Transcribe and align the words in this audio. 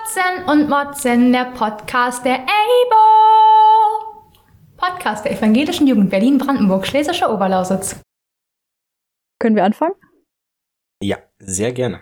Kotzen 0.00 0.44
und 0.46 0.68
Motzen, 0.70 1.32
der 1.32 1.52
Podcast 1.52 2.24
der 2.24 2.36
EIBO. 2.36 2.96
Podcast 4.76 5.26
der 5.26 5.32
Evangelischen 5.32 5.86
Jugend 5.86 6.08
Berlin-Brandenburg, 6.10 6.86
Schlesische 6.86 7.28
Oberlausitz. 7.30 8.00
Können 9.38 9.56
wir 9.56 9.64
anfangen? 9.64 9.94
Ja, 11.02 11.18
sehr 11.38 11.72
gerne. 11.72 12.00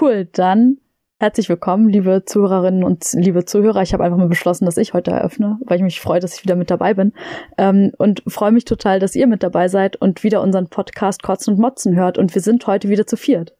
Cool, 0.00 0.26
dann 0.26 0.78
herzlich 1.18 1.48
willkommen, 1.48 1.88
liebe 1.88 2.24
Zuhörerinnen 2.24 2.84
und 2.84 3.04
liebe 3.14 3.44
Zuhörer. 3.44 3.82
Ich 3.82 3.92
habe 3.94 4.04
einfach 4.04 4.18
mal 4.18 4.28
beschlossen, 4.28 4.66
dass 4.66 4.76
ich 4.76 4.94
heute 4.94 5.10
eröffne, 5.10 5.58
weil 5.64 5.78
ich 5.78 5.82
mich 5.82 6.00
freue, 6.00 6.20
dass 6.20 6.36
ich 6.36 6.44
wieder 6.44 6.54
mit 6.54 6.70
dabei 6.70 6.94
bin. 6.94 7.12
Ähm, 7.56 7.90
und 7.98 8.22
freue 8.28 8.52
mich 8.52 8.64
total, 8.64 9.00
dass 9.00 9.16
ihr 9.16 9.26
mit 9.26 9.42
dabei 9.42 9.66
seid 9.66 9.96
und 9.96 10.22
wieder 10.22 10.40
unseren 10.40 10.68
Podcast 10.68 11.24
Kotzen 11.24 11.54
und 11.54 11.60
Motzen 11.60 11.96
hört. 11.96 12.16
Und 12.16 12.34
wir 12.36 12.42
sind 12.42 12.64
heute 12.68 12.88
wieder 12.88 13.08
zu 13.08 13.16
viert. 13.16 13.57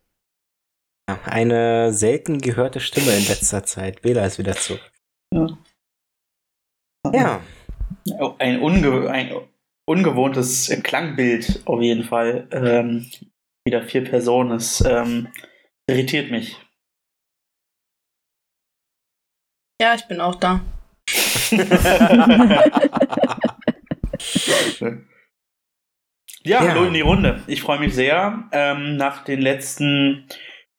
Eine 1.25 1.93
selten 1.93 2.41
gehörte 2.41 2.81
Stimme 2.81 3.17
in 3.17 3.27
letzter 3.27 3.65
Zeit. 3.65 4.03
Bela 4.03 4.25
ist 4.27 4.39
wieder 4.39 4.55
zurück. 4.55 4.93
Ja. 5.33 5.47
Ja. 7.13 7.41
Ein, 8.39 8.61
unge 8.61 9.11
ein 9.11 9.33
ungewohntes 9.89 10.69
Klangbild 10.83 11.63
auf 11.65 11.81
jeden 11.81 12.05
Fall. 12.05 12.47
Ähm, 12.53 13.11
wieder 13.67 13.83
vier 13.83 14.05
Personen. 14.05 14.53
Es 14.53 14.83
ähm, 14.83 15.33
irritiert 15.89 16.31
mich. 16.31 16.59
Ja, 19.81 19.95
ich 19.95 20.07
bin 20.09 20.21
auch 20.21 20.35
da. 20.35 20.61
ja, 21.51 21.65
Ja. 26.45 26.61
hallo 26.61 26.85
in 26.85 26.95
die 26.95 27.01
Runde. 27.01 27.43
Ich 27.47 27.63
freue 27.63 27.79
mich 27.79 27.95
sehr. 27.95 28.49
Ähm, 28.53 28.97
nach 28.97 29.25
den 29.25 29.41
letzten 29.41 30.27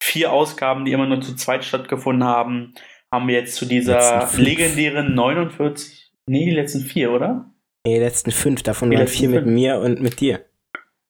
vier 0.02 0.32
Ausgaben, 0.32 0.86
die 0.86 0.92
immer 0.92 1.08
nur 1.08 1.22
zu 1.22 1.36
zweit 1.36 1.64
stattgefunden 1.66 2.24
haben, 2.24 2.74
haben 3.12 3.28
wir 3.28 3.36
jetzt 3.36 3.56
zu 3.56 3.66
dieser 3.66 4.30
legendären 4.38 5.16
49, 5.16 6.12
nee, 6.28 6.46
die 6.46 6.52
letzten 6.52 6.82
vier, 6.82 7.12
oder? 7.12 7.52
Nee, 7.86 7.96
die 7.96 8.00
letzten 8.04 8.32
fünf, 8.32 8.62
davon 8.64 8.92
Die 8.92 8.98
waren 8.98 9.08
vier 9.08 9.30
mit 9.30 9.44
fünf. 9.44 9.54
mir 9.54 9.80
und 9.80 10.02
mit 10.02 10.20
dir. 10.20 10.46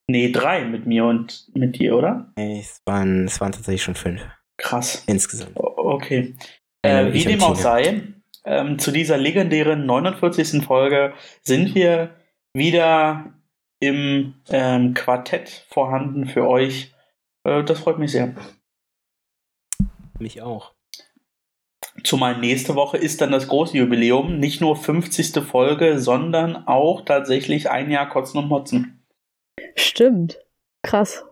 Nee, 0.07 0.31
drei 0.31 0.65
mit 0.65 0.85
mir 0.87 1.05
und 1.05 1.49
mit 1.53 1.77
dir, 1.77 1.95
oder? 1.95 2.31
Nee, 2.37 2.59
es 2.61 2.81
waren, 2.85 3.25
es 3.25 3.39
waren 3.41 3.51
tatsächlich 3.51 3.83
schon 3.83 3.95
fünf. 3.95 4.25
Krass. 4.57 5.03
Insgesamt. 5.07 5.51
Okay. 5.55 6.35
Äh, 6.83 7.09
Äh, 7.09 7.13
wie 7.13 7.23
dem 7.25 7.43
auch 7.43 7.55
sei, 7.55 8.03
ähm, 8.45 8.79
zu 8.79 8.91
dieser 8.91 9.17
legendären 9.17 9.85
49. 9.85 10.63
Folge 10.63 11.13
sind 11.43 11.75
wir 11.75 12.15
wieder 12.53 13.33
im 13.79 14.35
ähm, 14.49 14.93
Quartett 14.93 15.65
vorhanden 15.69 16.25
für 16.25 16.47
euch. 16.47 16.93
Äh, 17.43 17.63
das 17.63 17.79
freut 17.79 17.99
mich 17.99 18.11
sehr. 18.11 18.33
Mich 20.19 20.41
auch. 20.41 20.73
Zumal 22.03 22.37
nächste 22.39 22.75
Woche 22.75 22.97
ist 22.97 23.21
dann 23.21 23.31
das 23.31 23.47
große 23.47 23.77
Jubiläum. 23.77 24.39
Nicht 24.39 24.61
nur 24.61 24.75
50. 24.75 25.43
Folge, 25.43 25.99
sondern 25.99 26.67
auch 26.67 27.03
tatsächlich 27.03 27.69
ein 27.69 27.89
Jahr 27.89 28.09
Kotzen 28.09 28.39
und 28.39 28.47
Motzen. 28.47 29.05
Stimmt. 29.75 30.39
Krass. 30.83 31.25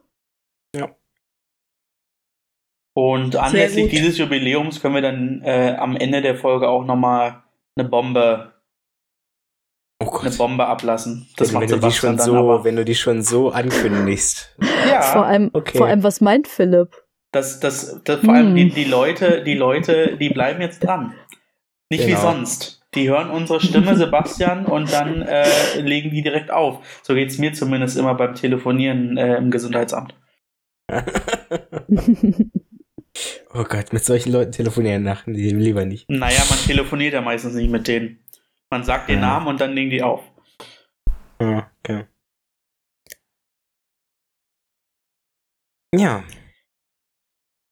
Und 2.98 3.36
anlässlich 3.36 3.84
gut. 3.84 3.92
dieses 3.92 4.18
Jubiläums 4.18 4.82
können 4.82 4.96
wir 4.96 5.04
dann 5.04 5.44
äh, 5.44 5.76
am 5.78 5.96
Ende 5.96 6.24
der 6.24 6.36
Folge 6.36 6.68
auch 6.68 6.84
nochmal 6.84 7.44
eine 7.76 7.88
Bombe, 7.88 8.54
Oh 10.04 10.18
eine. 10.20 10.32
Bombe 10.32 10.66
ablassen. 10.66 11.28
Das 11.38 11.50
wenn, 11.50 11.60
macht 11.60 11.70
wenn, 11.70 11.80
du 11.80 11.88
die 11.88 11.94
schon 11.94 12.18
dann 12.18 12.26
so, 12.26 12.36
aber. 12.36 12.64
wenn 12.64 12.76
du 12.76 12.84
die 12.84 12.96
schon 12.96 13.22
so 13.22 13.52
ankündigst. 13.52 14.58
Ja. 14.90 15.02
vor, 15.04 15.28
allem, 15.28 15.52
okay. 15.54 15.78
vor 15.78 15.86
allem, 15.86 16.02
was 16.02 16.22
meint 16.22 16.48
Philipp? 16.48 17.04
Das, 17.32 17.60
das, 17.60 18.02
das 18.04 18.22
vor 18.22 18.34
allem 18.34 18.50
Hm. 18.50 18.56
die, 18.56 18.70
die 18.70 18.84
Leute, 18.86 19.44
die 19.44 19.54
Leute, 19.56 20.18
die 20.18 20.30
bleiben 20.30 20.62
jetzt 20.62 20.80
dran. 20.84 21.14
Nicht 21.90 22.04
wie 22.06 22.12
Genau. 22.12 22.22
sonst. 22.22 22.82
Die 22.96 23.10
hören 23.10 23.30
unsere 23.30 23.60
Stimme, 23.60 23.96
Sebastian, 23.98 24.66
und 24.66 24.92
dann 24.92 25.22
äh, 25.22 25.80
legen 25.82 26.10
die 26.12 26.22
direkt 26.22 26.52
auf. 26.52 27.02
So 27.04 27.14
geht's 27.14 27.38
mir 27.38 27.54
zumindest 27.54 27.98
immer 27.98 28.16
beim 28.16 28.34
Telefonieren 28.36 29.18
äh, 29.18 29.36
im 29.38 29.52
Gesundheitsamt. 29.52 30.16
oh 33.54 33.64
Gott, 33.64 33.92
mit 33.94 34.06
solchen 34.06 34.32
Leuten 34.32 34.52
telefonieren 34.54 35.04
nach, 35.04 35.26
lieber 35.28 35.86
nicht. 35.86 36.10
Naja, 36.10 36.40
man 36.50 36.58
telefoniert 36.60 37.14
ja 37.14 37.22
meistens 37.22 37.56
nicht 37.56 37.70
mit 37.70 37.88
denen. 37.88 38.24
Man 38.70 38.84
sagt 38.84 39.10
den 39.10 39.16
Ja. 39.20 39.22
Namen 39.28 39.48
und 39.48 39.60
dann 39.62 39.74
legen 39.74 39.90
die 39.90 40.02
auf. 40.04 40.24
Ja, 41.42 41.70
okay. 41.84 42.06
Ja, 45.96 46.24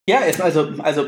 Ja, 0.07 0.19
es- 0.27 0.41
also, 0.41 0.69
also 0.79 1.05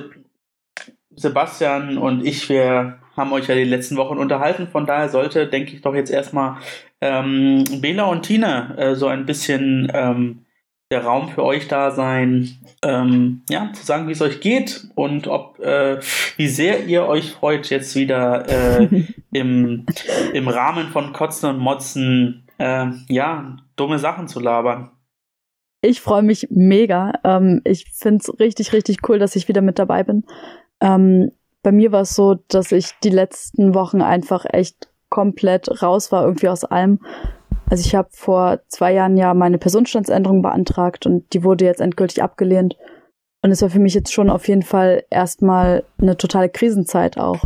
Sebastian 1.15 1.97
und 1.97 2.25
ich, 2.25 2.47
wir 2.49 2.99
haben 3.15 3.31
euch 3.33 3.47
ja 3.47 3.55
die 3.55 3.63
letzten 3.63 3.97
Wochen 3.97 4.17
unterhalten. 4.17 4.67
Von 4.67 4.85
daher 4.85 5.09
sollte, 5.09 5.47
denke 5.47 5.73
ich, 5.73 5.81
doch 5.81 5.95
jetzt 5.95 6.11
erstmal 6.11 6.57
ähm, 7.01 7.63
Bela 7.81 8.05
und 8.05 8.23
Tina 8.23 8.75
äh, 8.77 8.95
so 8.95 9.07
ein 9.07 9.25
bisschen 9.25 9.91
ähm, 9.93 10.45
der 10.91 11.03
Raum 11.03 11.29
für 11.29 11.43
euch 11.43 11.67
da 11.67 11.91
sein, 11.91 12.49
ähm, 12.83 13.41
ja, 13.49 13.71
zu 13.73 13.83
sagen, 13.85 14.07
wie 14.07 14.13
es 14.13 14.21
euch 14.21 14.39
geht 14.39 14.87
und 14.95 15.27
ob, 15.27 15.59
äh, 15.59 15.99
wie 16.37 16.47
sehr 16.47 16.85
ihr 16.85 17.05
euch 17.07 17.31
freut, 17.31 17.69
jetzt 17.69 17.95
wieder 17.95 18.47
äh, 18.47 18.87
im, 19.33 19.85
im 20.33 20.47
Rahmen 20.47 20.87
von 20.89 21.11
Kotzen 21.11 21.49
und 21.49 21.59
Motzen, 21.59 22.47
äh, 22.57 22.85
ja, 23.09 23.57
dumme 23.75 23.99
Sachen 23.99 24.27
zu 24.27 24.39
labern. 24.39 24.91
Ich 25.87 26.01
freue 26.01 26.21
mich 26.21 26.47
mega. 26.49 27.13
Ähm, 27.23 27.61
ich 27.63 27.85
finde 27.93 28.21
es 28.21 28.39
richtig, 28.39 28.73
richtig 28.73 29.07
cool, 29.07 29.19
dass 29.19 29.37
ich 29.37 29.47
wieder 29.47 29.61
mit 29.61 29.79
dabei 29.79 30.03
bin. 30.03 30.25
Ähm, 30.81 31.31
bei 31.63 31.71
mir 31.71 31.93
war 31.93 32.01
es 32.01 32.13
so, 32.13 32.35
dass 32.49 32.73
ich 32.73 32.91
die 33.03 33.09
letzten 33.09 33.73
Wochen 33.73 34.01
einfach 34.01 34.45
echt 34.51 34.89
komplett 35.09 35.81
raus 35.81 36.11
war, 36.11 36.25
irgendwie 36.25 36.49
aus 36.49 36.65
allem. 36.65 36.99
Also 37.69 37.85
ich 37.85 37.95
habe 37.95 38.09
vor 38.11 38.59
zwei 38.67 38.93
Jahren 38.93 39.15
ja 39.15 39.33
meine 39.33 39.57
Personenstandsänderung 39.57 40.41
beantragt 40.41 41.05
und 41.05 41.33
die 41.33 41.45
wurde 41.45 41.63
jetzt 41.63 41.79
endgültig 41.79 42.21
abgelehnt. 42.21 42.75
Und 43.41 43.51
es 43.51 43.61
war 43.61 43.69
für 43.69 43.79
mich 43.79 43.93
jetzt 43.93 44.11
schon 44.11 44.29
auf 44.29 44.49
jeden 44.49 44.63
Fall 44.63 45.05
erstmal 45.09 45.85
eine 46.01 46.17
totale 46.17 46.49
Krisenzeit 46.49 47.17
auch. 47.17 47.39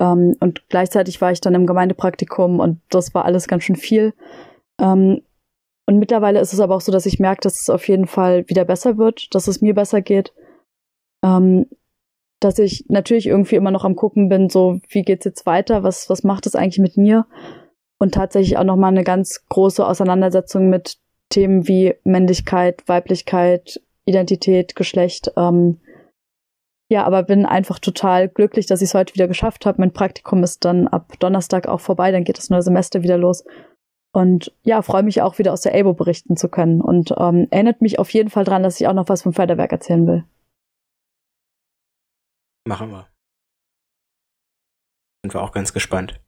Ähm, 0.00 0.34
und 0.40 0.66
gleichzeitig 0.70 1.20
war 1.20 1.30
ich 1.30 1.42
dann 1.42 1.54
im 1.54 1.66
Gemeindepraktikum 1.66 2.58
und 2.58 2.80
das 2.88 3.12
war 3.12 3.26
alles 3.26 3.48
ganz 3.48 3.64
schön 3.64 3.76
viel. 3.76 4.14
Ähm, 4.80 5.20
und 5.86 5.98
mittlerweile 5.98 6.40
ist 6.40 6.52
es 6.52 6.60
aber 6.60 6.74
auch 6.74 6.80
so, 6.80 6.90
dass 6.90 7.06
ich 7.06 7.20
merke, 7.20 7.42
dass 7.42 7.60
es 7.60 7.70
auf 7.70 7.86
jeden 7.88 8.06
Fall 8.06 8.48
wieder 8.48 8.64
besser 8.64 8.98
wird, 8.98 9.34
dass 9.34 9.46
es 9.46 9.60
mir 9.60 9.74
besser 9.74 10.02
geht. 10.02 10.32
Ähm, 11.24 11.66
dass 12.40 12.58
ich 12.58 12.84
natürlich 12.88 13.26
irgendwie 13.26 13.56
immer 13.56 13.70
noch 13.70 13.84
am 13.84 13.96
gucken 13.96 14.28
bin, 14.28 14.50
so 14.50 14.80
wie 14.88 15.02
geht's 15.02 15.24
jetzt 15.24 15.46
weiter, 15.46 15.82
was 15.82 16.10
was 16.10 16.22
macht 16.22 16.46
es 16.46 16.54
eigentlich 16.54 16.80
mit 16.80 16.96
mir? 16.96 17.26
Und 17.98 18.14
tatsächlich 18.14 18.58
auch 18.58 18.64
noch 18.64 18.76
mal 18.76 18.88
eine 18.88 19.04
ganz 19.04 19.46
große 19.48 19.86
Auseinandersetzung 19.86 20.68
mit 20.68 20.98
Themen 21.30 21.66
wie 21.66 21.94
Männlichkeit, 22.04 22.82
Weiblichkeit, 22.86 23.80
Identität, 24.04 24.76
Geschlecht. 24.76 25.32
Ähm, 25.36 25.80
ja, 26.88 27.04
aber 27.04 27.22
bin 27.22 27.46
einfach 27.46 27.78
total 27.78 28.28
glücklich, 28.28 28.66
dass 28.66 28.82
ich 28.82 28.90
es 28.90 28.94
heute 28.94 29.14
wieder 29.14 29.28
geschafft 29.28 29.66
habe. 29.66 29.80
Mein 29.80 29.92
Praktikum 29.92 30.42
ist 30.42 30.64
dann 30.64 30.86
ab 30.88 31.14
Donnerstag 31.18 31.66
auch 31.66 31.80
vorbei, 31.80 32.12
dann 32.12 32.24
geht 32.24 32.38
das 32.38 32.50
neue 32.50 32.62
Semester 32.62 33.02
wieder 33.02 33.18
los. 33.18 33.44
Und 34.16 34.50
ja, 34.62 34.80
freue 34.80 35.02
mich 35.02 35.20
auch 35.20 35.36
wieder 35.36 35.52
aus 35.52 35.60
der 35.60 35.74
ELBO 35.74 35.92
berichten 35.92 36.38
zu 36.38 36.48
können. 36.48 36.80
Und 36.80 37.12
ähm, 37.18 37.48
erinnert 37.50 37.82
mich 37.82 37.98
auf 37.98 38.08
jeden 38.14 38.30
Fall 38.30 38.44
dran, 38.44 38.62
dass 38.62 38.80
ich 38.80 38.88
auch 38.88 38.94
noch 38.94 39.10
was 39.10 39.20
vom 39.20 39.34
Förderwerk 39.34 39.72
erzählen 39.72 40.06
will. 40.06 40.24
machen 42.66 42.90
wir. 42.92 43.08
Sind 45.22 45.34
wir 45.34 45.42
auch 45.42 45.52
ganz 45.52 45.74
gespannt. 45.74 46.18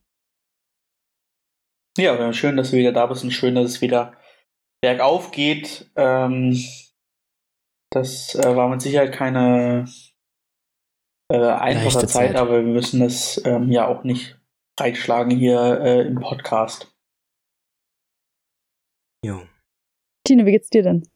Ja, 1.96 2.30
schön, 2.34 2.58
dass 2.58 2.72
du 2.72 2.76
wieder 2.76 2.92
da 2.92 3.06
bist 3.06 3.24
und 3.24 3.30
schön, 3.30 3.54
dass 3.54 3.64
es 3.64 3.80
wieder 3.80 4.12
bergauf 4.82 5.30
geht. 5.30 5.90
Ähm, 5.96 6.62
das 7.90 8.34
äh, 8.34 8.54
war 8.54 8.68
mit 8.68 8.82
Sicherheit 8.82 9.14
keine 9.14 9.86
äh, 11.32 11.38
einfache 11.38 12.00
Zeit, 12.00 12.10
Zeit. 12.10 12.36
aber 12.36 12.66
wir 12.66 12.70
müssen 12.70 13.00
das 13.00 13.42
ähm, 13.46 13.72
ja 13.72 13.86
auch 13.86 14.04
nicht 14.04 14.38
breitschlagen 14.76 15.34
hier 15.38 15.80
äh, 15.80 16.02
im 16.02 16.16
Podcast. 16.16 16.94
Jo. 19.24 19.42
Tine, 20.26 20.46
wie 20.46 20.52
geht's 20.52 20.70
dir 20.70 20.82
denn? 20.82 21.08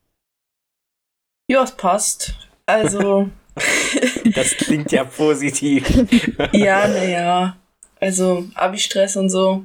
Ja, 1.49 1.63
es 1.63 1.75
passt. 1.75 2.35
Also, 2.65 3.29
Das 4.35 4.51
klingt 4.57 4.91
ja 4.91 5.03
positiv. 5.03 5.87
ja, 6.53 6.87
naja. 6.87 7.57
Also, 7.99 8.45
Abi-Stress 8.55 9.15
und 9.17 9.29
so. 9.29 9.63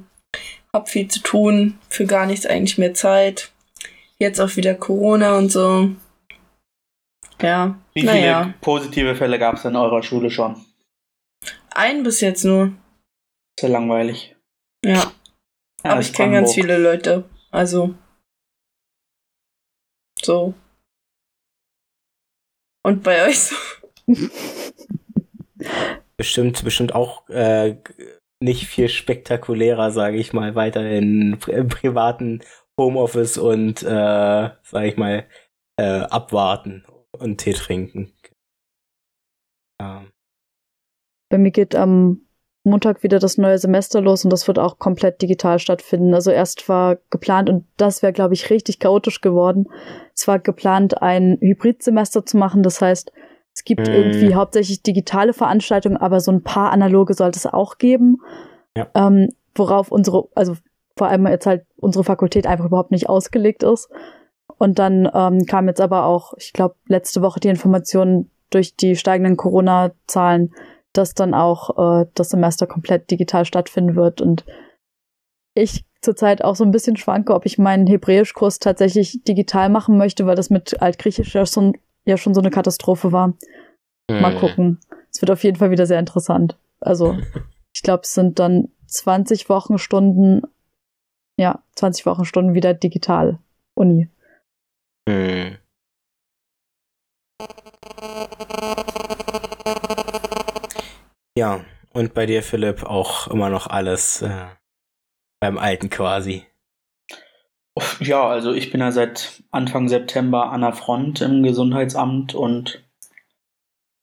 Hab 0.73 0.89
viel 0.89 1.07
zu 1.07 1.21
tun, 1.21 1.79
für 1.89 2.05
gar 2.05 2.25
nichts 2.25 2.45
eigentlich 2.45 2.77
mehr 2.77 2.93
Zeit. 2.93 3.51
Jetzt 4.19 4.39
auch 4.39 4.55
wieder 4.55 4.75
Corona 4.75 5.37
und 5.37 5.49
so. 5.51 5.89
Ja, 7.41 7.79
Wie 7.93 8.03
naja. 8.03 8.43
viele 8.43 8.53
positive 8.61 9.15
Fälle 9.15 9.39
gab 9.39 9.55
es 9.55 9.65
in 9.65 9.75
eurer 9.75 10.03
Schule 10.03 10.29
schon? 10.29 10.63
Ein 11.71 12.03
bis 12.03 12.19
jetzt 12.21 12.43
nur. 12.43 12.73
Sehr 13.59 13.69
langweilig. 13.69 14.35
Ja, 14.85 15.11
Ja, 15.83 15.91
aber 15.91 16.01
ich 16.01 16.13
kenne 16.13 16.33
ganz 16.33 16.53
viele 16.53 16.77
Leute. 16.77 17.27
Also, 17.51 17.95
so. 20.23 20.53
Und 22.83 23.03
bei 23.03 23.23
euch 23.27 23.39
so? 23.39 23.55
bestimmt, 26.17 26.63
bestimmt 26.63 26.93
auch 26.95 27.27
äh, 27.29 27.77
nicht 28.41 28.67
viel 28.67 28.89
spektakulärer, 28.89 29.91
sage 29.91 30.17
ich 30.17 30.33
mal, 30.33 30.55
weiter 30.55 30.89
in, 30.89 31.37
im 31.47 31.67
privaten 31.67 32.41
Homeoffice 32.79 33.37
und, 33.37 33.83
äh, 33.83 34.49
sage 34.63 34.87
ich 34.87 34.97
mal, 34.97 35.27
äh, 35.77 36.01
abwarten 36.01 36.85
und 37.11 37.37
Tee 37.37 37.53
trinken. 37.53 38.13
Ja. 39.81 40.05
Bei 41.29 41.37
mir 41.37 41.51
geht 41.51 41.75
am 41.75 42.28
Montag 42.63 43.03
wieder 43.03 43.19
das 43.19 43.37
neue 43.37 43.57
Semester 43.57 44.01
los 44.01 44.23
und 44.25 44.31
das 44.31 44.47
wird 44.47 44.59
auch 44.59 44.79
komplett 44.79 45.21
digital 45.21 45.59
stattfinden. 45.59 46.13
Also 46.13 46.31
erst 46.31 46.67
war 46.67 46.97
geplant, 47.09 47.49
und 47.49 47.65
das 47.77 48.01
wäre, 48.01 48.13
glaube 48.13 48.33
ich, 48.33 48.49
richtig 48.49 48.79
chaotisch 48.79 49.21
geworden. 49.21 49.67
Es 50.13 50.27
war 50.27 50.39
geplant, 50.39 51.01
ein 51.01 51.37
Hybridsemester 51.39 52.25
zu 52.25 52.37
machen. 52.37 52.61
Das 52.63 52.81
heißt, 52.81 53.11
es 53.53 53.63
gibt 53.63 53.87
hm. 53.87 53.93
irgendwie 53.93 54.35
hauptsächlich 54.35 54.83
digitale 54.83 55.33
Veranstaltungen, 55.33 55.97
aber 55.97 56.19
so 56.19 56.31
ein 56.31 56.43
paar 56.43 56.71
analoge 56.71 57.13
sollte 57.13 57.37
es 57.37 57.45
auch 57.45 57.77
geben. 57.77 58.17
Ja. 58.75 58.87
Ähm, 58.93 59.29
worauf 59.55 59.91
unsere, 59.91 60.27
also 60.35 60.55
vor 60.97 61.07
allem 61.07 61.27
jetzt 61.27 61.45
halt 61.45 61.65
unsere 61.77 62.03
Fakultät 62.03 62.45
einfach 62.45 62.65
überhaupt 62.65 62.91
nicht 62.91 63.07
ausgelegt 63.07 63.63
ist. 63.63 63.89
Und 64.57 64.79
dann 64.79 65.09
ähm, 65.13 65.45
kam 65.45 65.67
jetzt 65.67 65.79
aber 65.79 66.05
auch, 66.05 66.33
ich 66.37 66.51
glaube, 66.51 66.75
letzte 66.87 67.21
Woche 67.21 67.39
die 67.39 67.47
Information 67.47 68.29
durch 68.49 68.75
die 68.75 68.95
steigenden 68.95 69.37
Corona-Zahlen, 69.37 70.53
dass 70.93 71.13
dann 71.13 71.33
auch 71.33 72.01
äh, 72.01 72.05
das 72.15 72.29
Semester 72.29 72.67
komplett 72.67 73.11
digital 73.11 73.45
stattfinden 73.45 73.95
wird. 73.95 74.21
Und 74.21 74.45
ich 75.53 75.85
zurzeit 76.01 76.43
auch 76.43 76.55
so 76.55 76.63
ein 76.63 76.71
bisschen 76.71 76.97
schwanke, 76.97 77.33
ob 77.33 77.45
ich 77.45 77.57
meinen 77.57 77.87
Hebräischkurs 77.87 78.59
tatsächlich 78.59 79.23
digital 79.23 79.69
machen 79.69 79.97
möchte, 79.97 80.25
weil 80.25 80.35
das 80.35 80.49
mit 80.49 80.81
Altgriechisch 80.81 81.35
ja 81.35 81.45
schon, 81.45 81.77
ja 82.05 82.17
schon 82.17 82.33
so 82.33 82.41
eine 82.41 82.49
Katastrophe 82.49 83.11
war. 83.11 83.33
Mal 84.09 84.33
mhm. 84.33 84.39
gucken. 84.39 84.79
Es 85.11 85.21
wird 85.21 85.31
auf 85.31 85.43
jeden 85.43 85.57
Fall 85.57 85.71
wieder 85.71 85.85
sehr 85.85 85.99
interessant. 85.99 86.57
Also, 86.79 87.17
ich 87.73 87.83
glaube, 87.83 88.01
es 88.03 88.13
sind 88.13 88.39
dann 88.39 88.69
20 88.87 89.49
Wochenstunden, 89.49 90.41
ja, 91.37 91.61
20 91.75 92.05
Wochenstunden 92.05 92.53
wieder 92.55 92.73
digital 92.73 93.37
Uni. 93.75 94.09
Mhm. 95.07 95.57
Ja, 101.39 101.63
und 101.93 102.13
bei 102.13 102.25
dir, 102.25 102.43
Philipp, 102.43 102.83
auch 102.83 103.27
immer 103.27 103.49
noch 103.49 103.67
alles 103.67 104.21
äh, 104.21 104.47
beim 105.39 105.57
Alten 105.57 105.89
quasi. 105.89 106.43
Ja, 108.01 108.27
also 108.27 108.51
ich 108.51 108.71
bin 108.71 108.81
ja 108.81 108.91
seit 108.91 109.41
Anfang 109.49 109.87
September 109.87 110.51
an 110.51 110.59
der 110.59 110.73
Front 110.73 111.21
im 111.21 111.43
Gesundheitsamt 111.43 112.35
und 112.35 112.83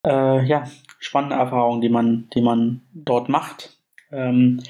äh, 0.07 0.47
ja, 0.47 0.65
spannende 0.99 1.37
Erfahrungen, 1.37 1.83
die 1.83 1.91
man, 1.91 2.31
die 2.35 2.41
man 2.41 2.81
dort 2.95 3.29
macht. 3.29 3.83
Ähm, 4.11 4.63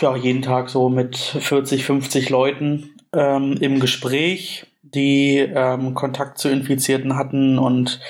ja, 0.00 0.16
jeden 0.16 0.42
Tag 0.42 0.68
so 0.68 0.88
mit 0.88 1.16
40, 1.16 1.84
50 1.84 2.28
Leuten 2.28 2.96
ähm, 3.12 3.56
im 3.60 3.78
Gespräch, 3.78 4.66
die 4.82 5.38
ähm, 5.38 5.94
Kontakt 5.94 6.38
zu 6.38 6.48
Infizierten 6.48 7.14
hatten 7.14 7.56
und 7.56 8.00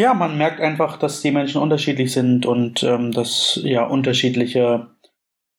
ja, 0.00 0.14
man 0.14 0.36
merkt 0.36 0.60
einfach, 0.60 0.96
dass 0.96 1.20
die 1.20 1.30
Menschen 1.30 1.60
unterschiedlich 1.60 2.12
sind 2.12 2.46
und 2.46 2.82
ähm, 2.82 3.12
dass 3.12 3.60
ja 3.62 3.84
unterschiedliche 3.84 4.88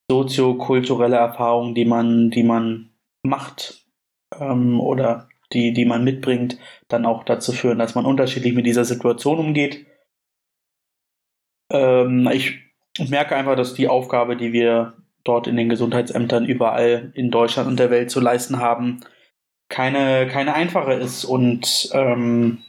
soziokulturelle 0.09 1.15
Erfahrungen, 1.15 1.73
die 1.73 1.85
man, 1.85 2.29
die 2.31 2.43
man 2.43 2.91
macht 3.23 3.85
ähm, 4.39 4.79
oder 4.79 5.29
die, 5.53 5.73
die 5.73 5.85
man 5.85 6.03
mitbringt, 6.03 6.57
dann 6.87 7.05
auch 7.05 7.23
dazu 7.23 7.51
führen, 7.51 7.79
dass 7.79 7.95
man 7.95 8.05
unterschiedlich 8.05 8.53
mit 8.53 8.65
dieser 8.65 8.85
Situation 8.85 9.39
umgeht. 9.39 9.85
Ähm, 11.71 12.29
ich 12.31 12.59
merke 13.09 13.35
einfach, 13.35 13.55
dass 13.55 13.73
die 13.73 13.87
Aufgabe, 13.87 14.35
die 14.35 14.53
wir 14.53 14.93
dort 15.23 15.47
in 15.47 15.57
den 15.57 15.69
Gesundheitsämtern 15.69 16.45
überall 16.45 17.11
in 17.15 17.31
Deutschland 17.31 17.67
und 17.67 17.79
der 17.79 17.89
Welt 17.89 18.11
zu 18.11 18.19
leisten 18.19 18.59
haben, 18.59 19.01
keine, 19.69 20.27
keine 20.27 20.53
einfache 20.53 20.93
ist. 20.93 21.25
Und 21.25 21.89
ähm, 21.93 22.63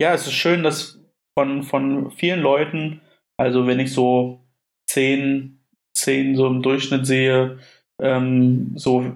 ja, 0.00 0.14
es 0.14 0.26
ist 0.26 0.34
schön, 0.34 0.62
dass 0.62 0.98
von, 1.38 1.62
von 1.62 2.10
vielen 2.10 2.40
Leuten, 2.40 3.02
also 3.36 3.66
wenn 3.66 3.78
ich 3.78 3.92
so 3.92 4.44
zehn, 4.88 5.62
zehn 5.94 6.34
so 6.36 6.46
im 6.46 6.62
Durchschnitt 6.62 7.06
sehe, 7.06 7.58
ähm, 8.00 8.72
so 8.76 9.14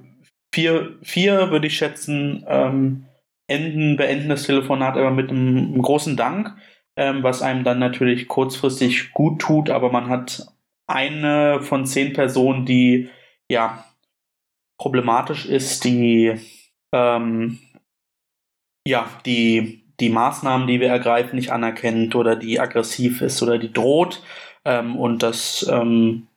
vier, 0.54 0.98
vier 1.02 1.50
würde 1.50 1.66
ich 1.66 1.76
schätzen, 1.76 2.44
ähm, 2.46 3.06
enden, 3.48 3.96
beenden 3.96 4.28
das 4.28 4.44
Telefonat 4.44 4.96
immer 4.96 5.10
mit 5.10 5.30
einem, 5.30 5.56
einem 5.56 5.82
großen 5.82 6.16
Dank, 6.16 6.54
ähm, 6.96 7.22
was 7.22 7.42
einem 7.42 7.64
dann 7.64 7.78
natürlich 7.78 8.28
kurzfristig 8.28 9.12
gut 9.12 9.40
tut, 9.40 9.70
aber 9.70 9.90
man 9.90 10.08
hat 10.08 10.46
eine 10.86 11.62
von 11.62 11.86
zehn 11.86 12.12
Personen, 12.12 12.66
die 12.66 13.08
ja 13.50 13.84
problematisch 14.78 15.46
ist, 15.46 15.84
die 15.84 16.34
ähm, 16.92 17.58
ja, 18.86 19.08
die 19.24 19.83
die 20.00 20.10
Maßnahmen, 20.10 20.66
die 20.66 20.80
wir 20.80 20.88
ergreifen, 20.88 21.36
nicht 21.36 21.52
anerkennt 21.52 22.14
oder 22.14 22.36
die 22.36 22.60
aggressiv 22.60 23.22
ist 23.22 23.42
oder 23.42 23.58
die 23.58 23.72
droht. 23.72 24.22
Ähm, 24.64 24.96
und 24.96 25.22
das, 25.22 25.68
ähm, 25.70 26.28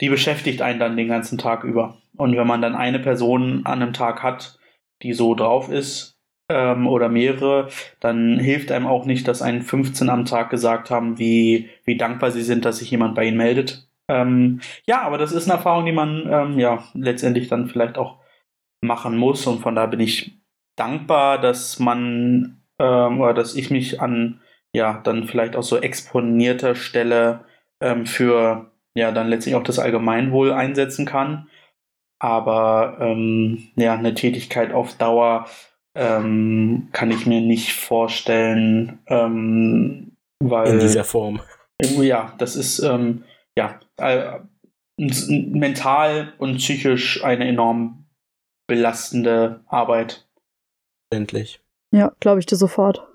die 0.00 0.08
beschäftigt 0.08 0.62
einen 0.62 0.80
dann 0.80 0.96
den 0.96 1.08
ganzen 1.08 1.38
Tag 1.38 1.64
über. 1.64 1.98
Und 2.16 2.36
wenn 2.36 2.46
man 2.46 2.62
dann 2.62 2.74
eine 2.74 2.98
Person 2.98 3.62
an 3.64 3.82
einem 3.82 3.92
Tag 3.92 4.22
hat, 4.22 4.58
die 5.02 5.12
so 5.12 5.34
drauf 5.34 5.68
ist, 5.68 6.12
ähm, 6.48 6.86
oder 6.86 7.08
mehrere, 7.08 7.68
dann 8.00 8.38
hilft 8.38 8.72
einem 8.72 8.86
auch 8.86 9.06
nicht, 9.06 9.26
dass 9.28 9.42
einen 9.42 9.62
15 9.62 10.08
am 10.08 10.24
Tag 10.24 10.50
gesagt 10.50 10.90
haben, 10.90 11.18
wie, 11.18 11.70
wie 11.84 11.96
dankbar 11.96 12.30
sie 12.30 12.42
sind, 12.42 12.64
dass 12.64 12.78
sich 12.78 12.90
jemand 12.90 13.14
bei 13.14 13.24
ihnen 13.24 13.36
meldet. 13.36 13.88
Ähm, 14.08 14.60
ja, 14.86 15.02
aber 15.02 15.18
das 15.18 15.32
ist 15.32 15.44
eine 15.44 15.54
Erfahrung, 15.54 15.86
die 15.86 15.92
man 15.92 16.26
ähm, 16.30 16.58
ja 16.58 16.84
letztendlich 16.94 17.48
dann 17.48 17.68
vielleicht 17.68 17.96
auch 17.98 18.18
machen 18.80 19.16
muss. 19.16 19.46
Und 19.46 19.60
von 19.60 19.74
da 19.74 19.86
bin 19.86 20.00
ich 20.00 20.38
dankbar, 20.76 21.40
dass 21.40 21.78
man 21.78 22.61
ähm, 22.82 23.20
oder 23.20 23.34
dass 23.34 23.54
ich 23.54 23.70
mich 23.70 24.00
an 24.00 24.40
ja 24.74 25.00
dann 25.04 25.26
vielleicht 25.26 25.56
auch 25.56 25.62
so 25.62 25.78
exponierter 25.78 26.74
Stelle 26.74 27.44
ähm, 27.80 28.06
für 28.06 28.70
ja 28.94 29.12
dann 29.12 29.28
letztlich 29.28 29.54
auch 29.54 29.62
das 29.62 29.78
Allgemeinwohl 29.78 30.52
einsetzen 30.52 31.06
kann. 31.06 31.48
Aber 32.18 32.98
ähm, 33.00 33.70
ja, 33.76 33.94
eine 33.94 34.14
Tätigkeit 34.14 34.72
auf 34.72 34.96
Dauer 34.96 35.46
ähm, 35.94 36.88
kann 36.92 37.10
ich 37.10 37.26
mir 37.26 37.40
nicht 37.40 37.74
vorstellen, 37.74 39.00
ähm, 39.06 40.16
weil. 40.40 40.74
In 40.74 40.80
dieser 40.80 41.04
Form. 41.04 41.40
Ja, 41.80 42.34
das 42.38 42.54
ist 42.54 42.78
ähm, 42.78 43.24
ja 43.58 43.80
äh, 43.96 44.38
mental 44.96 46.32
und 46.38 46.58
psychisch 46.58 47.24
eine 47.24 47.48
enorm 47.48 48.06
belastende 48.68 49.60
Arbeit. 49.66 50.26
Endlich. 51.10 51.60
Ja, 51.92 52.12
glaube 52.20 52.40
ich 52.40 52.46
dir 52.46 52.56
sofort. 52.56 53.06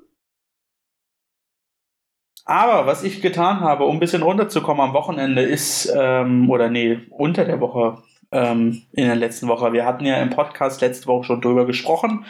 Aber 2.46 2.86
was 2.86 3.04
ich 3.04 3.22
getan 3.22 3.60
habe, 3.60 3.84
um 3.84 3.98
ein 3.98 4.00
bisschen 4.00 4.24
runterzukommen 4.24 4.82
am 4.82 4.94
Wochenende, 4.94 5.42
ist, 5.42 5.92
ähm, 5.94 6.50
oder 6.50 6.70
nee, 6.70 7.00
unter 7.10 7.44
der 7.44 7.60
Woche, 7.60 8.02
ähm, 8.32 8.84
in 8.94 9.06
der 9.06 9.16
letzten 9.16 9.50
Woche. 9.50 9.74
Wir 9.74 9.86
hatten 9.86 10.06
ja 10.06 10.22
im 10.22 10.30
Podcast 10.30 10.80
letzte 10.80 11.08
Woche 11.08 11.26
schon 11.26 11.42
drüber 11.42 11.66
gesprochen. 11.66 12.26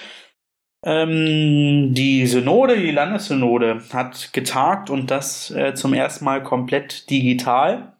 Ähm, 0.84 1.94
die 1.94 2.26
Synode, 2.26 2.78
die 2.78 2.92
Landessynode, 2.92 3.82
hat 3.94 4.32
getagt 4.34 4.90
und 4.90 5.12
das 5.12 5.52
äh, 5.52 5.74
zum 5.74 5.94
ersten 5.94 6.26
Mal 6.26 6.42
komplett 6.44 7.10
digital. 7.10 7.98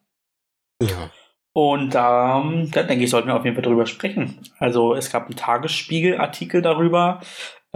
Ja. 0.82 1.12
Und 1.54 1.96
da, 1.96 2.44
da 2.72 2.84
denke 2.84 3.04
ich, 3.04 3.10
sollten 3.10 3.30
wir 3.30 3.36
auf 3.36 3.44
jeden 3.44 3.56
Fall 3.56 3.64
drüber 3.64 3.88
sprechen. 3.88 4.40
Also 4.60 4.94
es 4.94 5.12
gab 5.12 5.26
einen 5.26 5.36
Tagesspiegel-Artikel 5.36 6.62
darüber, 6.62 7.20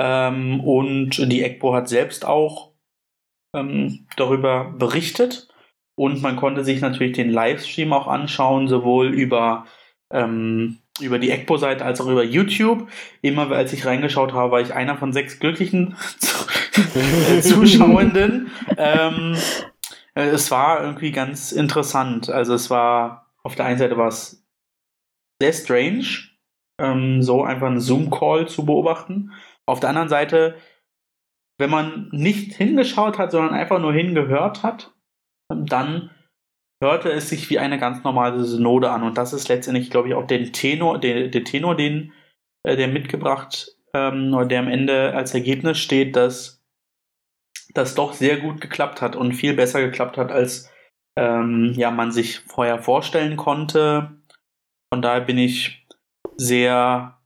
ähm, 0.04 0.62
und 0.62 1.32
die 1.32 1.44
EGPO 1.44 1.76
hat 1.76 1.88
selbst 1.88 2.26
auch 2.26 2.72
ähm, 3.56 4.08
darüber 4.18 4.74
berichtet. 4.76 5.48
Und 5.96 6.24
man 6.24 6.38
konnte 6.38 6.64
sich 6.64 6.82
natürlich 6.82 7.14
den 7.14 7.30
Livestream 7.30 7.94
auch 7.94 8.08
anschauen, 8.08 8.68
sowohl 8.68 9.14
über, 9.14 9.68
ähm, 10.12 10.80
über 11.00 11.20
die 11.20 11.30
EGPO-Seite 11.30 11.86
als 11.86 12.02
auch 12.02 12.08
über 12.08 12.24
YouTube. 12.24 12.88
Immer 13.22 13.52
als 13.52 13.74
ich 13.74 13.86
reingeschaut 13.86 14.34
habe, 14.34 14.52
war 14.52 14.62
ich 14.62 14.74
einer 14.74 14.98
von 14.98 15.14
sechs 15.14 15.40
glücklichen 15.40 15.96
Zuschauenden. 17.42 18.50
ähm, 18.78 19.36
äh, 20.16 20.30
es 20.30 20.50
war 20.50 20.82
irgendwie 20.84 21.12
ganz 21.12 21.52
interessant. 21.52 22.32
Also 22.32 22.56
es 22.56 22.72
war, 22.72 23.28
auf 23.44 23.54
der 23.54 23.66
einen 23.66 23.78
Seite 23.78 23.98
war 23.98 24.08
es 24.08 24.44
sehr 25.40 25.54
strange, 25.54 26.08
ähm, 26.80 27.22
so 27.22 27.44
einfach 27.44 27.68
einen 27.68 27.80
Zoom-Call 27.80 28.48
zu 28.48 28.66
beobachten. 28.66 29.32
Auf 29.72 29.80
der 29.80 29.90
anderen 29.90 30.10
Seite, 30.10 30.56
wenn 31.58 31.70
man 31.70 32.10
nicht 32.12 32.54
hingeschaut 32.54 33.18
hat, 33.18 33.32
sondern 33.32 33.54
einfach 33.54 33.80
nur 33.80 33.94
hingehört 33.94 34.64
hat, 34.64 34.94
dann 35.50 36.12
hörte 36.84 37.10
es 37.12 37.30
sich 37.30 37.50
wie 37.50 37.60
eine 37.60 37.80
ganz 37.80 38.04
normale 38.04 38.44
Synode 38.44 38.90
an. 38.90 39.04
Und 39.04 39.18
das 39.18 39.34
ist 39.34 39.48
letztendlich, 39.48 39.90
glaube 39.90 40.10
ich, 40.10 40.14
auch 40.16 40.28
den 40.28 40.52
Tenor, 40.52 41.00
der, 41.00 41.30
der 41.30 41.44
Tenor, 41.44 41.76
den 41.76 42.12
äh, 42.64 42.76
der 42.76 42.88
mitgebracht 42.88 43.76
ähm, 43.94 44.34
oder 44.34 44.46
der 44.46 44.60
am 44.60 44.68
Ende 44.68 45.14
als 45.14 45.34
Ergebnis 45.34 45.80
steht, 45.80 46.16
dass 46.16 46.64
das 47.74 47.96
doch 47.96 48.14
sehr 48.14 48.38
gut 48.38 48.60
geklappt 48.60 49.02
hat 49.02 49.16
und 49.16 49.34
viel 49.34 49.54
besser 49.54 49.82
geklappt 49.82 50.18
hat, 50.18 50.32
als 50.32 50.70
ähm, 51.18 51.74
ja, 51.76 51.92
man 51.92 52.12
sich 52.12 52.40
vorher 52.40 52.80
vorstellen 52.80 53.38
konnte. 53.38 54.18
Von 54.94 55.02
daher 55.02 55.22
bin 55.22 55.38
ich 55.38 55.88
sehr, 56.36 57.21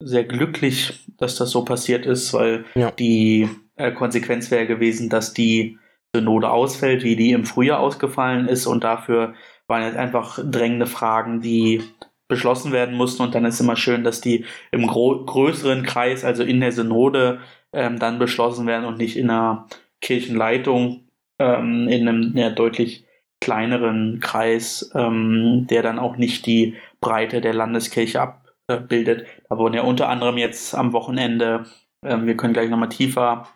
sehr 0.00 0.24
glücklich, 0.24 1.04
dass 1.18 1.36
das 1.36 1.50
so 1.50 1.64
passiert 1.64 2.06
ist, 2.06 2.32
weil 2.32 2.64
Ja. 2.74 2.90
die 2.90 3.48
äh, 3.76 3.92
Konsequenz 3.92 4.50
wäre 4.50 4.66
gewesen, 4.66 5.08
dass 5.08 5.34
die 5.34 5.78
Synode 6.14 6.50
ausfällt, 6.50 7.04
wie 7.04 7.16
die 7.16 7.32
im 7.32 7.44
Frühjahr 7.44 7.80
ausgefallen 7.80 8.48
ist 8.48 8.66
und 8.66 8.82
dafür 8.82 9.34
waren 9.68 9.84
jetzt 9.84 9.96
einfach 9.96 10.40
drängende 10.42 10.86
Fragen, 10.86 11.40
die 11.40 11.82
beschlossen 12.26 12.72
werden 12.72 12.96
mussten 12.96 13.22
und 13.22 13.34
dann 13.34 13.44
ist 13.44 13.60
immer 13.60 13.76
schön, 13.76 14.02
dass 14.04 14.20
die 14.20 14.44
im 14.70 14.86
größeren 14.86 15.82
Kreis, 15.84 16.24
also 16.24 16.42
in 16.42 16.60
der 16.60 16.72
Synode, 16.72 17.40
ähm, 17.72 17.98
dann 17.98 18.18
beschlossen 18.18 18.66
werden 18.66 18.84
und 18.84 18.98
nicht 18.98 19.16
in 19.16 19.30
einer 19.30 19.66
Kirchenleitung 20.00 21.04
ähm, 21.38 21.88
in 21.88 22.08
einem 22.08 22.36
ja, 22.36 22.50
deutlich 22.50 23.04
kleineren 23.40 24.20
Kreis, 24.20 24.90
ähm, 24.94 25.66
der 25.70 25.82
dann 25.82 25.98
auch 25.98 26.16
nicht 26.16 26.46
die 26.46 26.74
Breite 27.00 27.40
der 27.40 27.54
Landeskirche 27.54 28.20
abbildet. 28.68 29.26
Da 29.50 29.58
wurden 29.58 29.74
ja 29.74 29.82
unter 29.82 30.08
anderem 30.08 30.38
jetzt 30.38 30.74
am 30.74 30.92
Wochenende, 30.92 31.64
ähm, 32.04 32.26
wir 32.26 32.36
können 32.36 32.54
gleich 32.54 32.70
nochmal 32.70 32.88
tiefer 32.88 33.48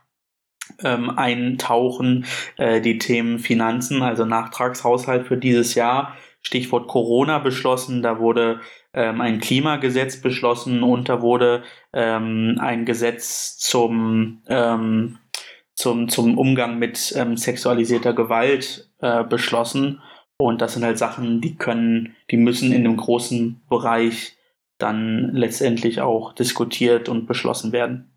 ähm, 0.83 1.11
eintauchen, 1.11 2.27
äh, 2.57 2.81
die 2.81 2.99
Themen 2.99 3.39
Finanzen, 3.39 4.03
also 4.03 4.25
Nachtragshaushalt 4.25 5.27
für 5.27 5.37
dieses 5.37 5.77
Jahr, 5.77 6.17
Stichwort 6.43 6.89
Corona 6.89 7.39
beschlossen, 7.39 8.03
da 8.03 8.19
wurde 8.19 8.61
ähm, 8.93 9.21
ein 9.21 9.39
Klimagesetz 9.39 10.21
beschlossen 10.21 10.83
und 10.83 11.09
da 11.09 11.23
wurde 11.23 11.63
ähm, 11.93 12.59
ein 12.61 12.85
Gesetz 12.85 13.57
zum, 13.59 14.43
ähm, 14.49 15.19
zum, 15.75 16.09
zum 16.09 16.37
Umgang 16.37 16.79
mit 16.79 17.15
ähm, 17.17 17.37
sexualisierter 17.37 18.15
Gewalt 18.15 18.91
äh, 19.01 19.23
beschlossen. 19.23 20.03
Und 20.37 20.61
das 20.61 20.75
sind 20.75 20.85
halt 20.85 20.99
Sachen, 20.99 21.41
die 21.41 21.55
können, 21.55 22.17
die 22.31 22.37
müssen 22.37 22.73
in 22.73 22.85
einem 22.85 22.97
großen 22.97 23.63
Bereich 23.69 24.37
dann 24.85 25.33
letztendlich 25.33 26.01
auch 26.01 26.33
diskutiert 26.35 27.09
und 27.09 27.27
beschlossen 27.27 27.73
werden. 27.73 28.15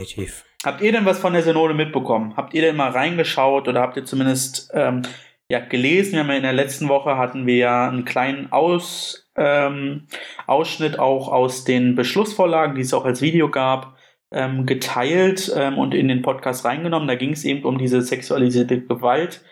Definitiv. 0.00 0.44
Habt 0.64 0.80
ihr 0.80 0.92
denn 0.92 1.04
was 1.04 1.18
von 1.18 1.34
der 1.34 1.42
Synode 1.42 1.74
mitbekommen? 1.74 2.36
Habt 2.36 2.54
ihr 2.54 2.62
denn 2.62 2.76
mal 2.76 2.90
reingeschaut 2.90 3.68
oder 3.68 3.80
habt 3.80 3.96
ihr 3.96 4.04
zumindest 4.04 4.70
ähm, 4.74 5.02
ja, 5.50 5.60
gelesen? 5.60 6.14
Wir 6.14 6.20
haben 6.20 6.30
ja 6.30 6.36
in 6.36 6.42
der 6.42 6.52
letzten 6.52 6.88
Woche 6.88 7.16
hatten 7.16 7.46
wir 7.46 7.56
ja 7.56 7.88
einen 7.88 8.04
kleinen 8.04 8.50
Aus, 8.50 9.30
ähm, 9.36 10.06
Ausschnitt 10.46 10.98
auch 10.98 11.28
aus 11.28 11.64
den 11.64 11.94
Beschlussvorlagen, 11.94 12.74
die 12.74 12.80
es 12.80 12.94
auch 12.94 13.04
als 13.04 13.20
Video 13.20 13.50
gab, 13.50 13.96
ähm, 14.32 14.66
geteilt 14.66 15.52
ähm, 15.54 15.78
und 15.78 15.94
in 15.94 16.08
den 16.08 16.22
Podcast 16.22 16.64
reingenommen. 16.64 17.06
Da 17.06 17.14
ging 17.14 17.32
es 17.32 17.44
eben 17.44 17.64
um 17.64 17.78
diese 17.78 18.00
sexualisierte 18.00 18.80
Gewalt. 18.80 19.44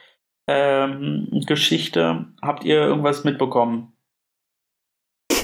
Ähm, 0.48 1.28
Geschichte. 1.46 2.26
Habt 2.42 2.64
ihr 2.64 2.76
irgendwas 2.76 3.22
mitbekommen? 3.22 3.91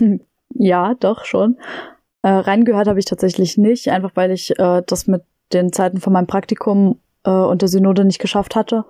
Ja, 0.55 0.95
doch 0.95 1.25
schon. 1.27 1.59
Äh, 2.23 2.31
reingehört 2.31 2.89
habe 2.89 2.99
ich 2.99 3.05
tatsächlich 3.05 3.59
nicht, 3.59 3.91
einfach 3.91 4.13
weil 4.15 4.33
ich 4.33 4.59
äh, 4.59 4.83
das 4.85 5.07
mit 5.07 5.23
den 5.53 5.73
Zeiten 5.73 6.01
von 6.01 6.13
meinem 6.13 6.27
Praktikum 6.27 6.99
äh, 7.25 7.31
und 7.31 7.63
der 7.63 7.69
Synode 7.69 8.05
nicht 8.05 8.19
geschafft 8.19 8.57
hatte. 8.57 8.85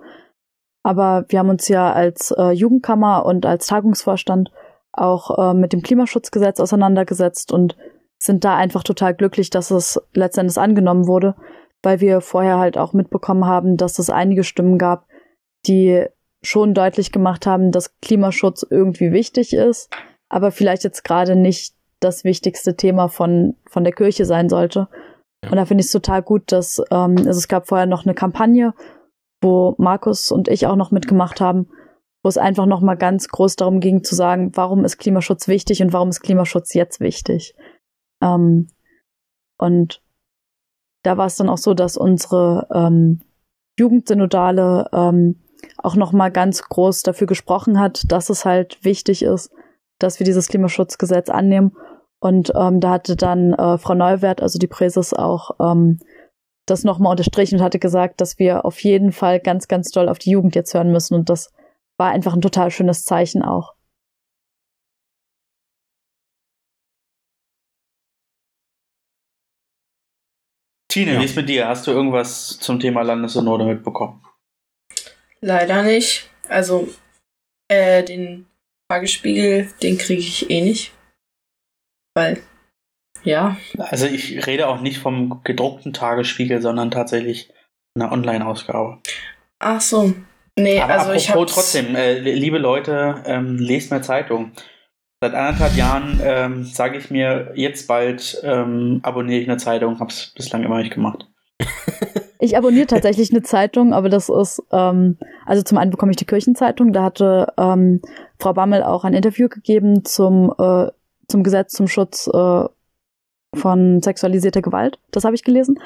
Aber 0.83 1.25
wir 1.27 1.39
haben 1.39 1.49
uns 1.49 1.67
ja 1.67 1.91
als 1.91 2.31
äh, 2.31 2.51
Jugendkammer 2.51 3.25
und 3.25 3.45
als 3.45 3.67
Tagungsvorstand 3.67 4.51
auch 4.91 5.37
äh, 5.37 5.53
mit 5.53 5.73
dem 5.73 5.81
Klimaschutzgesetz 5.81 6.59
auseinandergesetzt 6.59 7.51
und 7.51 7.75
sind 8.17 8.43
da 8.43 8.55
einfach 8.55 8.83
total 8.83 9.13
glücklich, 9.13 9.49
dass 9.49 9.71
es 9.71 10.01
letztendlich 10.13 10.57
angenommen 10.57 11.07
wurde, 11.07 11.35
weil 11.83 12.01
wir 12.01 12.21
vorher 12.21 12.57
halt 12.57 12.77
auch 12.77 12.93
mitbekommen 12.93 13.45
haben, 13.45 13.77
dass 13.77 13.99
es 13.99 14.09
einige 14.09 14.43
Stimmen 14.43 14.77
gab, 14.77 15.05
die 15.67 16.05
schon 16.41 16.73
deutlich 16.73 17.11
gemacht 17.11 17.45
haben, 17.45 17.71
dass 17.71 17.99
Klimaschutz 18.01 18.65
irgendwie 18.69 19.11
wichtig 19.11 19.53
ist, 19.53 19.89
aber 20.29 20.51
vielleicht 20.51 20.83
jetzt 20.83 21.03
gerade 21.03 21.35
nicht 21.35 21.73
das 21.99 22.23
wichtigste 22.23 22.75
Thema 22.75 23.09
von, 23.09 23.55
von 23.65 23.83
der 23.83 23.93
Kirche 23.93 24.25
sein 24.25 24.47
sollte. 24.47 24.87
Ja. 25.43 25.51
Und 25.51 25.57
da 25.57 25.65
finde 25.65 25.81
ich 25.81 25.87
es 25.87 25.91
total 25.91 26.21
gut, 26.21 26.51
dass 26.51 26.81
ähm, 26.91 27.17
also 27.17 27.31
es 27.31 27.47
gab 27.47 27.67
vorher 27.67 27.87
noch 27.87 28.05
eine 28.05 28.13
Kampagne, 28.13 28.73
wo 29.41 29.75
Markus 29.77 30.31
und 30.31 30.47
ich 30.47 30.67
auch 30.67 30.75
noch 30.75 30.91
mitgemacht 30.91 31.41
haben, 31.41 31.69
wo 32.23 32.29
es 32.29 32.37
einfach 32.37 32.65
noch 32.65 32.81
mal 32.81 32.95
ganz 32.95 33.27
groß 33.27 33.55
darum 33.55 33.79
ging 33.79 34.03
zu 34.03 34.15
sagen, 34.15 34.51
warum 34.55 34.85
ist 34.85 34.97
Klimaschutz 34.97 35.47
wichtig 35.47 35.81
und 35.81 35.93
warum 35.93 36.09
ist 36.09 36.21
Klimaschutz 36.21 36.73
jetzt 36.73 36.99
wichtig. 36.99 37.55
Ähm, 38.21 38.67
und 39.57 40.01
da 41.03 41.17
war 41.17 41.27
es 41.27 41.35
dann 41.35 41.49
auch 41.49 41.57
so, 41.57 41.73
dass 41.73 41.97
unsere 41.97 42.67
ähm, 42.73 43.21
Jugendsynodale 43.77 44.89
ähm, 44.91 45.41
auch 45.77 45.95
noch 45.95 46.11
mal 46.11 46.29
ganz 46.29 46.63
groß 46.63 47.03
dafür 47.03 47.27
gesprochen 47.27 47.79
hat, 47.79 48.11
dass 48.11 48.29
es 48.29 48.45
halt 48.45 48.83
wichtig 48.83 49.23
ist, 49.23 49.51
dass 49.99 50.19
wir 50.19 50.25
dieses 50.25 50.47
Klimaschutzgesetz 50.47 51.29
annehmen. 51.29 51.75
Und 52.19 52.51
ähm, 52.55 52.79
da 52.81 52.91
hatte 52.91 53.15
dann 53.15 53.53
äh, 53.53 53.77
Frau 53.77 53.93
Neuwert, 53.93 54.41
also 54.41 54.59
die 54.59 54.67
Präses, 54.67 55.13
auch 55.13 55.51
ähm, 55.61 55.99
das 56.65 56.83
nochmal 56.83 57.11
unterstrichen 57.11 57.59
und 57.59 57.63
hatte 57.63 57.79
gesagt, 57.79 58.21
dass 58.21 58.39
wir 58.39 58.65
auf 58.65 58.79
jeden 58.83 59.11
Fall 59.11 59.39
ganz, 59.39 59.67
ganz 59.67 59.91
doll 59.91 60.09
auf 60.09 60.19
die 60.19 60.31
Jugend 60.31 60.55
jetzt 60.55 60.73
hören 60.73 60.91
müssen. 60.91 61.13
Und 61.15 61.29
das 61.29 61.51
war 61.97 62.11
einfach 62.11 62.33
ein 62.33 62.41
total 62.41 62.71
schönes 62.71 63.05
Zeichen 63.05 63.41
auch. 63.41 63.73
Tine, 70.91 71.13
Ja. 71.13 71.21
wie 71.21 71.25
ist 71.25 71.35
mit 71.35 71.47
dir? 71.49 71.67
Hast 71.67 71.85
du 71.85 71.91
irgendwas 71.91 72.59
zum 72.59 72.79
Thema 72.79 73.03
Landessynode 73.03 73.63
mitbekommen? 73.65 74.23
Leider 75.39 75.83
nicht. 75.83 76.29
Also, 76.47 76.87
äh, 77.67 78.03
den 78.03 78.48
Tagesspiegel, 78.89 79.69
den 79.83 79.97
kriege 79.97 80.21
ich 80.21 80.49
eh 80.49 80.61
nicht. 80.61 80.93
Weil, 82.15 82.41
ja, 83.23 83.57
Also 83.77 84.07
ich 84.07 84.47
rede 84.47 84.67
auch 84.67 84.81
nicht 84.81 84.97
vom 84.97 85.41
gedruckten 85.43 85.93
Tagesspiegel, 85.93 86.61
sondern 86.61 86.89
tatsächlich 86.91 87.53
einer 87.95 88.11
Online-Ausgabe. 88.11 88.99
ach 89.59 89.81
so. 89.81 90.13
Nee, 90.57 90.81
Aber 90.81 90.93
also 90.93 91.13
ich 91.13 91.29
apropos 91.29 91.55
habe 91.55 91.61
trotzdem, 91.61 91.95
äh, 91.95 92.19
liebe 92.19 92.57
Leute, 92.57 93.23
ähm, 93.25 93.57
lest 93.57 93.91
mehr 93.91 94.01
Zeitung. 94.01 94.51
Seit 95.21 95.33
anderthalb 95.33 95.75
Jahren 95.75 96.19
ähm, 96.23 96.63
sage 96.65 96.97
ich 96.97 97.11
mir, 97.11 97.51
jetzt 97.55 97.87
bald 97.87 98.41
ähm, 98.43 98.99
abonniere 99.03 99.39
ich 99.39 99.47
eine 99.49 99.57
Zeitung, 99.57 99.99
habe 99.99 100.11
es 100.11 100.33
bislang 100.35 100.63
immer 100.63 100.79
nicht 100.79 100.93
gemacht. 100.93 101.27
Ich 102.41 102.55
abonniere 102.55 102.87
tatsächlich 102.87 103.31
eine 103.31 103.41
Zeitung, 103.41 103.93
aber 103.93 104.07
das 104.07 104.29
ist, 104.29 104.63
ähm, 104.71 105.17
also 105.45 105.61
zum 105.61 105.77
einen 105.77 105.91
bekomme 105.91 106.11
ich 106.11 106.15
die 106.15 106.25
Kirchenzeitung, 106.25 106.93
da 106.93 107.03
hatte 107.03 107.51
ähm, 107.57 108.01
Frau 108.41 108.53
Bammel 108.53 108.83
auch 108.83 109.03
ein 109.03 109.13
Interview 109.13 109.49
gegeben 109.49 110.05
zum, 110.05 110.53
äh, 110.57 110.87
zum 111.27 111.43
Gesetz 111.43 111.73
zum 111.73 111.87
Schutz 111.87 112.27
äh, 112.27 112.63
von 113.55 114.01
sexualisierter 114.01 114.61
Gewalt. 114.61 114.99
Das 115.11 115.25
habe 115.25 115.35
ich 115.35 115.43
gelesen. 115.43 115.79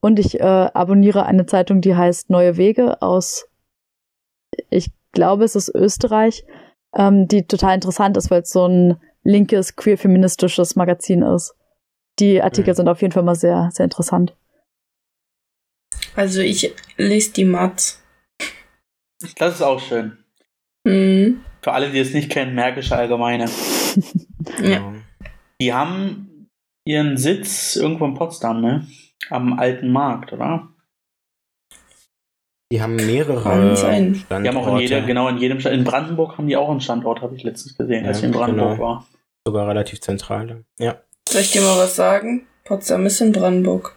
Und 0.00 0.18
ich 0.18 0.38
äh, 0.38 0.42
abonniere 0.42 1.26
eine 1.26 1.46
Zeitung, 1.46 1.80
die 1.80 1.96
heißt 1.96 2.30
Neue 2.30 2.56
Wege 2.56 3.02
aus, 3.02 3.48
ich 4.70 4.90
glaube, 5.12 5.44
es 5.44 5.56
ist 5.56 5.74
Österreich, 5.74 6.44
ähm, 6.94 7.26
die 7.26 7.46
total 7.46 7.74
interessant 7.74 8.16
ist, 8.16 8.30
weil 8.30 8.42
es 8.42 8.50
so 8.50 8.66
ein 8.66 9.00
linkes, 9.24 9.74
queer-feministisches 9.76 10.76
Magazin 10.76 11.22
ist. 11.22 11.54
Die 12.20 12.40
Artikel 12.40 12.70
Mhm. 12.72 12.76
sind 12.76 12.88
auf 12.88 13.00
jeden 13.02 13.12
Fall 13.12 13.24
mal 13.24 13.34
sehr, 13.34 13.70
sehr 13.72 13.84
interessant. 13.84 14.34
also 16.14 16.40
ich 16.40 16.72
lese 16.96 17.32
die 17.32 17.44
Matz. 17.44 18.02
Das 19.38 19.54
ist 19.56 19.62
auch 19.62 19.80
schön. 19.80 20.16
Mhm. 20.84 21.44
Für 21.66 21.72
alle, 21.72 21.90
die 21.90 21.98
es 21.98 22.14
nicht 22.14 22.30
kennen, 22.30 22.54
Märkische 22.54 22.94
Allgemeine. 22.96 23.50
Ja. 24.62 24.94
Die 25.60 25.74
haben 25.74 26.48
ihren 26.86 27.16
Sitz 27.16 27.74
irgendwo 27.74 28.04
in 28.04 28.14
Potsdam, 28.14 28.60
ne? 28.60 28.86
Am 29.30 29.58
Alten 29.58 29.90
Markt, 29.90 30.32
oder? 30.32 30.68
Die 32.70 32.80
haben 32.80 32.94
mehrere 32.94 33.42
Kann 33.42 33.74
sein. 33.74 34.14
Standorte. 34.14 34.42
Die 34.44 34.48
haben 34.48 34.56
auch 34.64 34.74
in 34.76 34.80
jeder, 34.80 35.00
genau 35.00 35.26
in 35.26 35.38
jedem 35.38 35.58
Stand. 35.58 35.74
In 35.74 35.82
Brandenburg 35.82 36.38
haben 36.38 36.46
die 36.46 36.56
auch 36.56 36.70
einen 36.70 36.80
Standort, 36.80 37.20
habe 37.20 37.34
ich 37.34 37.42
letztens 37.42 37.76
gesehen, 37.76 38.06
als 38.06 38.18
Ja, 38.18 38.28
ich 38.28 38.32
in 38.32 38.38
Brandenburg 38.38 38.76
genau. 38.76 38.88
war. 38.88 39.06
Sogar 39.44 39.66
relativ 39.66 40.00
zentral. 40.00 40.62
Ja. 40.78 41.00
Soll 41.28 41.40
ich 41.40 41.50
dir 41.50 41.62
mal 41.62 41.78
was 41.78 41.96
sagen? 41.96 42.46
Potsdam 42.62 43.06
ist 43.06 43.20
in 43.20 43.32
Brandenburg. 43.32 43.96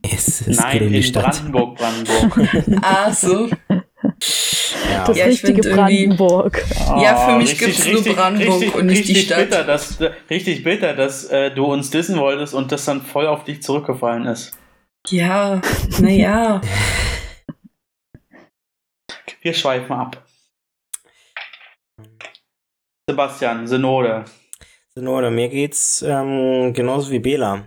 Es, 0.00 0.46
es 0.46 0.56
Nein, 0.58 0.90
in 0.90 1.02
Stadt. 1.02 1.34
Brandenburg, 1.34 1.76
Brandenburg. 1.76 2.78
Ach 2.82 3.12
so. 3.12 3.50
Ja. 5.00 5.06
Das 5.06 5.16
Ja, 5.16 5.26
ich 5.26 5.42
richtige 5.42 5.68
Brandenburg. 5.70 6.64
Ja, 6.78 7.16
für 7.16 7.32
Ah, 7.32 7.38
mich 7.38 7.58
gibt's 7.58 7.86
nur 7.86 8.02
Brandenburg 8.02 8.74
und 8.74 8.86
nicht 8.86 9.08
die 9.08 9.12
richtig 9.12 9.26
Stadt. 9.26 9.38
Bitter, 9.50 9.64
dass, 9.64 9.98
richtig 10.28 10.62
bitter, 10.64 10.94
dass 10.94 11.24
äh, 11.26 11.50
du 11.54 11.64
uns 11.64 11.90
dissen 11.90 12.18
wolltest 12.18 12.54
und 12.54 12.70
das 12.72 12.84
dann 12.84 13.02
voll 13.02 13.26
auf 13.26 13.44
dich 13.44 13.62
zurückgefallen 13.62 14.26
ist. 14.26 14.52
Ja, 15.08 15.60
naja. 16.00 16.60
Wir 19.42 19.54
schweifen 19.54 19.92
ab. 19.92 20.22
Sebastian, 23.08 23.66
Synode. 23.66 24.24
Synode, 24.94 25.30
mir 25.30 25.48
geht's 25.48 26.02
ähm, 26.02 26.72
genauso 26.74 27.10
wie 27.10 27.18
Bela. 27.20 27.64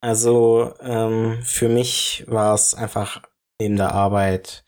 Also 0.00 0.74
ähm, 0.80 1.40
für 1.44 1.68
mich 1.68 2.24
war 2.26 2.54
es 2.54 2.74
einfach 2.74 3.22
neben 3.60 3.76
der 3.76 3.92
Arbeit 3.92 4.64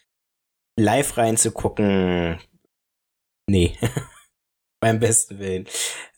live 0.79 1.17
reinzugucken. 1.17 2.41
Nee, 3.49 3.79
beim 4.81 5.01
besten 5.01 5.39
Willen. 5.39 5.67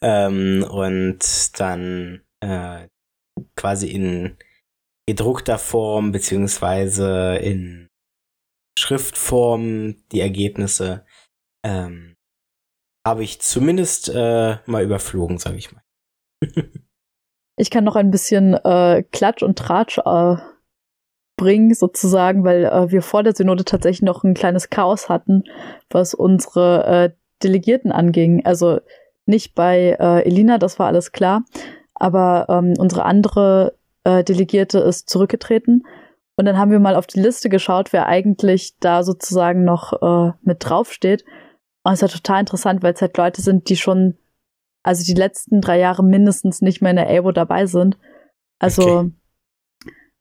Ähm, 0.00 0.66
und 0.68 1.60
dann 1.60 2.22
äh, 2.40 2.88
quasi 3.56 3.88
in 3.90 4.36
gedruckter 5.08 5.58
Form 5.58 6.12
beziehungsweise 6.12 7.36
in 7.36 7.88
Schriftform 8.78 9.96
die 10.12 10.20
Ergebnisse 10.20 11.06
ähm, 11.64 12.16
habe 13.06 13.22
ich 13.22 13.40
zumindest 13.40 14.08
äh, 14.08 14.58
mal 14.66 14.82
überflogen, 14.82 15.38
sage 15.38 15.56
ich 15.56 15.70
mal. 15.72 15.82
ich 17.56 17.70
kann 17.70 17.84
noch 17.84 17.96
ein 17.96 18.10
bisschen 18.10 18.54
äh, 18.54 19.04
Klatsch 19.12 19.42
und 19.42 19.58
Tratsch 19.58 19.98
äh, 19.98 20.36
bringen, 21.36 21.74
sozusagen, 21.74 22.44
weil 22.44 22.64
äh, 22.64 22.90
wir 22.90 23.02
vor 23.02 23.22
der 23.22 23.34
Synode 23.34 23.64
tatsächlich 23.64 24.02
noch 24.02 24.24
ein 24.24 24.34
kleines 24.34 24.70
Chaos 24.70 25.08
hatten, 25.08 25.44
was 25.90 26.14
unsere 26.14 26.86
äh, 26.86 27.10
Delegierten 27.42 27.92
anging. 27.92 28.44
Also 28.44 28.80
nicht 29.26 29.54
bei 29.54 29.96
äh, 30.00 30.24
Elina, 30.24 30.58
das 30.58 30.78
war 30.78 30.86
alles 30.86 31.12
klar, 31.12 31.44
aber 31.94 32.46
ähm, 32.48 32.74
unsere 32.78 33.04
andere 33.04 33.76
äh, 34.04 34.24
Delegierte 34.24 34.78
ist 34.78 35.10
zurückgetreten. 35.10 35.84
Und 36.36 36.44
dann 36.44 36.58
haben 36.58 36.70
wir 36.70 36.80
mal 36.80 36.96
auf 36.96 37.06
die 37.06 37.20
Liste 37.20 37.48
geschaut, 37.48 37.92
wer 37.92 38.06
eigentlich 38.06 38.76
da 38.78 39.02
sozusagen 39.02 39.64
noch 39.64 39.92
äh, 40.02 40.32
mit 40.42 40.58
draufsteht. 40.60 41.24
Und 41.82 41.92
es 41.92 42.00
ja 42.02 42.08
total 42.08 42.40
interessant, 42.40 42.82
weil 42.82 42.92
es 42.94 43.00
halt 43.00 43.16
Leute 43.16 43.40
sind, 43.42 43.68
die 43.68 43.76
schon, 43.76 44.16
also 44.82 45.04
die 45.04 45.18
letzten 45.18 45.60
drei 45.60 45.78
Jahre 45.78 46.04
mindestens 46.04 46.60
nicht 46.60 46.82
mehr 46.82 46.90
in 46.90 46.96
der 46.96 47.08
AWO 47.08 47.32
dabei 47.32 47.66
sind. 47.66 47.96
Also 48.58 48.82
okay. 48.82 49.10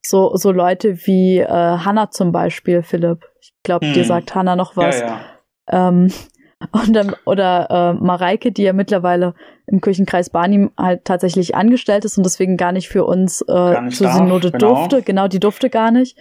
So, 0.09 0.35
so 0.35 0.51
Leute 0.51 1.05
wie 1.05 1.39
äh, 1.39 1.47
Hannah 1.47 2.11
zum 2.11 2.31
Beispiel, 2.31 2.83
Philipp. 2.83 3.25
Ich 3.41 3.53
glaube, 3.63 3.87
hm. 3.87 3.93
dir 3.93 4.05
sagt 4.05 4.35
Hannah 4.35 4.55
noch 4.55 4.75
was. 4.77 4.99
Ja, 4.99 5.07
ja. 5.07 5.89
Ähm, 5.89 6.11
und 6.71 6.93
dann, 6.93 7.15
oder 7.25 7.69
äh, 7.69 8.03
Mareike, 8.03 8.51
die 8.51 8.63
ja 8.63 8.73
mittlerweile 8.73 9.33
im 9.67 9.81
Kirchenkreis 9.81 10.29
Barnim 10.29 10.71
halt 10.77 11.05
tatsächlich 11.05 11.55
angestellt 11.55 12.05
ist 12.05 12.17
und 12.17 12.23
deswegen 12.23 12.57
gar 12.57 12.71
nicht 12.71 12.87
für 12.87 13.05
uns 13.05 13.41
äh, 13.41 13.81
nicht 13.81 13.97
zur 13.97 14.07
darf, 14.07 14.17
Synode 14.17 14.51
genau. 14.51 14.75
durfte. 14.75 15.01
Genau, 15.01 15.27
die 15.27 15.39
durfte 15.39 15.69
gar 15.69 15.91
nicht. 15.91 16.17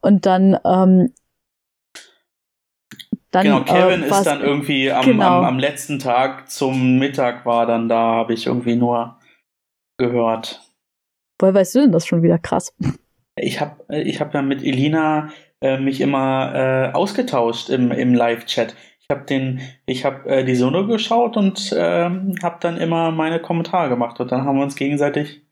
Und 0.00 0.24
dann, 0.26 0.58
ähm, 0.64 1.12
dann 3.32 3.42
Genau, 3.42 3.60
Kevin 3.62 4.02
äh, 4.02 4.08
ist 4.08 4.24
dann 4.24 4.40
irgendwie 4.40 4.90
am, 4.90 5.04
genau. 5.04 5.38
am, 5.38 5.44
am, 5.44 5.58
letzten 5.58 5.98
Tag 5.98 6.48
zum 6.50 6.98
Mittag 6.98 7.44
war 7.44 7.66
dann 7.66 7.88
da, 7.88 8.14
habe 8.14 8.34
ich 8.34 8.46
irgendwie 8.46 8.76
nur 8.76 9.18
gehört. 9.98 10.62
Woher 11.38 11.54
weißt 11.54 11.74
du 11.74 11.80
denn 11.80 11.92
das 11.92 12.06
schon 12.06 12.22
wieder 12.22 12.38
krass? 12.38 12.74
Ich 13.38 13.60
habe 13.60 14.02
ich 14.02 14.20
hab 14.20 14.34
ja 14.34 14.42
mit 14.42 14.62
Elina 14.62 15.30
äh, 15.60 15.78
mich 15.78 16.00
immer 16.00 16.54
äh, 16.54 16.92
ausgetauscht 16.92 17.68
im, 17.68 17.92
im 17.92 18.14
Live-Chat. 18.14 18.74
Ich 19.00 19.06
habe 19.10 19.24
den, 19.24 19.60
ich 19.86 20.04
habe 20.04 20.28
äh, 20.28 20.44
die 20.44 20.56
Sonne 20.56 20.86
geschaut 20.86 21.36
und 21.36 21.74
ähm, 21.76 22.34
habe 22.42 22.56
dann 22.60 22.76
immer 22.76 23.10
meine 23.10 23.40
Kommentare 23.40 23.88
gemacht 23.88 24.18
und 24.20 24.32
dann 24.32 24.44
haben 24.44 24.56
wir 24.56 24.64
uns 24.64 24.74
gegenseitig 24.74 25.42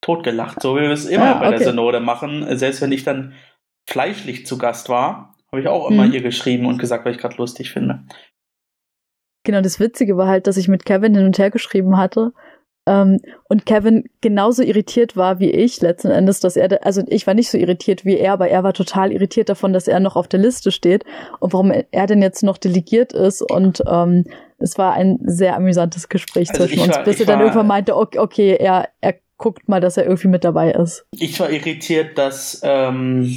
totgelacht, 0.00 0.62
so 0.62 0.76
wie 0.76 0.80
wir 0.80 0.90
es 0.90 1.06
immer 1.06 1.36
ah, 1.36 1.38
bei 1.40 1.50
der 1.50 1.60
Synode 1.60 2.00
machen. 2.00 2.56
Selbst 2.56 2.80
wenn 2.80 2.92
ich 2.92 3.04
dann 3.04 3.34
fleischlich 3.88 4.46
zu 4.46 4.58
Gast 4.58 4.88
war, 4.88 5.36
habe 5.50 5.62
ich 5.62 5.68
auch 5.68 5.90
immer 5.90 6.06
mhm. 6.06 6.12
ihr 6.12 6.22
geschrieben 6.22 6.66
und 6.66 6.78
gesagt, 6.78 7.04
was 7.04 7.14
ich 7.14 7.20
gerade 7.20 7.36
lustig 7.36 7.72
finde. 7.72 8.04
Genau, 9.44 9.60
das 9.60 9.80
Witzige 9.80 10.16
war 10.16 10.28
halt, 10.28 10.46
dass 10.46 10.56
ich 10.56 10.68
mit 10.68 10.84
Kevin 10.84 11.14
hin 11.14 11.24
und 11.24 11.38
her 11.38 11.50
geschrieben 11.50 11.96
hatte 11.96 12.32
ähm, 12.88 13.20
und 13.48 13.66
Kevin 13.66 14.04
genauso 14.22 14.62
irritiert 14.62 15.16
war 15.16 15.40
wie 15.40 15.50
ich 15.50 15.80
letzten 15.80 16.10
Endes, 16.10 16.40
dass 16.40 16.56
er, 16.56 16.84
also 16.84 17.02
ich 17.06 17.26
war 17.26 17.34
nicht 17.34 17.50
so 17.50 17.58
irritiert 17.58 18.04
wie 18.06 18.16
er, 18.16 18.32
aber 18.32 18.48
er 18.48 18.64
war 18.64 18.72
total 18.72 19.12
irritiert 19.12 19.50
davon, 19.50 19.72
dass 19.74 19.88
er 19.88 20.00
noch 20.00 20.16
auf 20.16 20.26
der 20.26 20.40
Liste 20.40 20.70
steht 20.70 21.04
und 21.38 21.52
warum 21.52 21.70
er 21.70 22.06
denn 22.06 22.22
jetzt 22.22 22.42
noch 22.42 22.56
delegiert 22.56 23.12
ist. 23.12 23.42
Und 23.42 23.82
ähm, 23.86 24.24
es 24.58 24.78
war 24.78 24.94
ein 24.94 25.18
sehr 25.22 25.54
amüsantes 25.56 26.08
Gespräch 26.08 26.48
also 26.50 26.64
zwischen 26.64 26.80
uns, 26.80 26.96
war, 26.96 27.04
bis 27.04 27.20
er 27.20 27.26
dann 27.26 27.40
irgendwann 27.40 27.66
meinte, 27.66 27.94
okay, 27.96 28.18
okay, 28.18 28.56
er, 28.58 28.88
er 29.00 29.14
guckt 29.36 29.68
mal, 29.68 29.80
dass 29.80 29.96
er 29.96 30.04
irgendwie 30.04 30.28
mit 30.28 30.44
dabei 30.44 30.72
ist. 30.72 31.04
Ich 31.12 31.38
war 31.38 31.50
irritiert, 31.50 32.16
dass 32.16 32.60
ähm, 32.64 33.30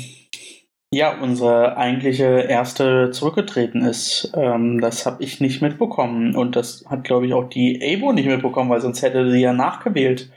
ja, 0.93 1.21
unsere 1.21 1.77
eigentliche 1.77 2.41
erste 2.41 3.11
zurückgetreten 3.11 3.85
ist. 3.85 4.31
Ähm, 4.35 4.81
das 4.81 5.05
habe 5.05 5.23
ich 5.23 5.39
nicht 5.39 5.61
mitbekommen. 5.61 6.35
Und 6.35 6.55
das 6.55 6.85
hat, 6.87 7.05
glaube 7.05 7.27
ich, 7.27 7.33
auch 7.33 7.49
die 7.49 7.81
Abo 7.81 8.11
nicht 8.11 8.25
mitbekommen, 8.25 8.69
weil 8.69 8.81
sonst 8.81 9.01
hätte 9.01 9.31
sie 9.31 9.39
ja 9.39 9.53
nachgewählt. 9.53 10.31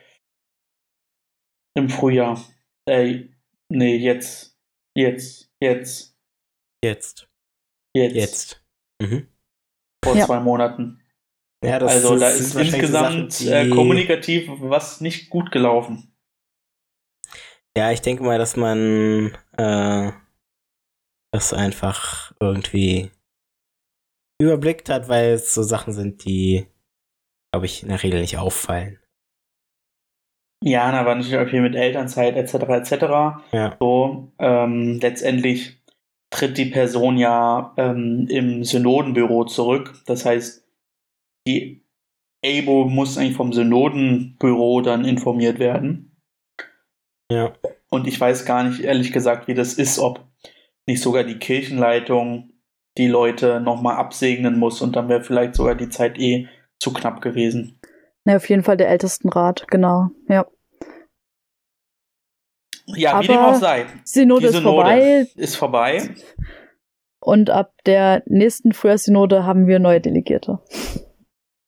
Im 1.76 1.88
Frühjahr. 1.88 2.40
Äh, 2.88 3.24
nee, 3.68 3.96
jetzt. 3.96 4.56
Jetzt. 4.96 5.50
Jetzt. 5.60 6.16
Jetzt. 6.84 7.28
Jetzt. 7.96 8.14
Jetzt. 8.14 8.64
Mhm. 9.02 9.26
Vor 10.04 10.16
ja. 10.16 10.26
zwei 10.26 10.38
Monaten. 10.38 11.00
Ja, 11.64 11.78
das 11.78 11.92
also 11.92 12.18
da 12.18 12.28
ist 12.28 12.54
insgesamt 12.54 13.32
Sachen, 13.32 13.52
äh, 13.52 13.74
kommunikativ 13.74 14.48
was 14.58 15.00
nicht 15.00 15.30
gut 15.30 15.50
gelaufen. 15.50 16.14
Ja, 17.76 17.90
ich 17.90 18.02
denke 18.02 18.22
mal, 18.22 18.38
dass 18.38 18.56
man 18.56 19.36
äh, 19.56 20.12
das 21.34 21.52
einfach 21.52 22.32
irgendwie 22.38 23.10
überblickt 24.40 24.88
hat, 24.88 25.08
weil 25.08 25.32
es 25.32 25.52
so 25.52 25.64
Sachen 25.64 25.92
sind, 25.92 26.24
die, 26.24 26.68
glaube 27.50 27.66
ich, 27.66 27.82
in 27.82 27.88
der 27.88 28.00
Regel 28.04 28.20
nicht 28.20 28.38
auffallen. 28.38 29.00
Ja, 30.62 30.92
da 30.92 31.04
war 31.04 31.16
natürlich 31.16 31.36
auch 31.36 31.50
viel 31.50 31.60
mit 31.60 31.74
Elternzeit 31.74 32.36
etc. 32.36 32.54
etc. 32.54 32.92
Ja. 33.50 33.76
So, 33.80 34.32
ähm, 34.38 35.00
letztendlich 35.00 35.82
tritt 36.30 36.56
die 36.56 36.66
Person 36.66 37.18
ja 37.18 37.74
ähm, 37.78 38.28
im 38.30 38.62
Synodenbüro 38.62 39.44
zurück. 39.44 40.02
Das 40.06 40.24
heißt, 40.24 40.64
die 41.48 41.84
ABO 42.46 42.84
muss 42.84 43.18
eigentlich 43.18 43.36
vom 43.36 43.52
Synodenbüro 43.52 44.82
dann 44.82 45.04
informiert 45.04 45.58
werden. 45.58 46.16
Ja. 47.30 47.52
Und 47.90 48.06
ich 48.06 48.20
weiß 48.20 48.44
gar 48.44 48.62
nicht, 48.62 48.80
ehrlich 48.80 49.12
gesagt, 49.12 49.48
wie 49.48 49.54
das 49.54 49.74
ist, 49.74 49.98
ob 49.98 50.24
nicht 50.86 51.02
sogar 51.02 51.24
die 51.24 51.38
Kirchenleitung 51.38 52.50
die 52.96 53.08
Leute 53.08 53.60
nochmal 53.60 53.96
absegnen 53.96 54.58
muss 54.58 54.80
und 54.80 54.94
dann 54.96 55.08
wäre 55.08 55.22
vielleicht 55.22 55.56
sogar 55.56 55.74
die 55.74 55.88
Zeit 55.88 56.18
eh 56.18 56.48
zu 56.78 56.92
knapp 56.92 57.20
gewesen. 57.20 57.80
Ja, 58.24 58.36
auf 58.36 58.48
jeden 58.48 58.62
Fall 58.62 58.76
der 58.76 58.88
Ältestenrat, 58.88 59.66
genau, 59.68 60.10
ja. 60.28 60.46
Ja, 62.86 63.14
Aber 63.14 63.22
wie 63.22 63.26
dem 63.28 63.38
auch 63.38 63.54
sei. 63.54 63.86
Synode, 64.04 64.48
die 64.48 64.52
Synode 64.52 64.90
ist 64.90 64.96
vorbei. 64.96 65.26
Ist 65.36 65.56
vorbei. 65.56 66.14
Und 67.20 67.48
ab 67.48 67.72
der 67.86 68.22
nächsten 68.26 68.72
Frühjahrssynode 68.72 69.44
haben 69.44 69.66
wir 69.66 69.78
neue 69.78 70.00
Delegierte. 70.00 70.60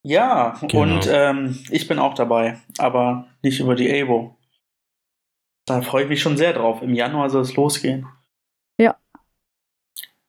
Ja, 0.03 0.53
genau. 0.61 0.83
und 0.83 1.09
ähm, 1.11 1.59
ich 1.71 1.87
bin 1.87 1.99
auch 1.99 2.13
dabei, 2.13 2.59
aber 2.77 3.27
nicht 3.41 3.59
über 3.59 3.75
die 3.75 3.91
ABO. 4.01 4.37
Da 5.65 5.81
freue 5.81 6.03
ich 6.03 6.09
mich 6.09 6.21
schon 6.21 6.37
sehr 6.37 6.53
drauf. 6.53 6.81
Im 6.81 6.93
Januar 6.93 7.29
soll 7.29 7.41
es 7.41 7.55
losgehen. 7.55 8.07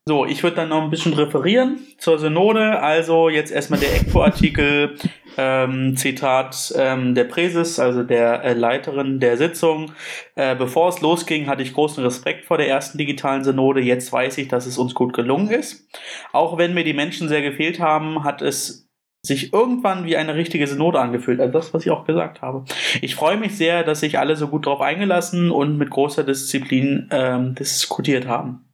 So, 0.09 0.25
ich 0.25 0.43
würde 0.43 0.57
dann 0.57 0.71
noch 0.71 0.83
ein 0.83 0.89
bisschen 0.89 1.13
referieren 1.13 1.81
zur 1.99 2.19
Synode. 2.19 2.81
Also 2.81 3.29
jetzt 3.29 3.53
erstmal 3.53 3.79
der 3.79 3.95
ECFO-Artikel, 3.95 4.97
ähm, 5.37 5.99
Zitat 5.99 6.73
ähm, 6.79 7.15
der 7.15 7.25
Präses, 7.25 7.79
also 7.79 8.03
der 8.03 8.43
äh, 8.43 8.55
Leiterin 8.55 9.21
der 9.21 9.37
Sitzung. 9.37 9.93
Äh, 10.35 10.57
bevor 10.57 10.89
es 10.89 11.03
losging, 11.03 11.47
hatte 11.47 11.63
ich 11.63 11.75
großen 11.75 12.03
Respekt 12.03 12.47
vor 12.47 12.57
der 12.57 12.71
ersten 12.71 12.97
digitalen 12.97 13.45
Synode. 13.45 13.83
Jetzt 13.83 14.11
weiß 14.11 14.39
ich, 14.39 14.49
dass 14.49 14.65
es 14.65 14.79
uns 14.79 14.95
gut 14.95 15.13
gelungen 15.13 15.51
ist. 15.51 15.87
Auch 16.33 16.57
wenn 16.57 16.73
mir 16.73 16.85
die 16.85 16.95
Menschen 16.95 17.29
sehr 17.29 17.43
gefehlt 17.43 17.79
haben, 17.79 18.25
hat 18.25 18.41
es 18.41 18.89
sich 19.21 19.53
irgendwann 19.53 20.07
wie 20.07 20.17
eine 20.17 20.37
richtige 20.37 20.67
Synode 20.67 21.01
angefühlt. 21.01 21.39
Also 21.39 21.53
das, 21.53 21.75
was 21.75 21.85
ich 21.85 21.91
auch 21.91 22.07
gesagt 22.07 22.41
habe. 22.41 22.65
Ich 23.03 23.15
freue 23.15 23.37
mich 23.37 23.59
sehr, 23.59 23.85
dass 23.85 24.01
sich 24.01 24.19
alle 24.19 24.37
so 24.37 24.49
gut 24.49 24.65
darauf 24.65 24.81
eingelassen 24.81 25.51
und 25.51 25.77
mit 25.77 25.91
großer 25.91 26.25
Disziplin 26.25 27.11
ähm, 27.13 27.55
diskutiert 27.57 28.27
haben. 28.27 28.68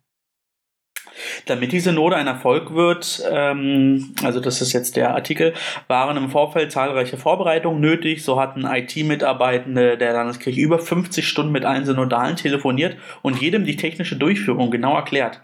Damit 1.47 1.73
diese 1.73 1.91
Synode 1.91 2.17
ein 2.17 2.27
Erfolg 2.27 2.75
wird, 2.75 3.23
ähm, 3.31 4.15
also 4.23 4.41
das 4.41 4.61
ist 4.61 4.73
jetzt 4.73 4.97
der 4.97 5.15
Artikel, 5.15 5.55
waren 5.89 6.17
im 6.17 6.31
Vorfeld 6.31 6.73
zahlreiche 6.73 7.17
Vorbereitungen 7.17 7.81
nötig. 7.81 8.25
So 8.25 8.41
hatten 8.41 8.65
IT-Mitarbeitende 8.65 9.99
der 9.99 10.13
Landeskirche 10.13 10.61
über 10.61 10.79
50 10.79 11.27
Stunden 11.27 11.53
mit 11.53 11.65
allen 11.65 11.85
Synodalen 11.85 12.37
telefoniert 12.37 12.97
und 13.23 13.41
jedem 13.41 13.65
die 13.65 13.77
technische 13.77 14.17
Durchführung 14.17 14.71
genau 14.71 14.95
erklärt. 14.97 15.41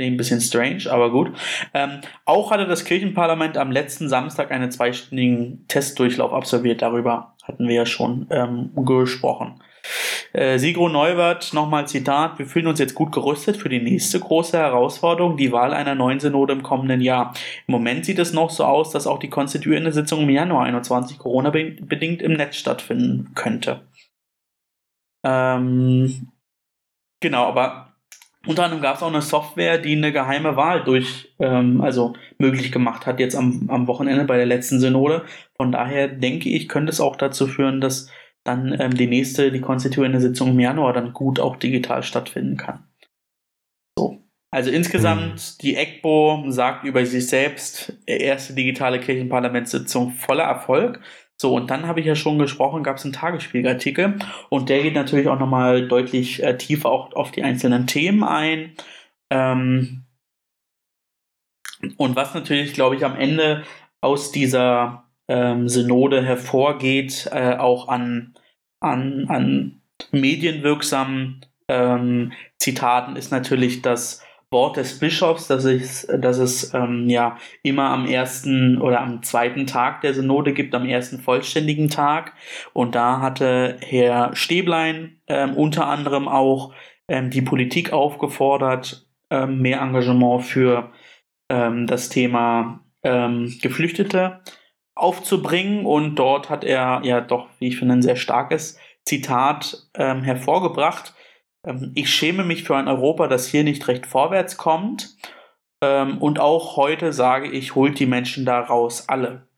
Ein 0.00 0.16
bisschen 0.16 0.40
strange, 0.40 0.84
aber 0.90 1.10
gut. 1.10 1.32
Ähm, 1.74 2.00
auch 2.24 2.50
hatte 2.50 2.66
das 2.66 2.84
Kirchenparlament 2.84 3.58
am 3.58 3.70
letzten 3.70 4.08
Samstag 4.08 4.50
einen 4.50 4.70
zweistündigen 4.70 5.66
Testdurchlauf 5.68 6.32
absolviert. 6.32 6.80
Darüber 6.80 7.36
hatten 7.44 7.68
wir 7.68 7.74
ja 7.74 7.86
schon 7.86 8.26
ähm, 8.30 8.70
gesprochen. 8.74 9.60
Äh, 10.32 10.58
Sigro 10.58 10.88
Neuwert, 10.88 11.52
nochmal 11.52 11.88
Zitat, 11.88 12.38
wir 12.38 12.46
fühlen 12.46 12.68
uns 12.68 12.78
jetzt 12.78 12.94
gut 12.94 13.10
gerüstet 13.12 13.56
für 13.56 13.68
die 13.68 13.80
nächste 13.80 14.20
große 14.20 14.56
Herausforderung, 14.56 15.36
die 15.36 15.50
Wahl 15.50 15.74
einer 15.74 15.96
neuen 15.96 16.20
Synode 16.20 16.52
im 16.52 16.62
kommenden 16.62 17.00
Jahr. 17.00 17.34
Im 17.66 17.72
Moment 17.72 18.04
sieht 18.04 18.18
es 18.18 18.32
noch 18.32 18.50
so 18.50 18.64
aus, 18.64 18.90
dass 18.90 19.08
auch 19.08 19.18
die 19.18 19.30
konstituierende 19.30 19.92
Sitzung 19.92 20.22
im 20.22 20.30
Januar 20.30 20.64
21 20.64 21.18
Corona-bedingt 21.18 22.22
im 22.22 22.34
Netz 22.34 22.56
stattfinden 22.56 23.32
könnte. 23.34 23.82
Ähm, 25.24 26.28
genau, 27.20 27.46
aber 27.46 27.90
unter 28.46 28.64
anderem 28.64 28.82
gab 28.82 28.96
es 28.96 29.02
auch 29.02 29.08
eine 29.08 29.20
Software, 29.22 29.78
die 29.78 29.96
eine 29.96 30.12
geheime 30.12 30.56
Wahl 30.56 30.82
durch, 30.82 31.34
ähm, 31.40 31.82
also 31.82 32.14
möglich 32.38 32.72
gemacht 32.72 33.04
hat, 33.04 33.20
jetzt 33.20 33.34
am, 33.34 33.68
am 33.68 33.86
Wochenende 33.86 34.24
bei 34.24 34.36
der 34.36 34.46
letzten 34.46 34.80
Synode. 34.80 35.24
Von 35.56 35.72
daher 35.72 36.08
denke 36.08 36.48
ich, 36.48 36.68
könnte 36.68 36.90
es 36.90 37.00
auch 37.00 37.16
dazu 37.16 37.46
führen, 37.46 37.80
dass 37.80 38.10
dann 38.44 38.78
ähm, 38.78 38.94
die 38.94 39.06
nächste, 39.06 39.52
die 39.52 39.60
konstituierende 39.60 40.20
Sitzung 40.20 40.50
im 40.50 40.60
Januar 40.60 40.92
dann 40.92 41.12
gut 41.12 41.40
auch 41.40 41.56
digital 41.56 42.02
stattfinden 42.02 42.56
kann. 42.56 42.84
So. 43.98 44.22
Also 44.52 44.70
insgesamt, 44.70 45.34
mhm. 45.34 45.58
die 45.62 45.76
EGBO 45.76 46.44
sagt 46.48 46.84
über 46.84 47.04
sich 47.06 47.28
selbst, 47.28 47.98
erste 48.06 48.54
digitale 48.54 48.98
Kirchenparlamentssitzung 48.98 50.12
voller 50.12 50.44
Erfolg. 50.44 51.00
So, 51.40 51.54
und 51.54 51.70
dann 51.70 51.86
habe 51.86 52.00
ich 52.00 52.06
ja 52.06 52.16
schon 52.16 52.38
gesprochen, 52.38 52.82
gab 52.82 52.96
es 52.96 53.04
einen 53.04 53.14
Tagesspiegelartikel 53.14 54.18
und 54.50 54.68
der 54.68 54.82
geht 54.82 54.94
natürlich 54.94 55.28
auch 55.28 55.38
nochmal 55.38 55.88
deutlich 55.88 56.42
äh, 56.42 56.58
tiefer 56.58 56.90
auch 56.90 57.14
auf 57.14 57.30
die 57.30 57.42
einzelnen 57.42 57.86
Themen 57.86 58.24
ein. 58.24 58.74
Ähm, 59.30 60.04
und 61.96 62.16
was 62.16 62.34
natürlich, 62.34 62.74
glaube 62.74 62.96
ich, 62.96 63.04
am 63.04 63.16
Ende 63.16 63.64
aus 64.02 64.32
dieser 64.32 65.09
ähm, 65.30 65.68
Synode 65.68 66.24
hervorgeht, 66.24 67.30
äh, 67.32 67.54
auch 67.54 67.86
an, 67.86 68.34
an, 68.80 69.26
an 69.28 69.80
medienwirksamen 70.10 71.46
ähm, 71.68 72.32
Zitaten, 72.58 73.14
ist 73.14 73.30
natürlich, 73.30 73.80
dass 73.80 74.24
Wort 74.50 74.76
des 74.76 74.98
Bischofs, 74.98 75.46
dass 75.46 75.64
es, 75.64 76.08
dass 76.18 76.38
es 76.38 76.74
ähm, 76.74 77.08
ja 77.08 77.36
immer 77.62 77.90
am 77.90 78.06
ersten 78.06 78.80
oder 78.80 79.00
am 79.00 79.22
zweiten 79.22 79.68
Tag 79.68 80.00
der 80.00 80.14
Synode 80.14 80.52
gibt, 80.52 80.74
am 80.74 80.84
ersten 80.84 81.20
vollständigen 81.20 81.88
Tag. 81.88 82.32
Und 82.72 82.96
da 82.96 83.20
hatte 83.20 83.76
Herr 83.80 84.34
Stäblein 84.34 85.20
ähm, 85.28 85.54
unter 85.54 85.86
anderem 85.86 86.26
auch 86.26 86.74
ähm, 87.06 87.30
die 87.30 87.42
Politik 87.42 87.92
aufgefordert, 87.92 89.06
ähm, 89.30 89.62
mehr 89.62 89.80
Engagement 89.80 90.42
für 90.42 90.90
ähm, 91.48 91.86
das 91.86 92.08
Thema 92.08 92.84
ähm, 93.04 93.56
Geflüchtete 93.62 94.40
aufzubringen. 95.00 95.86
Und 95.86 96.16
dort 96.16 96.50
hat 96.50 96.64
er 96.64 97.00
ja 97.04 97.20
doch, 97.20 97.48
wie 97.58 97.68
ich 97.68 97.78
finde, 97.78 97.94
ein 97.94 98.02
sehr 98.02 98.16
starkes 98.16 98.78
Zitat 99.04 99.88
ähm, 99.94 100.22
hervorgebracht 100.22 101.14
ähm, 101.64 101.92
ich 101.94 102.10
schäme 102.10 102.44
mich 102.44 102.64
für 102.64 102.76
ein 102.76 102.88
Europa, 102.88 103.26
das 103.28 103.46
hier 103.46 103.64
nicht 103.64 103.86
recht 103.88 104.06
vorwärts 104.06 104.56
kommt. 104.56 105.16
Ähm, 105.82 106.18
und 106.18 106.40
auch 106.40 106.76
heute 106.76 107.12
sage 107.12 107.50
ich, 107.50 107.74
holt 107.74 107.98
die 107.98 108.06
Menschen 108.06 108.44
da 108.44 108.60
raus, 108.60 109.08
alle. 109.08 109.48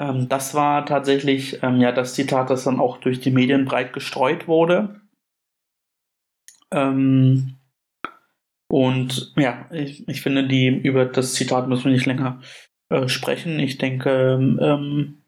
Ähm, 0.00 0.28
das 0.28 0.54
war 0.54 0.86
tatsächlich 0.86 1.62
ähm, 1.62 1.80
ja 1.80 1.92
das 1.92 2.14
Zitat, 2.14 2.50
das 2.50 2.64
dann 2.64 2.80
auch 2.80 2.98
durch 2.98 3.20
die 3.20 3.30
Medien 3.30 3.64
breit 3.64 3.92
gestreut 3.92 4.48
wurde. 4.48 5.00
Ähm, 6.72 7.58
und 8.68 9.32
ja, 9.36 9.68
ich, 9.70 10.08
ich, 10.08 10.20
finde, 10.22 10.48
die 10.48 10.66
über 10.66 11.04
das 11.04 11.34
Zitat 11.34 11.68
müssen 11.68 11.84
wir 11.84 11.92
nicht 11.92 12.06
länger 12.06 12.40
äh, 12.94 13.08
sprechen. 13.08 13.58
Ich 13.58 13.78
denke, 13.78 14.38
ähm, 14.40 15.22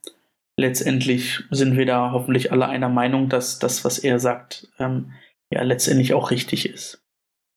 letztendlich 0.56 1.42
sind 1.50 1.76
wir 1.76 1.86
da 1.86 2.12
hoffentlich 2.12 2.52
alle 2.52 2.66
einer 2.68 2.88
Meinung, 2.88 3.28
dass 3.28 3.58
das, 3.58 3.84
was 3.84 3.98
er 3.98 4.20
sagt, 4.20 4.68
ähm, 4.78 5.12
ja 5.50 5.62
letztendlich 5.62 6.14
auch 6.14 6.30
richtig 6.30 6.68
ist. 6.68 7.02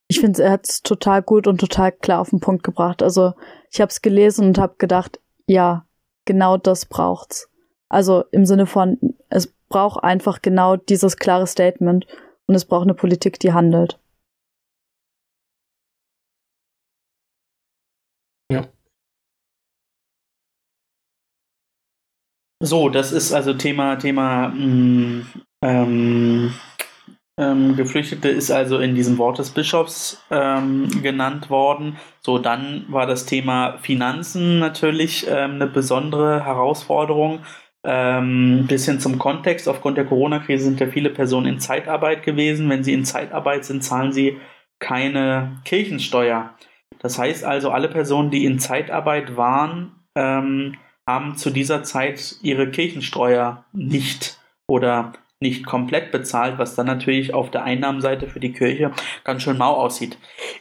Ich 0.08 0.20
finde, 0.20 0.44
er 0.44 0.52
hat 0.52 0.68
es 0.68 0.82
total 0.82 1.22
gut 1.22 1.46
und 1.46 1.60
total 1.60 1.92
klar 1.92 2.22
auf 2.22 2.32
den 2.32 2.40
Punkt 2.40 2.64
gebracht. 2.64 3.04
Also 3.04 3.34
ich 3.72 3.80
habe 3.80 3.90
es 3.90 4.02
gelesen 4.02 4.48
und 4.48 4.58
habe 4.58 4.76
gedacht, 4.80 5.20
ja, 5.46 5.86
genau 6.26 6.58
das 6.58 6.86
braucht's. 6.86 7.50
Also 7.90 8.24
im 8.32 8.46
Sinne 8.46 8.66
von, 8.66 8.98
es 9.30 9.48
braucht 9.70 10.04
einfach 10.04 10.42
genau 10.42 10.76
dieses 10.76 11.18
klare 11.18 11.46
Statement 11.46 12.08
und 12.48 12.56
es 12.56 12.66
braucht 12.66 12.84
eine 12.84 12.96
Politik, 12.96 13.40
die 13.40 13.54
handelt. 13.54 14.00
So, 22.70 22.88
das 22.90 23.12
ist 23.12 23.34
also 23.34 23.54
Thema, 23.56 23.96
Thema 23.96 24.50
mh, 24.50 24.56
mm, 24.56 25.26
ähm, 25.64 26.54
ähm, 27.40 27.76
Geflüchtete 27.76 28.30
ist 28.30 28.52
also 28.52 28.78
in 28.78 28.94
diesem 28.94 29.18
Wort 29.18 29.40
des 29.40 29.50
Bischofs 29.50 30.24
ähm, 30.30 30.88
genannt 31.02 31.50
worden. 31.50 31.98
So, 32.20 32.38
dann 32.38 32.86
war 32.90 33.08
das 33.08 33.26
Thema 33.26 33.80
Finanzen 33.80 34.60
natürlich 34.60 35.26
ähm, 35.28 35.56
eine 35.56 35.66
besondere 35.66 36.46
Herausforderung. 36.46 37.40
Ein 37.82 38.60
ähm, 38.60 38.68
bisschen 38.68 39.00
zum 39.00 39.18
Kontext. 39.18 39.68
Aufgrund 39.68 39.98
der 39.98 40.06
Corona-Krise 40.06 40.66
sind 40.66 40.80
ja 40.80 40.86
viele 40.86 41.10
Personen 41.10 41.48
in 41.48 41.60
Zeitarbeit 41.60 42.22
gewesen. 42.22 42.70
Wenn 42.70 42.84
sie 42.84 42.94
in 42.94 43.04
Zeitarbeit 43.04 43.66
sind, 43.66 43.84
zahlen 43.84 44.12
sie 44.12 44.38
keine 44.80 45.60
Kirchensteuer. 45.66 46.54
Das 47.00 47.18
heißt 47.18 47.46
also, 47.46 47.72
alle 47.72 47.88
Personen, 47.88 48.30
die 48.30 48.46
in 48.46 48.60
Zeitarbeit 48.60 49.38
waren, 49.38 49.96
ähm, 50.16 50.76
haben 51.10 51.36
zu 51.36 51.50
dieser 51.50 51.84
Zeit 51.84 52.36
ihre 52.42 52.70
Kirchensteuer 52.70 53.66
nicht 53.74 54.40
oder 54.68 55.14
nicht 55.42 55.66
komplett 55.66 56.12
bezahlt, 56.12 56.58
was 56.58 56.76
dann 56.76 56.86
natürlich 56.86 57.34
auf 57.34 57.50
der 57.50 57.64
Einnahmenseite 57.64 58.28
für 58.28 58.40
die 58.40 58.52
Kirche 58.52 58.92
ganz 59.24 59.42
schön 59.42 59.58
mau 59.58 59.74
aussieht. 59.74 60.18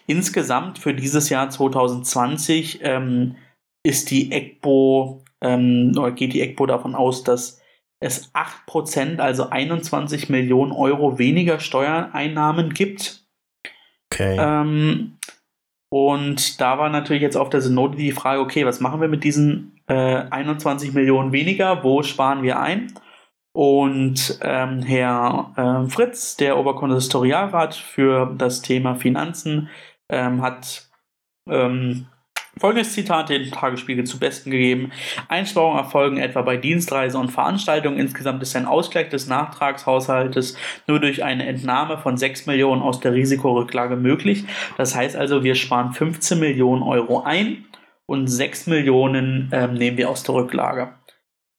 Insgesamt 0.06 0.78
für 0.78 0.94
dieses 0.94 1.28
Jahr 1.28 1.50
2020 1.50 2.80
ähm, 2.82 3.36
ist 3.84 4.10
die 4.10 4.32
EGBO, 4.32 5.24
ähm, 5.42 5.92
oder 5.96 6.12
geht 6.12 6.32
die 6.32 6.40
EGBO 6.40 6.66
davon 6.66 6.94
aus, 6.94 7.24
dass 7.24 7.60
es 8.00 8.32
8%, 8.34 9.18
also 9.18 9.50
21 9.50 10.28
Millionen 10.28 10.72
Euro 10.72 11.18
weniger 11.18 11.58
Steuereinnahmen 11.58 12.72
gibt. 12.72 13.26
Okay. 14.12 14.36
Ähm, 14.38 15.18
und 15.90 16.60
da 16.60 16.78
war 16.78 16.88
natürlich 16.88 17.22
jetzt 17.22 17.36
auf 17.36 17.50
der 17.50 17.62
Synode 17.62 17.96
die 17.96 18.12
Frage, 18.12 18.40
okay, 18.40 18.64
was 18.64 18.80
machen 18.80 19.00
wir 19.00 19.08
mit 19.08 19.24
diesen 19.24 19.77
äh, 19.88 20.24
21 20.30 20.92
Millionen 20.92 21.32
weniger? 21.32 21.82
Wo 21.82 22.02
sparen 22.02 22.42
wir 22.42 22.60
ein? 22.60 22.92
Und 23.52 24.38
ähm, 24.42 24.82
Herr 24.82 25.52
äh, 25.56 25.90
Fritz, 25.90 26.36
der 26.36 26.58
Oberkonsistorialrat 26.58 27.74
für 27.74 28.32
das 28.38 28.62
Thema 28.62 28.94
Finanzen, 28.94 29.68
ähm, 30.08 30.42
hat 30.42 30.88
ähm, 31.48 32.06
folgendes 32.58 32.92
Zitat 32.92 33.30
den 33.30 33.50
Tagesspiegel 33.50 34.04
zu 34.04 34.18
Besten 34.18 34.50
gegeben. 34.50 34.92
Einsparungen 35.28 35.78
erfolgen 35.78 36.18
etwa 36.18 36.42
bei 36.42 36.56
Dienstreisen 36.56 37.20
und 37.20 37.30
Veranstaltungen. 37.30 37.98
Insgesamt 37.98 38.42
ist 38.42 38.54
ein 38.54 38.66
Ausgleich 38.66 39.08
des 39.08 39.26
Nachtragshaushaltes 39.26 40.56
nur 40.86 41.00
durch 41.00 41.24
eine 41.24 41.46
Entnahme 41.46 41.98
von 41.98 42.16
6 42.16 42.46
Millionen 42.46 42.82
aus 42.82 43.00
der 43.00 43.14
Risikorücklage 43.14 43.96
möglich. 43.96 44.44
Das 44.76 44.94
heißt 44.94 45.16
also, 45.16 45.42
wir 45.42 45.54
sparen 45.54 45.92
15 45.92 46.38
Millionen 46.38 46.82
Euro 46.82 47.22
ein 47.22 47.64
und 48.08 48.26
6 48.26 48.68
Millionen 48.68 49.50
ähm, 49.52 49.74
nehmen 49.74 49.98
wir 49.98 50.08
aus 50.08 50.22
der 50.22 50.34
Rücklage. 50.34 50.94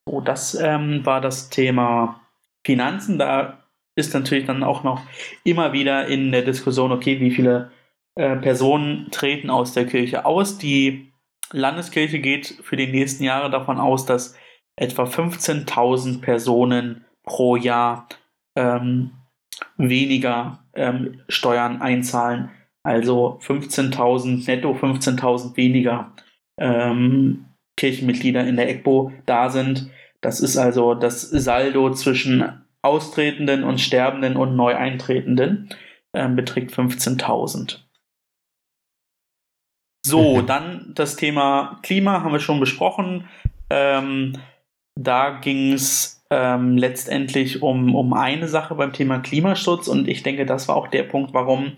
So, 0.07 0.19
das 0.19 0.55
ähm, 0.55 1.05
war 1.05 1.21
das 1.21 1.49
Thema 1.49 2.21
Finanzen. 2.65 3.19
Da 3.19 3.63
ist 3.95 4.15
natürlich 4.15 4.45
dann 4.45 4.63
auch 4.63 4.83
noch 4.83 5.01
immer 5.43 5.73
wieder 5.73 6.07
in 6.07 6.31
der 6.31 6.41
Diskussion, 6.41 6.91
okay, 6.91 7.19
wie 7.19 7.29
viele 7.29 7.71
äh, 8.15 8.35
Personen 8.37 9.11
treten 9.11 9.51
aus 9.51 9.73
der 9.73 9.85
Kirche 9.85 10.25
aus. 10.25 10.57
Die 10.57 11.13
Landeskirche 11.51 12.19
geht 12.19 12.47
für 12.63 12.77
die 12.77 12.87
nächsten 12.87 13.23
Jahre 13.23 13.51
davon 13.51 13.77
aus, 13.79 14.07
dass 14.07 14.35
etwa 14.75 15.03
15.000 15.03 16.21
Personen 16.21 17.05
pro 17.23 17.57
Jahr 17.57 18.07
ähm, 18.55 19.11
weniger 19.77 20.63
ähm, 20.73 21.21
Steuern 21.27 21.79
einzahlen. 21.79 22.49
Also 22.81 23.37
15.000 23.43 24.47
netto, 24.47 24.71
15.000 24.71 25.55
weniger 25.55 26.11
ähm, 26.59 27.45
Kirchenmitglieder 27.77 28.45
in 28.45 28.57
der 28.57 28.69
EGBO 28.69 29.11
da 29.25 29.49
sind. 29.49 29.89
Das 30.21 30.41
ist 30.41 30.57
also 30.57 30.95
das 30.95 31.21
Saldo 31.21 31.91
zwischen 31.93 32.61
Austretenden 32.81 33.63
und 33.63 33.79
Sterbenden 33.79 34.35
und 34.35 34.55
Neueintretenden, 34.55 35.69
äh, 36.13 36.27
beträgt 36.29 36.71
15.000. 36.71 37.79
So, 40.05 40.37
mhm. 40.37 40.47
dann 40.47 40.91
das 40.95 41.15
Thema 41.15 41.79
Klima 41.83 42.23
haben 42.23 42.31
wir 42.31 42.39
schon 42.39 42.59
besprochen. 42.59 43.27
Ähm, 43.69 44.33
da 44.95 45.39
ging 45.39 45.73
es 45.73 46.23
ähm, 46.29 46.77
letztendlich 46.77 47.61
um, 47.61 47.95
um 47.95 48.13
eine 48.13 48.47
Sache 48.47 48.75
beim 48.75 48.93
Thema 48.93 49.19
Klimaschutz 49.19 49.87
und 49.87 50.07
ich 50.07 50.23
denke, 50.23 50.45
das 50.45 50.67
war 50.67 50.75
auch 50.75 50.87
der 50.87 51.03
Punkt, 51.03 51.33
warum 51.33 51.73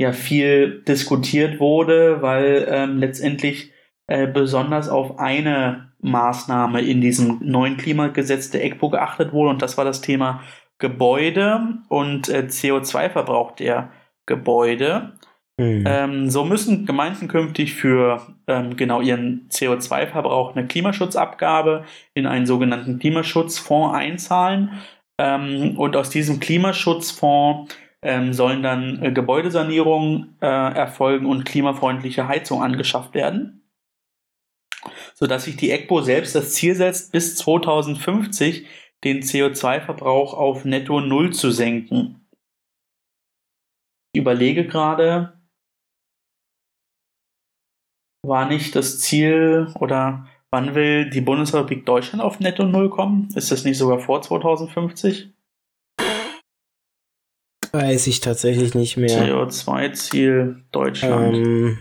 ja 0.00 0.12
viel 0.12 0.82
diskutiert 0.86 1.60
wurde, 1.60 2.20
weil 2.22 2.66
ähm, 2.70 2.98
letztendlich 2.98 3.70
äh, 4.06 4.26
besonders 4.26 4.88
auf 4.88 5.18
eine 5.18 5.92
Maßnahme 6.00 6.82
in 6.82 7.00
diesem 7.00 7.38
neuen 7.40 7.76
Klimagesetz 7.76 8.50
der 8.50 8.64
EGPO 8.64 8.90
geachtet 8.90 9.32
wurde 9.32 9.50
und 9.50 9.62
das 9.62 9.78
war 9.78 9.84
das 9.84 10.00
Thema 10.00 10.42
Gebäude 10.78 11.78
und 11.88 12.28
äh, 12.28 12.46
CO2-Verbrauch 12.48 13.52
der 13.52 13.90
Gebäude. 14.26 15.12
Mhm. 15.56 15.84
Ähm, 15.86 16.30
so 16.30 16.44
müssen 16.44 16.84
Gemeinden 16.84 17.28
künftig 17.28 17.74
für 17.74 18.20
ähm, 18.46 18.76
genau 18.76 19.00
ihren 19.00 19.48
CO2-Verbrauch 19.50 20.54
eine 20.54 20.66
Klimaschutzabgabe 20.66 21.84
in 22.12 22.26
einen 22.26 22.46
sogenannten 22.46 22.98
Klimaschutzfonds 22.98 23.94
einzahlen. 23.94 24.72
Ähm, 25.18 25.78
und 25.78 25.96
aus 25.96 26.10
diesem 26.10 26.40
Klimaschutzfonds 26.40 27.74
ähm, 28.02 28.32
sollen 28.32 28.62
dann 28.62 29.02
äh, 29.02 29.12
Gebäudesanierungen 29.12 30.36
äh, 30.40 30.46
erfolgen 30.46 31.26
und 31.26 31.44
klimafreundliche 31.44 32.26
Heizung 32.26 32.62
angeschafft 32.62 33.14
werden. 33.14 33.63
Sodass 35.14 35.44
sich 35.44 35.56
die 35.56 35.70
ECBO 35.70 36.02
selbst 36.02 36.34
das 36.34 36.52
Ziel 36.54 36.74
setzt, 36.74 37.12
bis 37.12 37.36
2050 37.36 38.66
den 39.04 39.22
CO2-Verbrauch 39.22 40.34
auf 40.34 40.64
netto 40.64 41.00
Null 41.00 41.32
zu 41.32 41.50
senken. 41.50 42.26
Ich 44.12 44.20
überlege 44.20 44.66
gerade, 44.66 45.40
war 48.26 48.48
nicht 48.48 48.74
das 48.74 49.00
Ziel 49.00 49.72
oder 49.78 50.26
wann 50.50 50.74
will 50.74 51.10
die 51.10 51.20
Bundesrepublik 51.20 51.84
Deutschland 51.84 52.22
auf 52.22 52.40
netto 52.40 52.64
Null 52.64 52.90
kommen? 52.90 53.28
Ist 53.34 53.50
das 53.50 53.64
nicht 53.64 53.78
sogar 53.78 53.98
vor 53.98 54.22
2050? 54.22 55.32
Weiß 57.72 58.06
ich 58.06 58.20
tatsächlich 58.20 58.74
nicht 58.74 58.96
mehr. 58.96 59.26
CO2-Ziel 59.26 60.64
Deutschland. 60.70 61.34
Ähm, 61.34 61.78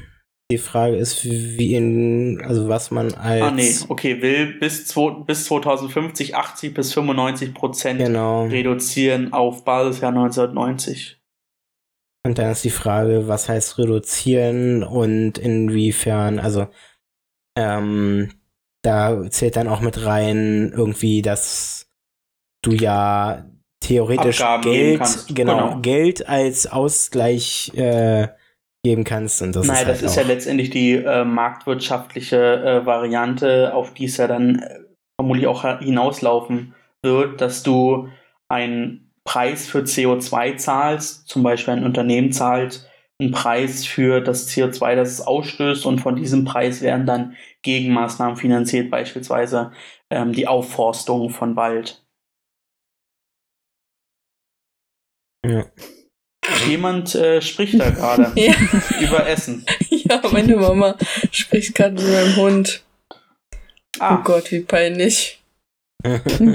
die 0.53 0.57
Frage 0.57 0.95
ist, 0.95 1.23
wie 1.25 1.73
in, 1.75 2.41
also 2.43 2.67
was 2.69 2.91
man 2.91 3.13
als. 3.13 3.41
ah, 3.41 3.51
nee, 3.51 3.73
okay, 3.89 4.21
will 4.21 4.53
bis, 4.59 4.87
zwo- 4.91 5.23
bis 5.25 5.45
2050 5.45 6.35
80 6.35 6.73
bis 6.73 6.93
95 6.93 7.53
Prozent 7.53 7.99
Genau. 7.99 8.45
reduzieren 8.45 9.33
auf 9.33 9.65
Basisjahr 9.65 10.11
1990. 10.11 11.19
Und 12.25 12.37
dann 12.37 12.51
ist 12.51 12.63
die 12.63 12.69
Frage, 12.69 13.27
was 13.27 13.49
heißt 13.49 13.77
reduzieren 13.79 14.83
und 14.83 15.37
inwiefern, 15.37 16.39
also 16.39 16.67
ähm, 17.57 18.31
da 18.81 19.29
zählt 19.29 19.55
dann 19.57 19.67
auch 19.67 19.81
mit 19.81 20.05
rein 20.05 20.71
irgendwie, 20.75 21.21
dass 21.21 21.87
du 22.63 22.71
ja 22.71 23.45
theoretisch 23.81 24.41
Abgaben 24.41 24.63
Geld, 24.63 25.01
genau, 25.33 25.57
genau. 25.69 25.81
Geld 25.81 26.27
als 26.27 26.67
Ausgleich 26.67 27.71
äh, 27.75 28.29
geben 28.83 29.03
kannst 29.03 29.41
und 29.41 29.55
das 29.55 29.65
Nein, 29.65 29.77
ist 29.77 29.87
das 29.87 29.99
halt 29.99 30.03
ist 30.03 30.15
ja 30.17 30.23
letztendlich 30.23 30.69
die 30.69 30.93
äh, 30.93 31.23
marktwirtschaftliche 31.23 32.37
äh, 32.37 32.85
Variante, 32.85 33.73
auf 33.73 33.93
die 33.93 34.05
es 34.05 34.17
ja 34.17 34.27
dann 34.27 34.59
äh, 34.59 34.79
vermutlich 35.19 35.47
auch 35.47 35.79
hinauslaufen 35.79 36.75
wird, 37.01 37.39
dass 37.39 37.63
du 37.63 38.09
einen 38.49 39.11
Preis 39.23 39.67
für 39.67 39.79
CO2 39.79 40.57
zahlst, 40.57 41.27
zum 41.29 41.43
Beispiel 41.43 41.75
ein 41.75 41.85
Unternehmen 41.85 42.31
zahlt 42.33 42.89
einen 43.19 43.31
Preis 43.31 43.85
für 43.85 44.21
das 44.21 44.49
CO2, 44.49 44.95
das 44.95 45.09
es 45.11 45.21
ausstößt 45.21 45.85
und 45.85 45.99
von 45.99 46.15
diesem 46.15 46.45
Preis 46.45 46.81
werden 46.81 47.05
dann 47.05 47.35
Gegenmaßnahmen 47.61 48.37
finanziert, 48.37 48.89
beispielsweise 48.91 49.71
ähm, 50.09 50.33
die 50.33 50.47
Aufforstung 50.47 51.29
von 51.29 51.55
Wald. 51.55 52.03
ja. 55.45 55.65
Jemand 56.67 57.15
äh, 57.15 57.41
spricht 57.41 57.79
da 57.79 57.89
gerade 57.89 58.31
Ja, 58.39 58.53
über 59.01 59.27
Essen. 59.27 59.65
ja, 59.89 60.21
meine 60.31 60.55
Mama 60.55 60.95
spricht 61.31 61.75
gerade 61.75 61.95
mit 62.01 62.11
meinem 62.11 62.35
Hund. 62.35 62.83
Ah, 63.99 64.17
Oh 64.19 64.23
Gott, 64.23 64.51
wie 64.51 64.61
peinlich. 64.61 65.39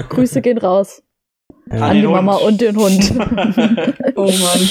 Grüße 0.09 0.41
gehen 0.41 0.57
raus 0.59 1.01
Ja. 1.71 1.87
an 1.87 1.95
die 1.95 2.01
den 2.01 2.11
Mama 2.11 2.35
Hund. 2.39 2.43
und 2.43 2.61
den 2.61 2.75
Hund. 2.77 3.11
Oh 4.15 4.25
Mann. 4.31 4.69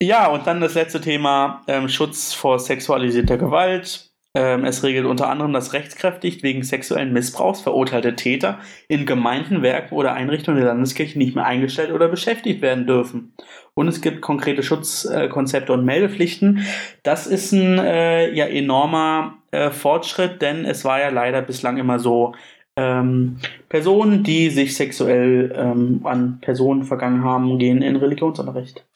Ja, 0.00 0.28
und 0.28 0.46
dann 0.46 0.60
das 0.60 0.74
letzte 0.74 1.00
Thema, 1.00 1.62
ähm, 1.66 1.88
Schutz 1.88 2.32
vor 2.32 2.58
sexualisierter 2.60 3.36
Gewalt. 3.36 4.07
Ähm, 4.34 4.64
es 4.64 4.82
regelt 4.82 5.06
unter 5.06 5.30
anderem, 5.30 5.52
dass 5.52 5.72
rechtskräftig 5.72 6.42
wegen 6.42 6.62
sexuellen 6.62 7.12
Missbrauchs 7.12 7.60
verurteilte 7.60 8.14
Täter 8.14 8.58
in 8.86 9.06
Gemeinden, 9.06 9.62
Werken 9.62 9.94
oder 9.94 10.12
Einrichtungen 10.12 10.58
der 10.58 10.68
Landeskirche 10.68 11.18
nicht 11.18 11.34
mehr 11.34 11.46
eingestellt 11.46 11.92
oder 11.92 12.08
beschäftigt 12.08 12.60
werden 12.60 12.86
dürfen. 12.86 13.32
Und 13.74 13.88
es 13.88 14.00
gibt 14.00 14.20
konkrete 14.20 14.62
Schutzkonzepte 14.62 15.72
und 15.72 15.84
Meldepflichten. 15.84 16.66
Das 17.02 17.26
ist 17.26 17.52
ein 17.52 17.78
äh, 17.78 18.32
ja, 18.34 18.46
enormer 18.46 19.38
äh, 19.50 19.70
Fortschritt, 19.70 20.42
denn 20.42 20.64
es 20.64 20.84
war 20.84 21.00
ja 21.00 21.08
leider 21.08 21.40
bislang 21.42 21.78
immer 21.78 21.98
so, 21.98 22.34
ähm, 22.78 23.40
Personen, 23.68 24.22
die 24.22 24.50
sich 24.50 24.76
sexuell 24.76 25.52
ähm, 25.56 26.06
an 26.06 26.38
Personen 26.40 26.84
vergangen 26.84 27.24
haben, 27.24 27.58
gehen 27.58 27.82
in 27.82 27.96
Religionsunterricht. 27.96 28.86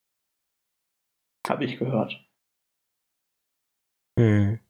Habe 1.48 1.64
ich 1.64 1.78
gehört. 1.78 2.24
Hm. 4.16 4.61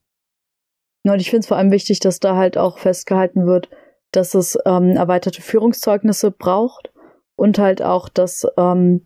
Und 1.04 1.20
ich 1.20 1.30
finde 1.30 1.40
es 1.40 1.48
vor 1.48 1.56
allem 1.56 1.72
wichtig, 1.72 2.00
dass 2.00 2.20
da 2.20 2.36
halt 2.36 2.56
auch 2.56 2.78
festgehalten 2.78 3.46
wird, 3.46 3.68
dass 4.12 4.34
es 4.34 4.58
ähm, 4.66 4.90
erweiterte 4.90 5.42
Führungszeugnisse 5.42 6.30
braucht 6.30 6.92
und 7.34 7.58
halt 7.58 7.82
auch, 7.82 8.08
dass 8.08 8.46
ähm, 8.56 9.02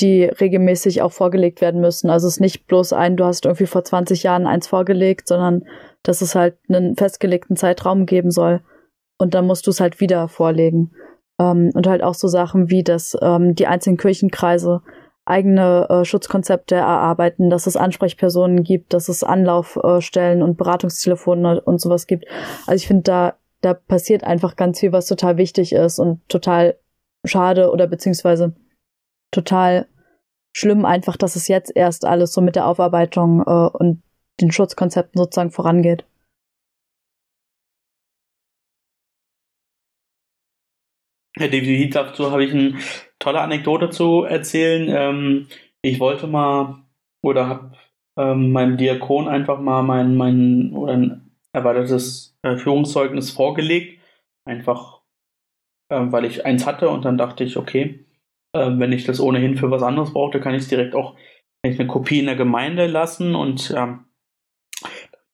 die 0.00 0.24
regelmäßig 0.24 1.02
auch 1.02 1.12
vorgelegt 1.12 1.60
werden 1.60 1.80
müssen. 1.80 2.10
Also 2.10 2.26
es 2.26 2.34
ist 2.34 2.40
nicht 2.40 2.66
bloß 2.66 2.92
ein, 2.92 3.16
du 3.16 3.24
hast 3.24 3.44
irgendwie 3.44 3.66
vor 3.66 3.84
20 3.84 4.22
Jahren 4.22 4.46
eins 4.46 4.66
vorgelegt, 4.66 5.28
sondern 5.28 5.64
dass 6.02 6.22
es 6.22 6.34
halt 6.34 6.56
einen 6.68 6.96
festgelegten 6.96 7.56
Zeitraum 7.56 8.06
geben 8.06 8.30
soll. 8.30 8.62
Und 9.18 9.34
dann 9.34 9.46
musst 9.46 9.66
du 9.66 9.70
es 9.70 9.80
halt 9.80 10.00
wieder 10.00 10.26
vorlegen. 10.28 10.92
Ähm, 11.38 11.70
und 11.74 11.86
halt 11.86 12.02
auch 12.02 12.14
so 12.14 12.26
Sachen 12.26 12.70
wie, 12.70 12.82
dass 12.82 13.16
ähm, 13.20 13.54
die 13.54 13.66
einzelnen 13.66 13.98
Kirchenkreise 13.98 14.82
eigene 15.24 15.86
äh, 15.88 16.04
Schutzkonzepte 16.04 16.74
erarbeiten, 16.74 17.48
dass 17.48 17.66
es 17.66 17.76
Ansprechpersonen 17.76 18.64
gibt, 18.64 18.92
dass 18.92 19.08
es 19.08 19.22
Anlaufstellen 19.22 20.42
und 20.42 20.56
Beratungstelefone 20.56 21.60
und 21.60 21.80
sowas 21.80 22.06
gibt. 22.06 22.26
Also 22.66 22.74
ich 22.82 22.86
finde, 22.86 23.02
da, 23.04 23.34
da 23.60 23.74
passiert 23.74 24.24
einfach 24.24 24.56
ganz 24.56 24.80
viel, 24.80 24.92
was 24.92 25.06
total 25.06 25.36
wichtig 25.36 25.72
ist 25.72 25.98
und 25.98 26.28
total 26.28 26.76
schade 27.24 27.70
oder 27.70 27.86
beziehungsweise 27.86 28.54
total 29.30 29.86
schlimm 30.52 30.84
einfach, 30.84 31.16
dass 31.16 31.36
es 31.36 31.48
jetzt 31.48 31.74
erst 31.74 32.04
alles 32.04 32.32
so 32.32 32.40
mit 32.40 32.56
der 32.56 32.66
Aufarbeitung 32.66 33.42
äh, 33.46 33.76
und 33.76 34.02
den 34.40 34.50
Schutzkonzepten 34.50 35.18
sozusagen 35.18 35.52
vorangeht. 35.52 36.04
Ja, 41.38 41.48
definitiv 41.48 41.94
dazu 41.94 42.30
habe 42.30 42.44
ich 42.44 42.52
eine 42.52 42.78
tolle 43.18 43.40
Anekdote 43.40 43.90
zu 43.90 44.24
erzählen. 44.24 44.88
Ähm, 44.88 45.48
ich 45.80 45.98
wollte 45.98 46.26
mal 46.26 46.84
oder 47.24 47.48
habe 47.48 47.72
ähm, 48.18 48.52
meinem 48.52 48.76
Diakon 48.76 49.28
einfach 49.28 49.58
mal 49.58 49.82
mein, 49.82 50.16
mein 50.16 50.72
oder 50.74 50.92
ein 50.92 51.30
erweitertes 51.52 52.36
äh, 52.42 52.56
Führungszeugnis 52.56 53.30
vorgelegt. 53.30 54.00
Einfach, 54.44 55.00
ähm, 55.90 56.12
weil 56.12 56.24
ich 56.24 56.44
eins 56.44 56.66
hatte 56.66 56.90
und 56.90 57.04
dann 57.04 57.16
dachte 57.16 57.44
ich, 57.44 57.56
okay, 57.56 58.04
äh, 58.54 58.70
wenn 58.74 58.92
ich 58.92 59.04
das 59.04 59.20
ohnehin 59.20 59.56
für 59.56 59.70
was 59.70 59.82
anderes 59.82 60.12
brauchte, 60.12 60.40
kann 60.40 60.54
ich 60.54 60.62
es 60.62 60.68
direkt 60.68 60.94
auch 60.94 61.16
ich 61.64 61.78
eine 61.78 61.86
Kopie 61.86 62.18
in 62.18 62.26
der 62.26 62.34
Gemeinde 62.34 62.88
lassen 62.88 63.36
und 63.36 63.72
ähm, 63.76 64.06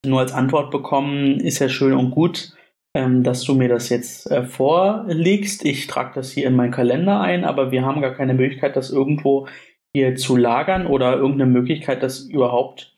nur 0.04 0.20
als 0.20 0.32
Antwort 0.32 0.70
bekommen, 0.70 1.40
ist 1.40 1.58
ja 1.58 1.68
schön 1.68 1.94
und 1.94 2.10
gut 2.10 2.52
ähm, 2.98 3.22
dass 3.22 3.44
du 3.44 3.54
mir 3.54 3.68
das 3.68 3.90
jetzt 3.90 4.28
äh, 4.28 4.42
vorlegst. 4.42 5.64
Ich 5.64 5.86
trage 5.86 6.10
das 6.16 6.32
hier 6.32 6.48
in 6.48 6.56
meinen 6.56 6.72
Kalender 6.72 7.20
ein, 7.20 7.44
aber 7.44 7.70
wir 7.70 7.86
haben 7.86 8.00
gar 8.00 8.12
keine 8.12 8.34
Möglichkeit, 8.34 8.74
das 8.74 8.90
irgendwo 8.90 9.46
hier 9.94 10.16
zu 10.16 10.36
lagern 10.36 10.88
oder 10.88 11.16
irgendeine 11.16 11.48
Möglichkeit, 11.48 12.02
das 12.02 12.20
überhaupt 12.20 12.96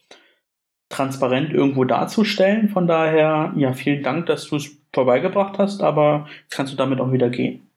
transparent 0.89 1.53
irgendwo 1.53 1.85
darzustellen. 1.85 2.71
Von 2.71 2.87
daher, 2.87 3.53
ja, 3.57 3.75
vielen 3.75 4.03
Dank, 4.03 4.25
dass 4.25 4.49
du 4.49 4.57
es 4.57 4.71
vorbeigebracht 4.95 5.59
hast, 5.59 5.83
aber 5.83 6.27
kannst 6.49 6.73
du 6.73 6.79
damit 6.79 6.99
auch 6.99 7.13
wieder 7.13 7.29
gehen. 7.29 7.69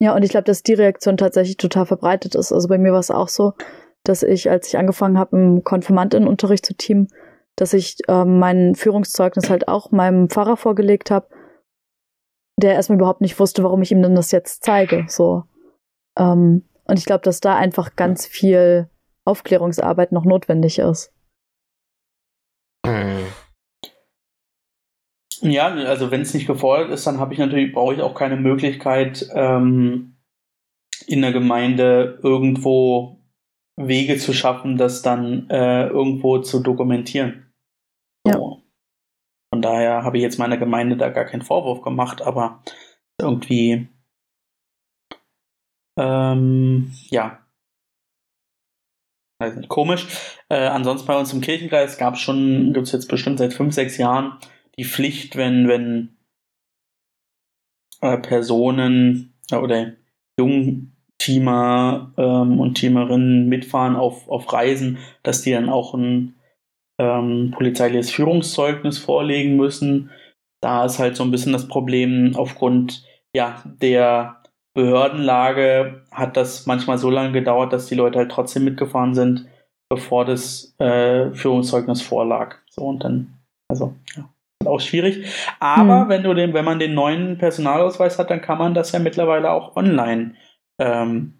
Ja, 0.00 0.14
und 0.14 0.22
ich 0.22 0.30
glaube, 0.30 0.44
dass 0.44 0.62
die 0.62 0.74
Reaktion 0.74 1.16
tatsächlich 1.16 1.56
total 1.56 1.86
verbreitet 1.86 2.36
ist. 2.36 2.52
Also 2.52 2.68
bei 2.68 2.78
mir 2.78 2.92
war 2.92 3.00
es 3.00 3.10
auch 3.10 3.28
so, 3.28 3.54
dass 4.04 4.22
ich, 4.22 4.48
als 4.48 4.68
ich 4.68 4.78
angefangen 4.78 5.18
habe, 5.18 5.36
im 5.36 5.64
Konfirmandinnenunterricht 5.64 6.64
zu 6.64 6.74
teamen, 6.74 7.08
dass 7.56 7.72
ich 7.72 7.98
ähm, 8.08 8.38
mein 8.38 8.74
Führungszeugnis 8.74 9.50
halt 9.50 9.68
auch 9.68 9.90
meinem 9.90 10.28
Pfarrer 10.28 10.56
vorgelegt 10.56 11.10
habe, 11.10 11.28
der 12.60 12.74
erstmal 12.74 12.98
überhaupt 12.98 13.20
nicht 13.20 13.38
wusste, 13.38 13.62
warum 13.62 13.82
ich 13.82 13.92
ihm 13.92 14.02
denn 14.02 14.14
das 14.14 14.30
jetzt 14.30 14.64
zeige. 14.64 15.04
So. 15.08 15.44
Ähm, 16.18 16.68
und 16.84 16.98
ich 16.98 17.04
glaube, 17.04 17.22
dass 17.22 17.40
da 17.40 17.56
einfach 17.56 17.96
ganz 17.96 18.26
viel 18.26 18.88
Aufklärungsarbeit 19.24 20.12
noch 20.12 20.24
notwendig 20.24 20.78
ist. 20.78 21.12
Hm. 22.86 23.26
Ja, 25.40 25.66
also 25.66 26.10
wenn 26.10 26.22
es 26.22 26.32
nicht 26.32 26.46
gefordert 26.46 26.90
ist, 26.90 27.06
dann 27.06 27.18
habe 27.18 27.34
ich 27.34 27.38
natürlich, 27.38 27.72
brauche 27.72 27.94
ich 27.94 28.00
auch 28.00 28.14
keine 28.14 28.36
Möglichkeit, 28.36 29.28
ähm, 29.34 30.16
in 31.06 31.22
der 31.22 31.32
Gemeinde 31.32 32.18
irgendwo 32.22 33.20
Wege 33.76 34.16
zu 34.16 34.32
schaffen, 34.32 34.78
das 34.78 35.02
dann 35.02 35.50
äh, 35.50 35.88
irgendwo 35.88 36.38
zu 36.38 36.60
dokumentieren. 36.60 37.43
So. 38.26 38.62
Von 39.52 39.62
daher 39.62 40.02
habe 40.02 40.16
ich 40.16 40.22
jetzt 40.22 40.38
meiner 40.38 40.56
Gemeinde 40.56 40.96
da 40.96 41.10
gar 41.10 41.24
keinen 41.24 41.42
Vorwurf 41.42 41.82
gemacht, 41.82 42.22
aber 42.22 42.62
irgendwie 43.20 43.88
ähm, 45.98 46.92
ja. 47.10 47.40
Weiß 49.40 49.56
komisch. 49.68 50.06
Äh, 50.48 50.66
ansonsten 50.66 51.06
bei 51.06 51.18
uns 51.18 51.32
im 51.32 51.40
Kirchenkreis 51.40 51.98
gab 51.98 52.14
es 52.14 52.20
schon, 52.20 52.72
gibt 52.72 52.86
es 52.86 52.92
jetzt 52.92 53.08
bestimmt 53.08 53.38
seit 53.38 53.52
fünf, 53.52 53.74
sechs 53.74 53.98
Jahren 53.98 54.38
die 54.76 54.84
Pflicht, 54.84 55.36
wenn, 55.36 55.68
wenn 55.68 56.16
äh, 58.00 58.18
Personen 58.18 59.34
äh, 59.50 59.56
oder 59.56 59.92
Jungteamer 60.38 62.12
ähm, 62.16 62.60
und 62.60 62.74
Teamerinnen 62.74 63.48
mitfahren 63.48 63.96
auf, 63.96 64.28
auf 64.28 64.52
Reisen, 64.52 64.98
dass 65.22 65.42
die 65.42 65.52
dann 65.52 65.68
auch 65.68 65.94
ein 65.94 66.34
ähm, 66.98 67.52
polizeiliches 67.56 68.10
Führungszeugnis 68.10 68.98
vorlegen 68.98 69.56
müssen. 69.56 70.10
Da 70.62 70.84
ist 70.84 70.98
halt 70.98 71.16
so 71.16 71.24
ein 71.24 71.30
bisschen 71.30 71.52
das 71.52 71.68
Problem 71.68 72.34
aufgrund 72.36 73.04
ja, 73.34 73.62
der 73.64 74.42
Behördenlage 74.74 76.02
hat 76.10 76.36
das 76.36 76.66
manchmal 76.66 76.98
so 76.98 77.10
lange 77.10 77.32
gedauert, 77.32 77.72
dass 77.72 77.86
die 77.86 77.94
Leute 77.94 78.18
halt 78.18 78.30
trotzdem 78.30 78.64
mitgefahren 78.64 79.14
sind, 79.14 79.46
bevor 79.88 80.24
das 80.24 80.74
äh, 80.78 81.32
Führungszeugnis 81.32 82.02
vorlag. 82.02 82.56
So 82.70 82.82
und 82.82 83.04
dann, 83.04 83.34
also 83.68 83.94
ja, 84.16 84.28
auch 84.66 84.80
schwierig. 84.80 85.26
Aber 85.60 86.04
mhm. 86.04 86.08
wenn 86.08 86.22
du 86.22 86.34
den, 86.34 86.54
wenn 86.54 86.64
man 86.64 86.78
den 86.78 86.94
neuen 86.94 87.38
Personalausweis 87.38 88.18
hat, 88.18 88.30
dann 88.30 88.40
kann 88.40 88.58
man 88.58 88.74
das 88.74 88.92
ja 88.92 88.98
mittlerweile 88.98 89.50
auch 89.50 89.76
online 89.76 90.34
ähm, 90.80 91.34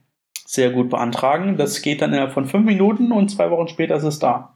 sehr 0.46 0.70
gut 0.70 0.90
beantragen. 0.90 1.56
Das 1.56 1.82
geht 1.82 2.02
dann 2.02 2.10
innerhalb 2.10 2.32
von 2.32 2.46
fünf 2.46 2.64
Minuten 2.64 3.10
und 3.10 3.30
zwei 3.30 3.50
Wochen 3.50 3.68
später 3.68 3.96
ist 3.96 4.04
es 4.04 4.18
da. 4.18 4.53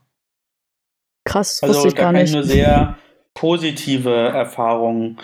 Krass, 1.29 1.61
also 1.61 1.75
wusste 1.75 1.89
ich 1.89 1.93
da 1.93 2.01
gar 2.01 2.13
kann 2.13 2.21
nicht. 2.21 2.29
ich 2.29 2.35
nur 2.35 2.43
sehr 2.43 2.97
positive 3.35 4.29
Erfahrungen 4.29 5.19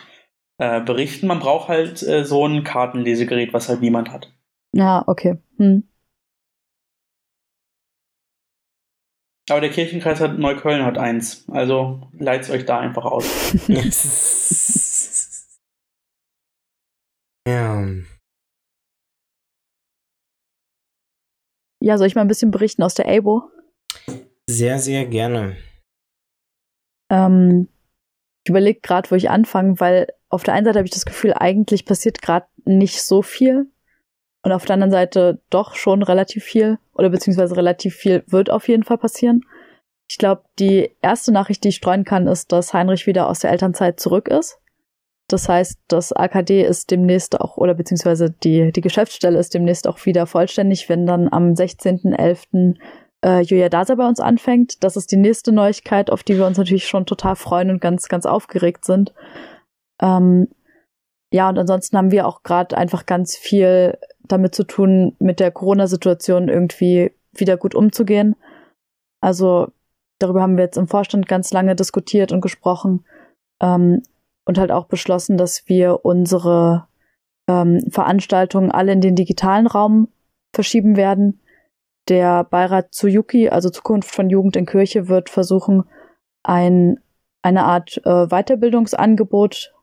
äh, 0.59 0.79
berichten. 0.81 1.25
Man 1.25 1.39
braucht 1.39 1.67
halt 1.67 2.03
äh, 2.03 2.23
so 2.23 2.45
ein 2.45 2.63
Kartenlesegerät, 2.63 3.53
was 3.53 3.69
halt 3.69 3.81
niemand 3.81 4.11
hat. 4.11 4.31
Ja, 4.73 5.03
okay. 5.07 5.39
Hm. 5.57 5.89
Aber 9.49 9.61
der 9.61 9.71
Kirchenkreis 9.71 10.19
hat 10.19 10.37
Neukölln 10.37 10.85
hat 10.85 10.99
eins. 10.99 11.49
Also 11.49 12.07
leitet 12.13 12.51
euch 12.51 12.65
da 12.65 12.79
einfach 12.79 13.05
aus. 13.05 13.25
ja. 17.47 17.83
Ja, 21.81 21.97
soll 21.97 22.07
ich 22.07 22.15
mal 22.15 22.21
ein 22.21 22.27
bisschen 22.27 22.51
berichten 22.51 22.83
aus 22.83 22.93
der 22.93 23.07
ABO? 23.07 23.49
Sehr, 24.47 24.77
sehr 24.77 25.05
gerne. 25.05 25.57
Ähm, 27.09 27.67
ich 28.43 28.49
überlege 28.49 28.79
gerade, 28.81 29.09
wo 29.09 29.15
ich 29.15 29.29
anfange, 29.29 29.79
weil 29.79 30.07
auf 30.29 30.43
der 30.43 30.53
einen 30.53 30.65
Seite 30.65 30.79
habe 30.79 30.87
ich 30.87 30.93
das 30.93 31.05
Gefühl, 31.05 31.33
eigentlich 31.33 31.85
passiert 31.85 32.21
gerade 32.21 32.47
nicht 32.65 33.01
so 33.01 33.21
viel. 33.21 33.67
Und 34.43 34.51
auf 34.51 34.65
der 34.65 34.75
anderen 34.75 34.91
Seite 34.91 35.41
doch 35.49 35.73
schon 35.73 36.03
relativ 36.03 36.43
viel. 36.43 36.77
Oder 36.93 37.09
beziehungsweise 37.09 37.57
relativ 37.57 37.95
viel 37.95 38.23
wird 38.27 38.51
auf 38.51 38.67
jeden 38.67 38.83
Fall 38.83 38.99
passieren. 38.99 39.41
Ich 40.07 40.19
glaube, 40.19 40.43
die 40.59 40.95
erste 41.01 41.31
Nachricht, 41.31 41.63
die 41.63 41.69
ich 41.69 41.77
streuen 41.77 42.03
kann, 42.03 42.27
ist, 42.27 42.51
dass 42.51 42.73
Heinrich 42.73 43.07
wieder 43.07 43.27
aus 43.27 43.39
der 43.39 43.51
Elternzeit 43.51 43.99
zurück 43.99 44.27
ist. 44.27 44.59
Das 45.27 45.49
heißt, 45.49 45.79
das 45.87 46.13
AKD 46.13 46.63
ist 46.63 46.91
demnächst 46.91 47.41
auch, 47.41 47.57
oder 47.57 47.73
beziehungsweise 47.73 48.29
die, 48.29 48.71
die 48.71 48.81
Geschäftsstelle 48.81 49.39
ist 49.39 49.55
demnächst 49.55 49.87
auch 49.87 50.05
wieder 50.05 50.27
vollständig, 50.27 50.87
wenn 50.87 51.07
dann 51.07 51.27
am 51.31 51.53
16.11. 51.53 52.75
Äh, 53.23 53.41
Julia 53.41 53.69
Dasa 53.69 53.95
bei 53.95 54.07
uns 54.07 54.19
anfängt. 54.19 54.83
Das 54.83 54.95
ist 54.95 55.11
die 55.11 55.17
nächste 55.17 55.51
Neuigkeit, 55.51 56.09
auf 56.09 56.23
die 56.23 56.37
wir 56.37 56.45
uns 56.45 56.57
natürlich 56.57 56.87
schon 56.87 57.05
total 57.05 57.35
freuen 57.35 57.69
und 57.69 57.81
ganz, 57.81 58.07
ganz 58.07 58.25
aufgeregt 58.25 58.85
sind. 58.85 59.13
Ähm, 60.01 60.47
ja, 61.31 61.49
und 61.49 61.57
ansonsten 61.57 61.97
haben 61.97 62.11
wir 62.11 62.27
auch 62.27 62.43
gerade 62.43 62.77
einfach 62.77 63.05
ganz 63.05 63.35
viel 63.35 63.97
damit 64.23 64.55
zu 64.55 64.63
tun, 64.63 65.15
mit 65.19 65.39
der 65.39 65.51
Corona-Situation 65.51 66.49
irgendwie 66.49 67.11
wieder 67.33 67.57
gut 67.57 67.75
umzugehen. 67.75 68.35
Also 69.21 69.67
darüber 70.19 70.41
haben 70.41 70.57
wir 70.57 70.63
jetzt 70.63 70.77
im 70.77 70.87
Vorstand 70.87 71.27
ganz 71.27 71.51
lange 71.51 71.75
diskutiert 71.75 72.31
und 72.31 72.41
gesprochen 72.41 73.05
ähm, 73.61 74.01
und 74.45 74.57
halt 74.57 74.71
auch 74.71 74.85
beschlossen, 74.85 75.37
dass 75.37 75.67
wir 75.67 76.05
unsere 76.05 76.87
ähm, 77.47 77.79
Veranstaltungen 77.89 78.71
alle 78.71 78.93
in 78.93 79.01
den 79.01 79.15
digitalen 79.15 79.67
Raum 79.67 80.07
verschieben 80.53 80.95
werden. 80.95 81.39
Der 82.07 82.43
Beirat 82.43 82.91
Tsuyuki, 82.91 83.49
also 83.49 83.69
Zukunft 83.69 84.11
von 84.11 84.29
Jugend 84.29 84.55
in 84.55 84.65
Kirche, 84.65 85.07
wird 85.07 85.29
versuchen, 85.29 85.83
ein, 86.43 86.99
eine 87.41 87.63
Art 87.63 87.97
äh, 88.05 88.27
Weiterbildungsangebot 88.27 89.73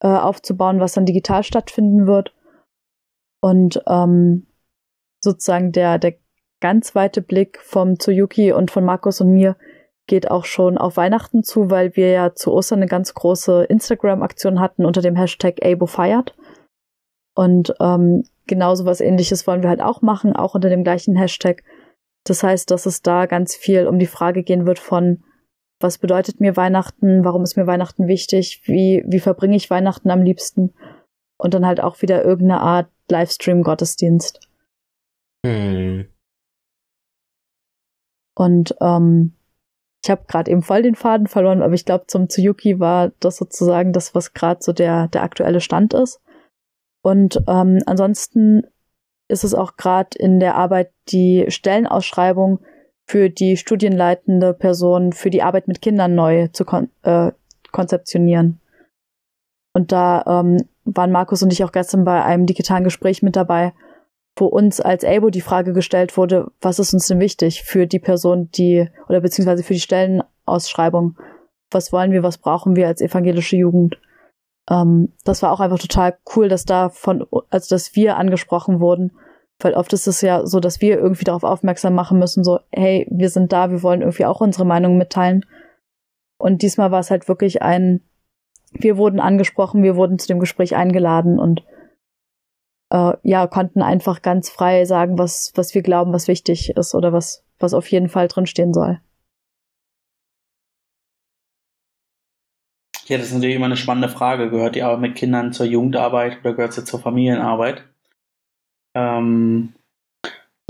äh, 0.00 0.08
aufzubauen, 0.08 0.80
was 0.80 0.92
dann 0.92 1.06
digital 1.06 1.42
stattfinden 1.42 2.06
wird. 2.06 2.34
Und 3.40 3.82
ähm, 3.86 4.46
sozusagen 5.20 5.72
der, 5.72 5.98
der 5.98 6.14
ganz 6.60 6.94
weite 6.94 7.20
Blick 7.20 7.60
vom 7.60 7.98
Tsuyuki 7.98 8.52
und 8.52 8.70
von 8.70 8.84
Markus 8.84 9.20
und 9.20 9.32
mir 9.32 9.56
geht 10.06 10.30
auch 10.30 10.44
schon 10.44 10.78
auf 10.78 10.96
Weihnachten 10.96 11.42
zu, 11.42 11.70
weil 11.70 11.96
wir 11.96 12.10
ja 12.10 12.34
zu 12.34 12.52
Ostern 12.52 12.80
eine 12.80 12.86
ganz 12.86 13.14
große 13.14 13.64
Instagram-Aktion 13.64 14.60
hatten 14.60 14.84
unter 14.84 15.00
dem 15.00 15.16
Hashtag 15.16 15.64
Abo 15.64 15.86
feiert. 15.86 16.36
Und 17.34 17.74
ähm, 17.80 18.24
genauso 18.46 18.84
was 18.84 19.00
ähnliches 19.00 19.46
wollen 19.46 19.62
wir 19.62 19.68
halt 19.68 19.80
auch 19.80 20.02
machen, 20.02 20.34
auch 20.34 20.54
unter 20.54 20.68
dem 20.68 20.84
gleichen 20.84 21.16
Hashtag. 21.16 21.62
Das 22.24 22.42
heißt, 22.42 22.70
dass 22.70 22.86
es 22.86 23.02
da 23.02 23.26
ganz 23.26 23.54
viel 23.54 23.86
um 23.86 23.98
die 23.98 24.06
Frage 24.06 24.42
gehen 24.42 24.66
wird 24.66 24.78
von, 24.78 25.22
was 25.80 25.98
bedeutet 25.98 26.40
mir 26.40 26.56
Weihnachten, 26.56 27.24
warum 27.24 27.42
ist 27.42 27.56
mir 27.56 27.66
Weihnachten 27.66 28.06
wichtig, 28.08 28.62
wie, 28.64 29.04
wie 29.06 29.20
verbringe 29.20 29.56
ich 29.56 29.70
Weihnachten 29.70 30.10
am 30.10 30.22
liebsten 30.22 30.74
und 31.36 31.54
dann 31.54 31.66
halt 31.66 31.80
auch 31.80 32.00
wieder 32.00 32.24
irgendeine 32.24 32.60
Art 32.60 32.90
Livestream-Gottesdienst. 33.10 34.40
Hm. 35.44 36.08
Und 38.36 38.74
ähm, 38.80 39.34
ich 40.02 40.10
habe 40.10 40.24
gerade 40.26 40.50
eben 40.50 40.62
voll 40.62 40.82
den 40.82 40.94
Faden 40.94 41.26
verloren, 41.26 41.62
aber 41.62 41.74
ich 41.74 41.84
glaube, 41.84 42.06
zum 42.06 42.28
Tsuyuki 42.28 42.80
war 42.80 43.12
das 43.20 43.36
sozusagen 43.36 43.92
das, 43.92 44.14
was 44.14 44.32
gerade 44.32 44.62
so 44.62 44.72
der, 44.72 45.08
der 45.08 45.22
aktuelle 45.22 45.60
Stand 45.60 45.94
ist. 45.94 46.20
Und 47.04 47.42
ähm, 47.48 47.82
ansonsten 47.84 48.62
ist 49.28 49.44
es 49.44 49.52
auch 49.52 49.76
gerade 49.76 50.16
in 50.18 50.40
der 50.40 50.54
Arbeit 50.54 50.90
die 51.10 51.44
Stellenausschreibung 51.48 52.60
für 53.06 53.28
die 53.28 53.58
studienleitende 53.58 54.54
Person 54.54 55.12
für 55.12 55.28
die 55.28 55.42
Arbeit 55.42 55.68
mit 55.68 55.82
Kindern 55.82 56.14
neu 56.14 56.48
zu 56.48 56.64
kon 56.64 56.88
äh, 57.02 57.32
konzeptionieren. 57.72 58.58
Und 59.74 59.92
da 59.92 60.24
ähm, 60.26 60.66
waren 60.86 61.12
Markus 61.12 61.42
und 61.42 61.52
ich 61.52 61.62
auch 61.62 61.72
gestern 61.72 62.04
bei 62.04 62.24
einem 62.24 62.46
digitalen 62.46 62.84
Gespräch 62.84 63.22
mit 63.22 63.36
dabei, 63.36 63.74
wo 64.36 64.46
uns 64.46 64.80
als 64.80 65.04
ABO 65.04 65.28
die 65.28 65.42
Frage 65.42 65.74
gestellt 65.74 66.16
wurde, 66.16 66.52
was 66.62 66.78
ist 66.78 66.94
uns 66.94 67.06
denn 67.06 67.20
wichtig 67.20 67.64
für 67.64 67.86
die 67.86 67.98
Person, 67.98 68.50
die, 68.52 68.88
oder 69.08 69.20
beziehungsweise 69.20 69.62
für 69.62 69.74
die 69.74 69.80
Stellenausschreibung? 69.80 71.18
Was 71.70 71.92
wollen 71.92 72.12
wir, 72.12 72.22
was 72.22 72.38
brauchen 72.38 72.76
wir 72.76 72.86
als 72.86 73.02
evangelische 73.02 73.56
Jugend? 73.56 73.98
Ähm, 74.70 75.12
das 75.24 75.42
war 75.42 75.52
auch 75.52 75.60
einfach 75.60 75.78
total 75.78 76.16
cool, 76.34 76.48
dass 76.48 76.64
da 76.64 76.88
von, 76.88 77.26
also 77.50 77.74
dass 77.74 77.94
wir 77.94 78.16
angesprochen 78.16 78.80
wurden, 78.80 79.12
weil 79.58 79.74
oft 79.74 79.92
ist 79.92 80.06
es 80.06 80.20
ja 80.20 80.46
so, 80.46 80.60
dass 80.60 80.80
wir 80.80 80.98
irgendwie 80.98 81.24
darauf 81.24 81.44
aufmerksam 81.44 81.94
machen 81.94 82.18
müssen, 82.18 82.44
so, 82.44 82.60
hey, 82.72 83.06
wir 83.10 83.30
sind 83.30 83.52
da, 83.52 83.70
wir 83.70 83.82
wollen 83.82 84.00
irgendwie 84.00 84.26
auch 84.26 84.40
unsere 84.40 84.64
Meinung 84.64 84.98
mitteilen. 84.98 85.44
Und 86.38 86.62
diesmal 86.62 86.90
war 86.90 87.00
es 87.00 87.10
halt 87.10 87.28
wirklich 87.28 87.62
ein, 87.62 88.02
wir 88.72 88.96
wurden 88.96 89.20
angesprochen, 89.20 89.82
wir 89.82 89.96
wurden 89.96 90.18
zu 90.18 90.26
dem 90.26 90.40
Gespräch 90.40 90.74
eingeladen 90.74 91.38
und 91.38 91.62
äh, 92.90 93.12
ja, 93.22 93.46
konnten 93.46 93.82
einfach 93.82 94.22
ganz 94.22 94.50
frei 94.50 94.84
sagen, 94.84 95.18
was, 95.18 95.52
was 95.54 95.74
wir 95.74 95.82
glauben, 95.82 96.12
was 96.12 96.28
wichtig 96.28 96.76
ist 96.76 96.94
oder 96.94 97.12
was, 97.12 97.44
was 97.58 97.74
auf 97.74 97.86
jeden 97.88 98.08
Fall 98.08 98.28
drinstehen 98.28 98.74
soll. 98.74 99.00
Ja, 103.06 103.18
das 103.18 103.26
ist 103.28 103.34
natürlich 103.34 103.56
immer 103.56 103.66
eine 103.66 103.76
spannende 103.76 104.08
Frage. 104.08 104.50
Gehört 104.50 104.76
die 104.76 104.82
Arbeit 104.82 105.00
mit 105.00 105.14
Kindern 105.16 105.52
zur 105.52 105.66
Jugendarbeit 105.66 106.40
oder 106.40 106.54
gehört 106.54 106.72
sie 106.72 106.84
zur 106.84 107.00
Familienarbeit? 107.00 107.84
Ähm, 108.96 109.74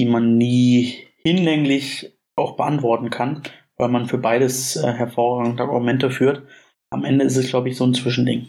die 0.01 0.07
man 0.07 0.37
nie 0.37 1.07
hinlänglich 1.23 2.13
auch 2.37 2.57
beantworten 2.57 3.11
kann, 3.11 3.43
weil 3.77 3.89
man 3.89 4.07
für 4.07 4.19
beides 4.19 4.77
äh, 4.77 4.93
hervorragende 4.93 5.63
Argumente 5.63 6.11
führt. 6.11 6.43
Am 6.91 7.05
Ende 7.05 7.25
ist 7.25 7.37
es, 7.37 7.49
glaube 7.49 7.69
ich, 7.69 7.77
so 7.77 7.85
ein 7.85 7.95
Zwischending. 7.95 8.49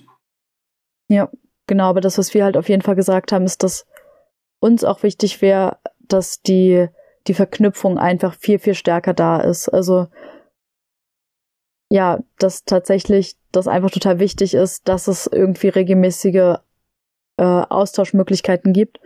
Ja, 1.08 1.30
genau, 1.68 1.90
aber 1.90 2.02
das, 2.02 2.18
was 2.18 2.34
wir 2.34 2.44
halt 2.44 2.58
auf 2.58 2.70
jeden 2.70 2.82
Fall 2.82 2.96
gesagt 2.96 3.32
haben, 3.32 3.46
ist, 3.46 3.62
dass 3.62 3.86
uns 4.60 4.84
auch 4.84 5.04
wichtig 5.04 5.42
wäre, 5.42 5.78
dass 6.00 6.42
die, 6.42 6.88
die 7.28 7.34
Verknüpfung 7.34 8.00
einfach 8.00 8.34
viel, 8.34 8.58
viel 8.58 8.74
stärker 8.74 9.14
da 9.14 9.40
ist. 9.40 9.70
Also 9.70 10.08
ja, 11.96 12.20
dass 12.40 12.66
tatsächlich 12.66 13.38
das 13.54 13.70
einfach 13.70 13.90
total 13.90 14.20
wichtig 14.20 14.54
ist, 14.54 14.86
dass 14.90 15.08
es 15.08 15.28
irgendwie 15.28 15.70
regelmäßige 15.70 16.58
äh, 17.38 17.44
Austauschmöglichkeiten 17.44 18.74
gibt. 18.74 19.00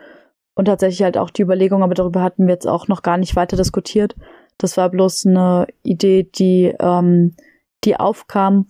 Und 0.55 0.65
tatsächlich 0.65 1.03
halt 1.03 1.15
auch 1.15 1.29
die 1.29 1.43
Überlegung, 1.43 1.83
aber 1.83 1.93
darüber 1.93 2.23
hatten 2.23 2.47
wir 2.47 2.55
jetzt 2.55 2.67
auch 2.67 2.87
noch 2.87 3.03
gar 3.03 3.17
nicht 3.17 3.35
weiter 3.35 3.55
diskutiert. 3.55 4.15
Das 4.57 4.75
war 4.75 4.89
bloß 4.89 5.27
eine 5.27 5.67
Idee, 5.83 6.23
die, 6.23 6.73
ähm, 6.79 7.35
die 7.83 7.95
aufkam 7.95 8.65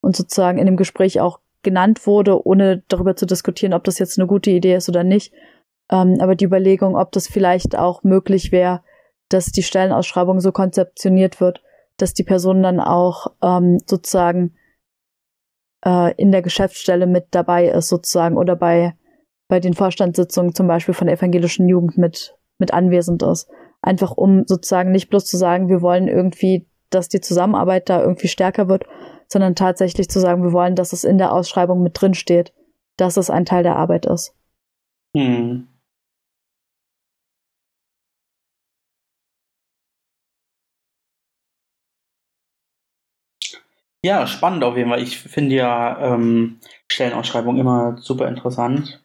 und 0.00 0.16
sozusagen 0.16 0.56
in 0.56 0.64
dem 0.64 0.78
Gespräch 0.78 1.20
auch 1.20 1.38
genannt 1.62 2.06
wurde, 2.06 2.46
ohne 2.46 2.82
darüber 2.88 3.16
zu 3.16 3.26
diskutieren, 3.26 3.74
ob 3.74 3.84
das 3.84 3.98
jetzt 3.98 4.18
eine 4.18 4.26
gute 4.26 4.50
Idee 4.50 4.76
ist 4.76 4.88
oder 4.88 5.04
nicht. 5.04 5.34
Ähm, 5.92 6.16
aber 6.20 6.36
die 6.36 6.46
Überlegung, 6.46 6.96
ob 6.96 7.12
das 7.12 7.28
vielleicht 7.28 7.76
auch 7.76 8.02
möglich 8.02 8.50
wäre, 8.50 8.80
dass 9.28 9.52
die 9.52 9.62
Stellenausschreibung 9.62 10.40
so 10.40 10.52
konzeptioniert 10.52 11.38
wird, 11.38 11.60
dass 11.98 12.14
die 12.14 12.24
Person 12.24 12.62
dann 12.62 12.80
auch 12.80 13.32
ähm, 13.42 13.78
sozusagen 13.86 14.54
äh, 15.84 16.14
in 16.16 16.32
der 16.32 16.42
Geschäftsstelle 16.42 17.06
mit 17.06 17.26
dabei 17.32 17.68
ist 17.68 17.88
sozusagen 17.88 18.36
oder 18.36 18.56
bei, 18.56 18.94
bei 19.48 19.60
den 19.60 19.74
Vorstandssitzungen 19.74 20.54
zum 20.54 20.66
Beispiel 20.66 20.94
von 20.94 21.06
der 21.06 21.16
evangelischen 21.16 21.68
Jugend 21.68 21.98
mit, 21.98 22.36
mit 22.58 22.72
anwesend 22.72 23.22
ist. 23.22 23.48
Einfach 23.82 24.12
um 24.12 24.44
sozusagen 24.46 24.90
nicht 24.90 25.10
bloß 25.10 25.26
zu 25.26 25.36
sagen, 25.36 25.68
wir 25.68 25.82
wollen 25.82 26.08
irgendwie, 26.08 26.66
dass 26.90 27.08
die 27.08 27.20
Zusammenarbeit 27.20 27.88
da 27.88 28.00
irgendwie 28.00 28.28
stärker 28.28 28.68
wird, 28.68 28.86
sondern 29.28 29.54
tatsächlich 29.54 30.08
zu 30.08 30.20
sagen, 30.20 30.42
wir 30.42 30.52
wollen, 30.52 30.74
dass 30.74 30.92
es 30.92 31.04
in 31.04 31.18
der 31.18 31.32
Ausschreibung 31.32 31.82
mit 31.82 32.00
drin 32.00 32.14
steht, 32.14 32.52
dass 32.96 33.16
es 33.16 33.30
ein 33.30 33.44
Teil 33.44 33.62
der 33.62 33.76
Arbeit 33.76 34.06
ist. 34.06 34.34
Hm. 35.16 35.67
Ja, 44.04 44.26
spannend 44.26 44.62
auf 44.64 44.76
jeden 44.76 44.90
Fall. 44.90 45.02
Ich 45.02 45.18
finde 45.18 45.56
ja 45.56 46.14
ähm, 46.14 46.60
Stellenausschreibung 46.90 47.58
immer 47.58 47.96
super 47.98 48.28
interessant. 48.28 49.02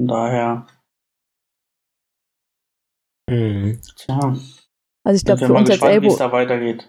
Von 0.00 0.06
daher. 0.08 0.66
Mhm. 3.28 3.80
Tja. 3.96 4.36
Also 5.04 5.16
ich 5.16 5.24
glaube, 5.24 5.44
für 5.46 5.52
uns 5.52 5.70
als 5.70 5.80
gespannt, 5.80 6.02
wie 6.02 6.06
es 6.06 6.12
Elbow, 6.14 6.16
da 6.18 6.32
weitergeht. 6.32 6.88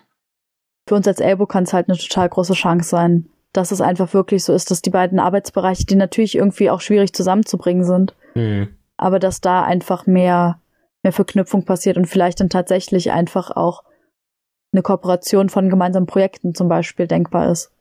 für 0.88 0.96
uns 0.96 1.08
als 1.08 1.20
Elbow 1.20 1.46
kann 1.46 1.64
es 1.64 1.74
halt 1.74 1.90
eine 1.90 1.98
total 1.98 2.30
große 2.30 2.54
Chance 2.54 2.90
sein, 2.90 3.30
dass 3.54 3.72
es 3.72 3.82
einfach 3.82 4.14
wirklich 4.14 4.44
so 4.44 4.54
ist, 4.54 4.70
dass 4.72 4.82
die 4.82 4.90
beiden 4.90 5.20
Arbeitsbereiche, 5.20 5.86
die 5.86 5.96
natürlich 5.96 6.36
irgendwie 6.36 6.70
auch 6.70 6.82
schwierig 6.82 7.14
zusammenzubringen 7.14 7.84
sind, 7.84 8.16
Mhm. 8.36 8.76
aber 8.98 9.20
dass 9.20 9.42
da 9.42 9.64
einfach 9.64 10.06
mehr, 10.06 10.62
mehr 11.04 11.14
Verknüpfung 11.14 11.66
passiert 11.66 11.98
und 11.98 12.06
vielleicht 12.06 12.40
dann 12.40 12.50
tatsächlich 12.50 13.12
einfach 13.12 13.52
auch 13.52 13.84
eine 14.72 14.82
Kooperation 14.82 15.50
von 15.50 15.70
gemeinsamen 15.70 16.08
Projekten 16.08 16.54
zum 16.54 16.68
Beispiel 16.68 17.08
denkbar 17.08 17.52
ist. 17.52 17.72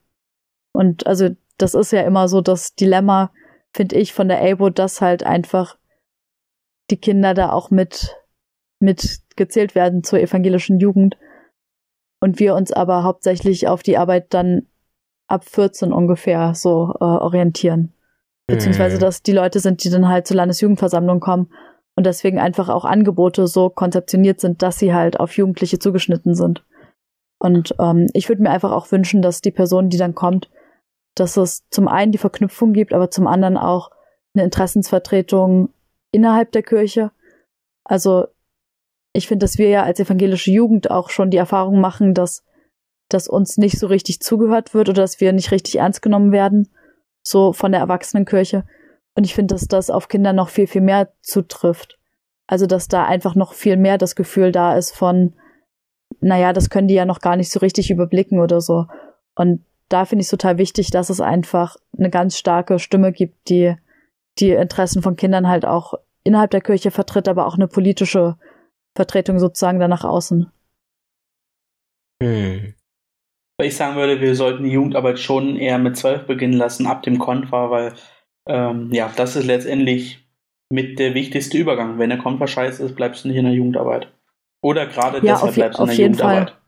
Und 0.73 1.07
also 1.07 1.31
das 1.59 1.75
ist 1.75 1.93
ja 1.93 2.03
immer 2.03 2.29
so 2.29 2.41
das 2.41 2.75
Dilemma, 2.75 3.33
finde 3.75 3.97
ich, 3.97 4.13
von 4.13 4.29
der 4.29 4.43
ABO, 4.43 4.71
dass 4.71 5.01
halt 5.01 5.25
einfach 5.25 5.77
die 6.91 6.97
Kinder 6.97 7.35
da 7.35 7.53
auch 7.53 7.71
mit, 7.71 8.17
mit 8.81 9.21
gezählt 9.37 9.75
werden 9.75 10.03
zur 10.03 10.21
evangelischen 10.21 10.79
Jugend 10.79 11.17
und 12.21 12.39
wir 12.41 12.55
uns 12.55 12.73
aber 12.73 13.03
hauptsächlich 13.03 13.69
auf 13.69 13.83
die 13.83 13.99
Arbeit 13.99 14.33
dann 14.35 14.67
ab 15.29 15.45
14 15.45 15.93
ungefähr 15.93 16.55
so 16.55 16.95
äh, 17.01 17.05
orientieren. 17.05 17.93
Beziehungsweise, 18.47 18.97
Mhm. 18.97 19.01
dass 19.01 19.23
die 19.23 19.33
Leute 19.33 19.61
sind, 19.61 19.85
die 19.85 19.91
dann 19.91 20.09
halt 20.09 20.27
zur 20.27 20.39
Landesjugendversammlung 20.39 21.21
kommen 21.21 21.53
und 21.97 22.07
deswegen 22.07 22.39
einfach 22.39 22.71
auch 22.71 22.87
Angebote 22.87 23.47
so 23.47 23.69
konzeptioniert 23.69 24.41
sind, 24.41 24.63
dass 24.63 24.79
sie 24.79 24.95
halt 24.95 25.21
auf 25.21 25.37
Jugendliche 25.37 25.79
zugeschnitten 25.79 26.35
sind. 26.35 26.65
Und 27.39 27.75
ähm, 27.79 28.09
ich 28.15 28.29
würde 28.29 28.43
mir 28.43 28.51
einfach 28.51 28.73
auch 28.73 28.91
wünschen, 28.91 29.23
dass 29.23 29.41
die 29.41 29.53
Person, 29.53 29.91
die 29.91 29.97
dann 29.97 30.15
kommt, 30.15 30.51
dass 31.15 31.37
es 31.37 31.69
zum 31.71 31.89
einen 31.89 32.13
die 32.13 32.19
Verknüpfung 32.19 32.73
gibt, 32.73 32.93
aber 32.93 33.11
zum 33.11 33.27
anderen 33.27 33.57
auch 33.57 33.91
eine 34.35 34.45
Interessensvertretung 34.45 35.71
innerhalb 36.11 36.53
der 36.53 36.63
Kirche. 36.63 37.11
Also 37.85 38.27
ich 39.13 39.29
finde, 39.29 39.45
dass 39.45 39.59
wir 39.59 39.69
ja 39.69 39.83
als 39.83 40.01
evangelische 40.01 40.51
Jugend 40.51 40.91
auch 40.91 41.11
schon 41.11 41.31
die 41.31 41.37
Erfahrung 41.37 41.81
machen, 41.81 42.15
dass, 42.15 42.45
dass 43.09 43.29
uns 43.29 43.57
nicht 43.57 43.79
so 43.79 43.87
richtig 43.87 44.21
zugehört 44.21 44.75
wird 44.75 44.89
oder 44.89 45.03
dass 45.03 45.21
wir 45.21 45.33
nicht 45.33 45.51
richtig 45.51 45.77
ernst 45.77 46.03
genommen 46.03 46.33
werden, 46.33 46.69
so 47.23 47.53
von 47.53 47.73
der 47.73 47.81
Erwachsenenkirche. 47.81 48.65
Und 49.15 49.25
ich 49.25 49.35
finde, 49.35 49.55
dass 49.55 49.67
das 49.67 49.91
auf 49.91 50.09
Kinder 50.09 50.33
noch 50.33 50.49
viel, 50.49 50.67
viel 50.67 50.83
mehr 50.83 51.13
zutrifft. 51.23 51.99
Also, 52.47 52.67
dass 52.67 52.89
da 52.89 53.05
einfach 53.05 53.35
noch 53.35 53.53
viel 53.53 53.77
mehr 53.77 53.99
das 53.99 54.15
Gefühl 54.15 54.53
da 54.53 54.77
ist 54.77 54.93
von, 54.95 55.35
naja, 56.21 56.53
das 56.53 56.71
können 56.71 56.89
die 56.89 56.95
ja 56.95 57.05
noch 57.05 57.21
gar 57.21 57.37
nicht 57.37 57.51
so 57.51 57.61
richtig 57.61 57.91
überblicken 57.91 58.41
oder 58.41 58.61
so. 58.61 58.87
Und 59.35 59.65
da 59.89 60.05
finde 60.05 60.21
ich 60.23 60.27
es 60.27 60.31
total 60.31 60.59
wichtig, 60.59 60.91
dass 60.91 61.11
es 61.11 61.21
einfach 61.21 61.77
eine 61.97 62.11
ganz 62.11 62.37
starke 62.37 62.79
Stimme 62.79 63.13
gibt, 63.13 63.49
die 63.49 63.75
die 64.39 64.51
Interessen 64.51 65.03
von 65.03 65.17
Kindern 65.17 65.49
halt 65.49 65.65
auch 65.65 65.95
innerhalb 66.25 66.51
der 66.51 66.61
Kirche 66.61 66.91
vertritt, 66.91 67.29
aber 67.29 67.47
auch 67.47 67.55
eine 67.55 67.69
politische 67.69 68.37
Vertretung 68.95 69.39
sozusagen 69.39 69.81
dann 69.81 69.91
nach 69.91 70.05
außen. 70.05 70.51
Mhm. 72.23 72.75
Weil 73.59 73.69
ich 73.69 73.77
sagen 73.77 73.97
würde, 73.97 74.21
wir 74.21 74.35
sollten 74.37 74.65
die 74.65 74.71
Jugendarbeit 74.71 75.19
schon 75.19 75.57
eher 75.57 75.79
mit 75.79 75.97
zwölf 75.97 76.27
beginnen 76.27 76.53
lassen, 76.53 76.87
ab 76.87 77.03
dem 77.03 77.19
Konfa, 77.19 77.71
weil 77.71 77.95
ähm, 78.49 78.93
ja, 78.93 79.13
das 79.17 79.37
ist 79.37 79.47
letztendlich 79.47 80.25
mit 80.71 80.99
der 80.99 81.15
wichtigste 81.15 81.59
Übergang. 81.59 81.99
Wenn 81.99 82.11
der 82.11 82.19
Konfa 82.19 82.47
scheiße 82.47 82.85
ist, 82.85 82.95
bleibst 82.95 83.25
du 83.25 83.29
nicht 83.29 83.37
in 83.37 83.45
der 83.45 83.55
Jugendarbeit. 83.55 84.13
Oder 84.63 84.87
gerade 84.87 85.19
Ja, 85.19 85.35
deshalb 85.35 85.55
bleibst 85.55 85.79
du 85.79 85.83
in 85.85 85.89
auf 85.89 85.95
der 85.97 86.05
jeden 86.05 86.15
Fall. 86.15 86.35
Jugendarbeit. 86.35 86.63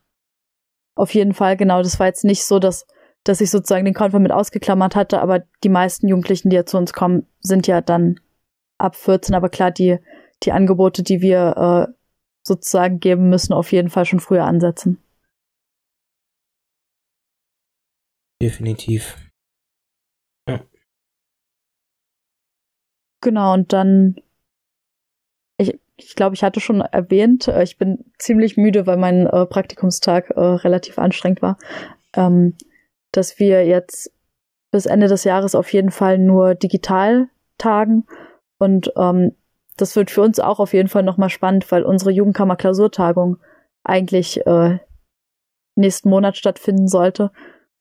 Auf 0.97 1.15
jeden 1.15 1.35
Fall, 1.35 1.57
genau. 1.57 1.83
Das 1.83 1.99
war 1.99 2.07
jetzt 2.07 2.25
nicht 2.25 2.45
so, 2.45 2.59
dass, 2.59 2.87
dass 3.25 3.41
ich 3.41 3.51
sozusagen 3.51 3.85
den 3.85 3.95
Konfer 3.95 4.19
mit 4.19 4.33
ausgeklammert 4.33 4.97
hatte, 4.97 5.21
aber 5.21 5.45
die 5.65 5.69
meisten 5.69 6.09
Jugendlichen, 6.09 6.51
die 6.51 6.57
ja 6.57 6.67
zu 6.67 6.77
uns 6.77 6.93
kommen, 6.93 7.27
sind 7.41 7.67
ja 7.67 7.81
dann 7.81 8.21
ab 8.79 8.97
14. 8.97 9.35
Aber 9.35 9.49
klar, 9.49 9.71
die, 9.71 9.99
die 10.43 10.53
Angebote, 10.53 11.03
die 11.03 11.21
wir 11.21 11.89
äh, 11.89 11.93
sozusagen 12.43 13.01
geben, 13.01 13.29
müssen 13.29 13.53
auf 13.53 13.73
jeden 13.73 13.91
Fall 13.91 14.05
schon 14.05 14.21
früher 14.21 14.45
ansetzen. 14.45 14.99
Definitiv. 18.43 19.17
Genau, 23.23 23.53
und 23.53 23.73
dann, 23.75 24.17
ich, 26.05 26.17
glaube, 26.17 26.35
ich 26.35 26.43
hatte 26.43 26.61
schon 26.61 26.81
erwähnt, 26.81 27.49
äh, 27.49 27.63
ich 27.63 27.79
bin 27.79 28.05
ziemlich 28.19 28.57
müde, 28.57 28.87
weil 28.87 28.97
mein 28.97 29.27
äh, 29.27 29.47
Praktikumstag 29.47 30.31
äh, 30.31 30.41
relativ 30.41 30.99
anstrengend 30.99 31.43
war, 31.43 31.59
ähm, 32.15 32.57
dass 33.13 33.39
wir 33.39 33.67
jetzt 33.67 34.13
bis 34.71 34.87
Ende 34.87 35.09
des 35.09 35.25
Jahres 35.25 35.55
auf 35.55 35.73
jeden 35.73 35.91
Fall 35.91 36.19
nur 36.19 36.55
digital 36.55 37.29
tagen. 37.59 38.07
Und 38.59 38.93
ähm, 38.97 39.33
das 39.77 39.97
wird 39.97 40.11
für 40.11 40.23
uns 40.23 40.39
auch 40.39 40.61
auf 40.61 40.73
jeden 40.73 40.89
Fall 40.89 41.03
nochmal 41.03 41.31
spannend, 41.31 41.71
weil 41.73 41.83
unsere 41.83 42.11
Jugendkammer-Klausurtagung 42.11 43.39
eigentlich 43.83 44.47
äh, 44.47 44.79
nächsten 45.75 46.11
Monat 46.11 46.37
stattfinden 46.37 46.89
sollte. 46.89 47.33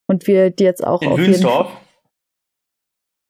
Und 0.08 0.26
wir 0.26 0.50
die 0.50 0.64
jetzt 0.64 0.86
auch 0.86 1.02
In 1.02 1.10
auf 1.10 1.20
jeden 1.20 1.34
Fall. 1.34 1.44
Wünsdorf. 1.44 1.82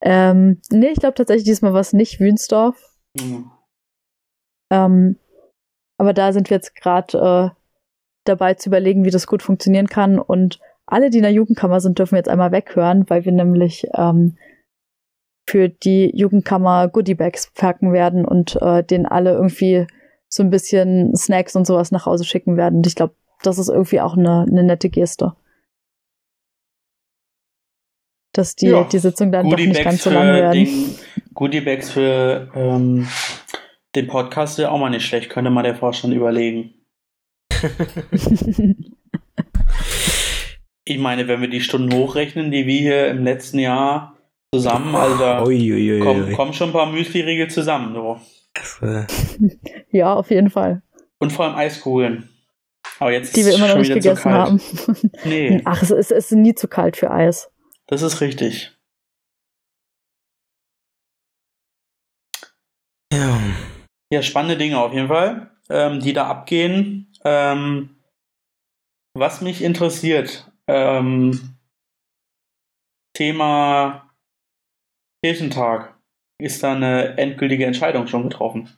Ähm, 0.01 0.61
nee, 0.71 0.91
ich 0.91 0.99
glaube 0.99 1.15
tatsächlich, 1.15 1.43
diesmal 1.43 1.73
war 1.73 1.81
es 1.81 1.91
nicht 1.91 2.19
Wünsdorf. 2.21 2.77
Mhm. 3.19 3.51
Ähm, 4.69 5.17
aber 5.97 6.13
da 6.13 6.31
sind 6.31 6.49
wir 6.49 6.55
jetzt 6.57 6.75
gerade 6.75 7.53
äh, 7.53 7.55
dabei 8.23 8.53
zu 8.53 8.69
überlegen, 8.69 9.05
wie 9.05 9.11
das 9.11 9.27
gut 9.27 9.43
funktionieren 9.43 9.87
kann. 9.87 10.19
Und 10.19 10.59
alle, 10.85 11.09
die 11.09 11.17
in 11.17 11.23
der 11.23 11.33
Jugendkammer 11.33 11.81
sind, 11.81 11.99
dürfen 11.99 12.15
jetzt 12.15 12.29
einmal 12.29 12.51
weghören, 12.51 13.09
weil 13.09 13.25
wir 13.25 13.31
nämlich 13.31 13.87
ähm, 13.95 14.37
für 15.47 15.69
die 15.69 16.11
Jugendkammer 16.15 16.87
Goodiebags 16.87 17.51
packen 17.53 17.91
werden 17.91 18.23
und 18.25 18.61
äh, 18.61 18.83
denen 18.83 19.05
alle 19.05 19.31
irgendwie 19.33 19.87
so 20.27 20.43
ein 20.43 20.51
bisschen 20.51 21.15
Snacks 21.15 21.55
und 21.55 21.65
sowas 21.65 21.91
nach 21.91 22.05
Hause 22.05 22.23
schicken 22.23 22.55
werden. 22.55 22.77
Und 22.77 22.87
ich 22.87 22.95
glaube, 22.95 23.15
das 23.41 23.57
ist 23.57 23.69
irgendwie 23.69 23.99
auch 23.99 24.15
eine, 24.15 24.45
eine 24.47 24.63
nette 24.63 24.89
Geste. 24.89 25.33
Dass 28.33 28.55
die, 28.55 28.67
Ja, 28.67 28.83
die 28.83 28.99
Sitzung 28.99 29.31
dann 29.31 29.49
doch 29.49 29.57
nicht 29.57 29.83
ganz 29.83 30.03
so 30.03 30.11
für 30.11 30.15
lang 30.15 30.27
werden. 30.27 30.53
den 30.53 30.95
Goodiebags 31.33 31.89
für 31.89 32.49
ähm, 32.53 33.07
den 33.95 34.07
Podcast 34.07 34.57
wäre 34.57 34.71
auch 34.71 34.77
mal 34.79 34.89
nicht 34.89 35.05
schlecht, 35.05 35.29
könnte 35.29 35.49
mal 35.51 35.63
der 35.63 35.75
Vorstand 35.75 36.13
überlegen. 36.13 36.73
Ich 40.85 40.97
meine, 40.97 41.27
wenn 41.27 41.39
wir 41.39 41.49
die 41.49 41.61
Stunden 41.61 41.93
hochrechnen, 41.93 42.49
die 42.49 42.65
wir 42.65 42.79
hier 42.79 43.07
im 43.09 43.23
letzten 43.23 43.59
Jahr 43.59 44.17
zusammen, 44.51 44.95
also 44.95 45.19
da 45.19 45.43
kommen, 45.43 46.33
kommen 46.33 46.53
schon 46.53 46.69
ein 46.69 46.73
paar 46.73 46.91
Müsli-Riegel 46.91 47.47
zusammen. 47.47 47.93
So. 47.93 48.19
Ja, 49.91 50.15
auf 50.15 50.31
jeden 50.31 50.49
Fall. 50.49 50.81
Und 51.19 51.31
vor 51.31 51.45
allem 51.45 51.55
Eiskugeln. 51.55 52.27
Aber 52.97 53.11
jetzt 53.11 53.35
Die 53.35 53.45
wir 53.45 53.53
immer 53.53 53.67
noch 53.67 53.73
schon 53.73 53.81
nicht 53.81 53.89
wieder 53.89 54.01
zu 54.01 54.09
gegessen 54.09 54.31
kalt. 54.31 54.47
haben. 54.47 55.11
Nee, 55.25 55.61
Ach, 55.65 55.83
es 55.83 55.91
ist, 55.91 56.11
es 56.11 56.31
ist 56.31 56.37
nie 56.37 56.55
zu 56.55 56.67
kalt 56.67 56.97
für 56.97 57.11
Eis. 57.11 57.51
das 57.85 58.01
ist 58.01 58.19
richtig. 58.21 58.75
ja. 63.13 63.39
Ja, 64.11 64.23
spannende 64.23 64.57
Dinge 64.57 64.81
auf 64.81 64.93
jeden 64.93 65.07
Fall, 65.07 65.51
ähm, 65.69 65.99
die 65.99 66.13
da 66.13 66.27
abgehen. 66.27 67.11
Ähm, 67.23 67.95
was 69.13 69.41
mich 69.41 69.63
interessiert, 69.63 70.51
ähm, 70.67 71.57
Thema 73.13 74.09
Kirchentag. 75.23 75.95
Ist 76.41 76.63
da 76.63 76.71
eine 76.71 77.17
endgültige 77.17 77.65
Entscheidung 77.65 78.07
schon 78.07 78.23
getroffen? 78.23 78.69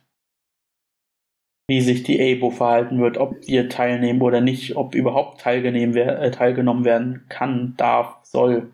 Wie 1.68 1.80
sich 1.80 2.02
die 2.02 2.20
ABO 2.20 2.50
verhalten 2.50 3.00
wird, 3.00 3.18
ob 3.18 3.46
wir 3.46 3.68
teilnehmen 3.68 4.20
oder 4.20 4.40
nicht, 4.40 4.74
ob 4.76 4.96
überhaupt 4.96 5.46
äh, 5.46 6.30
teilgenommen 6.32 6.84
werden 6.84 7.24
kann, 7.28 7.74
darf, 7.76 8.18
soll. 8.24 8.72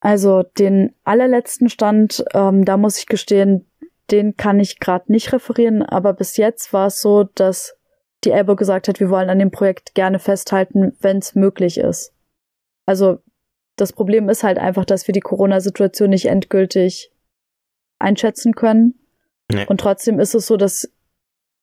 Also 0.00 0.42
den 0.42 0.94
allerletzten 1.04 1.70
Stand, 1.70 2.24
ähm, 2.34 2.66
da 2.66 2.76
muss 2.76 2.98
ich 2.98 3.06
gestehen, 3.06 3.67
den 4.10 4.36
kann 4.36 4.60
ich 4.60 4.80
gerade 4.80 5.10
nicht 5.12 5.32
referieren, 5.32 5.82
aber 5.82 6.12
bis 6.14 6.36
jetzt 6.36 6.72
war 6.72 6.86
es 6.86 7.00
so, 7.00 7.24
dass 7.24 7.76
die 8.24 8.30
Elbe 8.30 8.56
gesagt 8.56 8.88
hat, 8.88 9.00
wir 9.00 9.10
wollen 9.10 9.30
an 9.30 9.38
dem 9.38 9.50
Projekt 9.50 9.94
gerne 9.94 10.18
festhalten, 10.18 10.96
wenn 11.00 11.18
es 11.18 11.34
möglich 11.34 11.78
ist. 11.78 12.14
Also 12.86 13.18
das 13.76 13.92
Problem 13.92 14.28
ist 14.28 14.42
halt 14.42 14.58
einfach, 14.58 14.84
dass 14.84 15.06
wir 15.06 15.12
die 15.12 15.20
Corona-Situation 15.20 16.10
nicht 16.10 16.26
endgültig 16.26 17.12
einschätzen 17.98 18.54
können. 18.54 18.94
Nee. 19.50 19.66
Und 19.66 19.80
trotzdem 19.80 20.18
ist 20.18 20.34
es 20.34 20.46
so, 20.46 20.56
dass, 20.56 20.90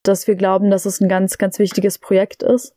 dass 0.03 0.27
wir 0.27 0.35
glauben, 0.35 0.69
dass 0.69 0.85
es 0.85 1.01
ein 1.01 1.09
ganz, 1.09 1.37
ganz 1.37 1.59
wichtiges 1.59 1.99
Projekt 1.99 2.41
ist. 2.41 2.75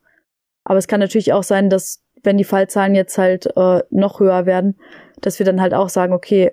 Aber 0.64 0.78
es 0.78 0.88
kann 0.88 1.00
natürlich 1.00 1.32
auch 1.32 1.44
sein, 1.44 1.70
dass 1.70 2.02
wenn 2.22 2.36
die 2.36 2.44
Fallzahlen 2.44 2.94
jetzt 2.94 3.16
halt 3.16 3.46
äh, 3.56 3.82
noch 3.90 4.20
höher 4.20 4.44
werden, 4.44 4.78
dass 5.20 5.38
wir 5.38 5.46
dann 5.46 5.60
halt 5.60 5.72
auch 5.72 5.88
sagen, 5.88 6.12
okay, 6.12 6.52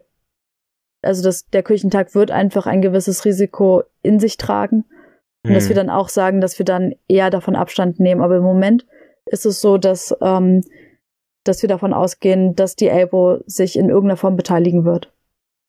also 1.06 1.24
dass 1.24 1.48
der 1.48 1.64
Kirchentag 1.64 2.16
wird 2.16 2.32
einfach 2.32 2.66
ein 2.66 2.82
gewisses 2.82 3.26
Risiko 3.26 3.84
in 4.02 4.20
sich 4.20 4.38
tragen. 4.38 4.86
Und 5.44 5.54
dass 5.54 5.66
Mhm. 5.66 5.70
wir 5.70 5.76
dann 5.76 5.90
auch 5.90 6.10
sagen, 6.10 6.42
dass 6.42 6.58
wir 6.58 6.66
dann 6.66 6.94
eher 7.08 7.30
davon 7.30 7.56
Abstand 7.56 8.00
nehmen. 8.00 8.22
Aber 8.22 8.38
im 8.38 8.44
Moment 8.44 8.86
ist 9.28 9.46
es 9.46 9.62
so, 9.62 9.78
dass, 9.78 10.16
ähm, 10.22 10.62
dass 11.44 11.62
wir 11.62 11.70
davon 11.70 11.94
ausgehen, 11.94 12.56
dass 12.56 12.76
die 12.76 12.88
ELBO 12.88 13.40
sich 13.46 13.78
in 13.78 13.90
irgendeiner 13.90 14.18
Form 14.18 14.36
beteiligen 14.36 14.86
wird. 14.86 15.12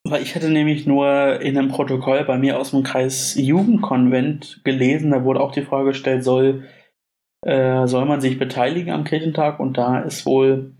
Weil 0.04 0.22
ich 0.22 0.34
hatte 0.34 0.48
nämlich 0.48 0.86
nur 0.86 1.40
in 1.40 1.58
einem 1.58 1.68
Protokoll 1.68 2.24
bei 2.24 2.38
mir 2.38 2.58
aus 2.58 2.70
dem 2.70 2.84
Kreis 2.84 3.34
Jugendkonvent 3.34 4.60
gelesen, 4.64 5.10
da 5.10 5.24
wurde 5.24 5.40
auch 5.40 5.52
die 5.52 5.62
Frage 5.62 5.88
gestellt, 5.88 6.22
soll, 6.24 6.64
äh, 7.44 7.86
soll 7.86 8.04
man 8.06 8.20
sich 8.20 8.38
beteiligen 8.38 8.92
am 8.92 9.04
Kirchentag? 9.04 9.60
Und 9.60 9.76
da 9.76 10.00
ist 10.00 10.24
wohl 10.24 10.74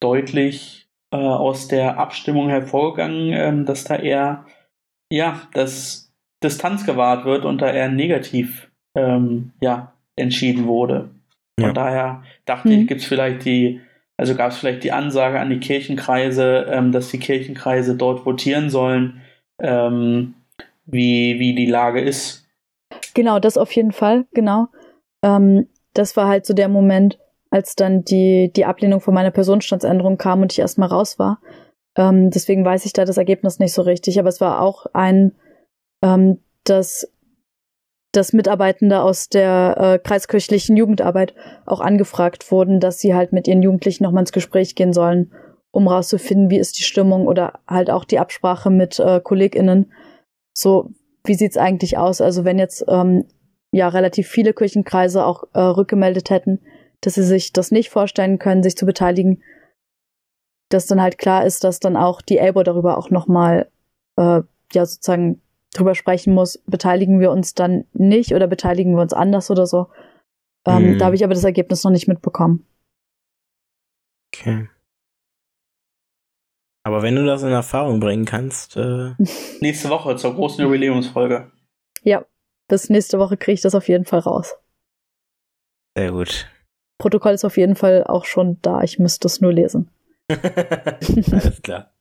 deutlich 0.00 0.81
äh, 1.12 1.16
aus 1.16 1.68
der 1.68 1.98
Abstimmung 1.98 2.48
hervorgegangen, 2.48 3.32
ähm, 3.32 3.66
dass 3.66 3.84
da 3.84 3.96
eher, 3.96 4.44
ja, 5.12 5.42
dass 5.54 6.12
Distanz 6.42 6.84
gewahrt 6.86 7.24
wird 7.24 7.44
und 7.44 7.60
da 7.62 7.70
eher 7.70 7.88
negativ, 7.88 8.70
ähm, 8.96 9.52
ja, 9.60 9.92
entschieden 10.16 10.66
wurde. 10.66 11.10
Von 11.60 11.68
Ja. 11.68 11.72
daher 11.72 12.22
dachte 12.44 12.68
Mhm. 12.68 12.80
ich, 12.82 12.86
gibt 12.88 13.00
es 13.02 13.06
vielleicht 13.06 13.44
die, 13.44 13.80
also 14.16 14.34
gab 14.34 14.50
es 14.50 14.58
vielleicht 14.58 14.84
die 14.84 14.92
Ansage 14.92 15.38
an 15.38 15.50
die 15.50 15.60
Kirchenkreise, 15.60 16.66
ähm, 16.70 16.92
dass 16.92 17.10
die 17.10 17.18
Kirchenkreise 17.20 17.96
dort 17.96 18.26
votieren 18.26 18.70
sollen, 18.70 19.20
ähm, 19.60 20.34
wie, 20.86 21.38
wie 21.38 21.54
die 21.54 21.66
Lage 21.66 22.00
ist. 22.00 22.46
Genau, 23.14 23.38
das 23.38 23.56
auf 23.56 23.72
jeden 23.72 23.92
Fall, 23.92 24.26
genau. 24.32 24.68
Ähm, 25.22 25.68
das 25.94 26.16
war 26.16 26.26
halt 26.28 26.46
so 26.46 26.54
der 26.54 26.68
Moment, 26.68 27.18
als 27.52 27.76
dann 27.76 28.02
die, 28.02 28.50
die 28.50 28.64
Ablehnung 28.64 29.00
von 29.02 29.12
meiner 29.12 29.30
Personenstandsänderung 29.30 30.16
kam 30.16 30.40
und 30.40 30.52
ich 30.52 30.58
erstmal 30.58 30.88
raus 30.88 31.18
war. 31.18 31.38
Ähm, 31.96 32.30
deswegen 32.30 32.64
weiß 32.64 32.86
ich 32.86 32.94
da 32.94 33.04
das 33.04 33.18
Ergebnis 33.18 33.58
nicht 33.58 33.74
so 33.74 33.82
richtig, 33.82 34.18
aber 34.18 34.30
es 34.30 34.40
war 34.40 34.62
auch 34.62 34.86
ein, 34.94 35.32
ähm, 36.02 36.38
dass, 36.64 37.12
dass 38.12 38.32
Mitarbeitende 38.32 39.02
aus 39.02 39.28
der 39.28 39.76
äh, 39.78 39.98
kreiskirchlichen 39.98 40.78
Jugendarbeit 40.78 41.34
auch 41.66 41.80
angefragt 41.80 42.50
wurden, 42.50 42.80
dass 42.80 43.00
sie 43.00 43.14
halt 43.14 43.34
mit 43.34 43.46
ihren 43.46 43.60
Jugendlichen 43.60 44.04
nochmal 44.04 44.22
ins 44.22 44.32
Gespräch 44.32 44.74
gehen 44.74 44.94
sollen, 44.94 45.30
um 45.70 45.88
rauszufinden, 45.88 46.48
wie 46.48 46.58
ist 46.58 46.78
die 46.78 46.84
Stimmung 46.84 47.26
oder 47.26 47.60
halt 47.68 47.90
auch 47.90 48.06
die 48.06 48.18
Absprache 48.18 48.70
mit 48.70 48.98
äh, 48.98 49.20
KollegInnen. 49.20 49.92
So, 50.54 50.88
wie 51.22 51.34
sieht's 51.34 51.58
eigentlich 51.58 51.98
aus? 51.98 52.22
Also 52.22 52.46
wenn 52.46 52.58
jetzt 52.58 52.82
ähm, 52.88 53.26
ja 53.72 53.88
relativ 53.88 54.26
viele 54.26 54.54
Kirchenkreise 54.54 55.26
auch 55.26 55.44
äh, 55.52 55.60
rückgemeldet 55.60 56.30
hätten, 56.30 56.60
dass 57.02 57.14
sie 57.14 57.22
sich 57.22 57.52
das 57.52 57.70
nicht 57.70 57.90
vorstellen 57.90 58.38
können, 58.38 58.62
sich 58.62 58.76
zu 58.76 58.86
beteiligen, 58.86 59.42
dass 60.70 60.86
dann 60.86 61.02
halt 61.02 61.18
klar 61.18 61.44
ist, 61.44 61.64
dass 61.64 61.80
dann 61.80 61.96
auch 61.96 62.22
die 62.22 62.38
ELBO 62.38 62.62
darüber 62.62 62.96
auch 62.96 63.10
nochmal 63.10 63.70
äh, 64.16 64.40
ja 64.72 64.86
sozusagen 64.86 65.42
drüber 65.74 65.94
sprechen 65.94 66.32
muss, 66.34 66.58
beteiligen 66.66 67.20
wir 67.20 67.30
uns 67.30 67.54
dann 67.54 67.84
nicht 67.92 68.34
oder 68.34 68.46
beteiligen 68.46 68.94
wir 68.94 69.02
uns 69.02 69.12
anders 69.12 69.50
oder 69.50 69.66
so. 69.66 69.88
Ähm, 70.66 70.92
Mhm. 70.92 70.98
Da 70.98 71.06
habe 71.06 71.16
ich 71.16 71.24
aber 71.24 71.34
das 71.34 71.44
Ergebnis 71.44 71.84
noch 71.84 71.90
nicht 71.90 72.08
mitbekommen. 72.08 72.66
Okay. 74.34 74.68
Aber 76.84 77.02
wenn 77.02 77.14
du 77.16 77.24
das 77.24 77.42
in 77.42 77.50
Erfahrung 77.50 78.00
bringen 78.00 78.24
kannst, 78.24 78.76
äh, 78.76 79.14
Nächste 79.60 79.88
Woche 79.88 80.16
zur 80.16 80.34
großen 80.34 80.64
Jubiläumsfolge. 80.64 81.50
Ja, 82.02 82.24
bis 82.68 82.88
nächste 82.90 83.18
Woche 83.18 83.36
kriege 83.36 83.54
ich 83.54 83.60
das 83.60 83.74
auf 83.74 83.88
jeden 83.88 84.04
Fall 84.04 84.20
raus. 84.20 84.56
sehr 85.96 86.10
gut. 86.12 86.48
Protokoll 87.02 87.32
ist 87.32 87.44
auf 87.44 87.56
jeden 87.56 87.74
Fall 87.74 88.04
auch 88.04 88.24
schon 88.24 88.58
da. 88.62 88.82
Ich 88.82 89.00
müsste 89.00 89.26
es 89.26 89.40
nur 89.40 89.52
lesen. 89.52 89.90
Alles 90.30 91.60
klar. 91.60 91.92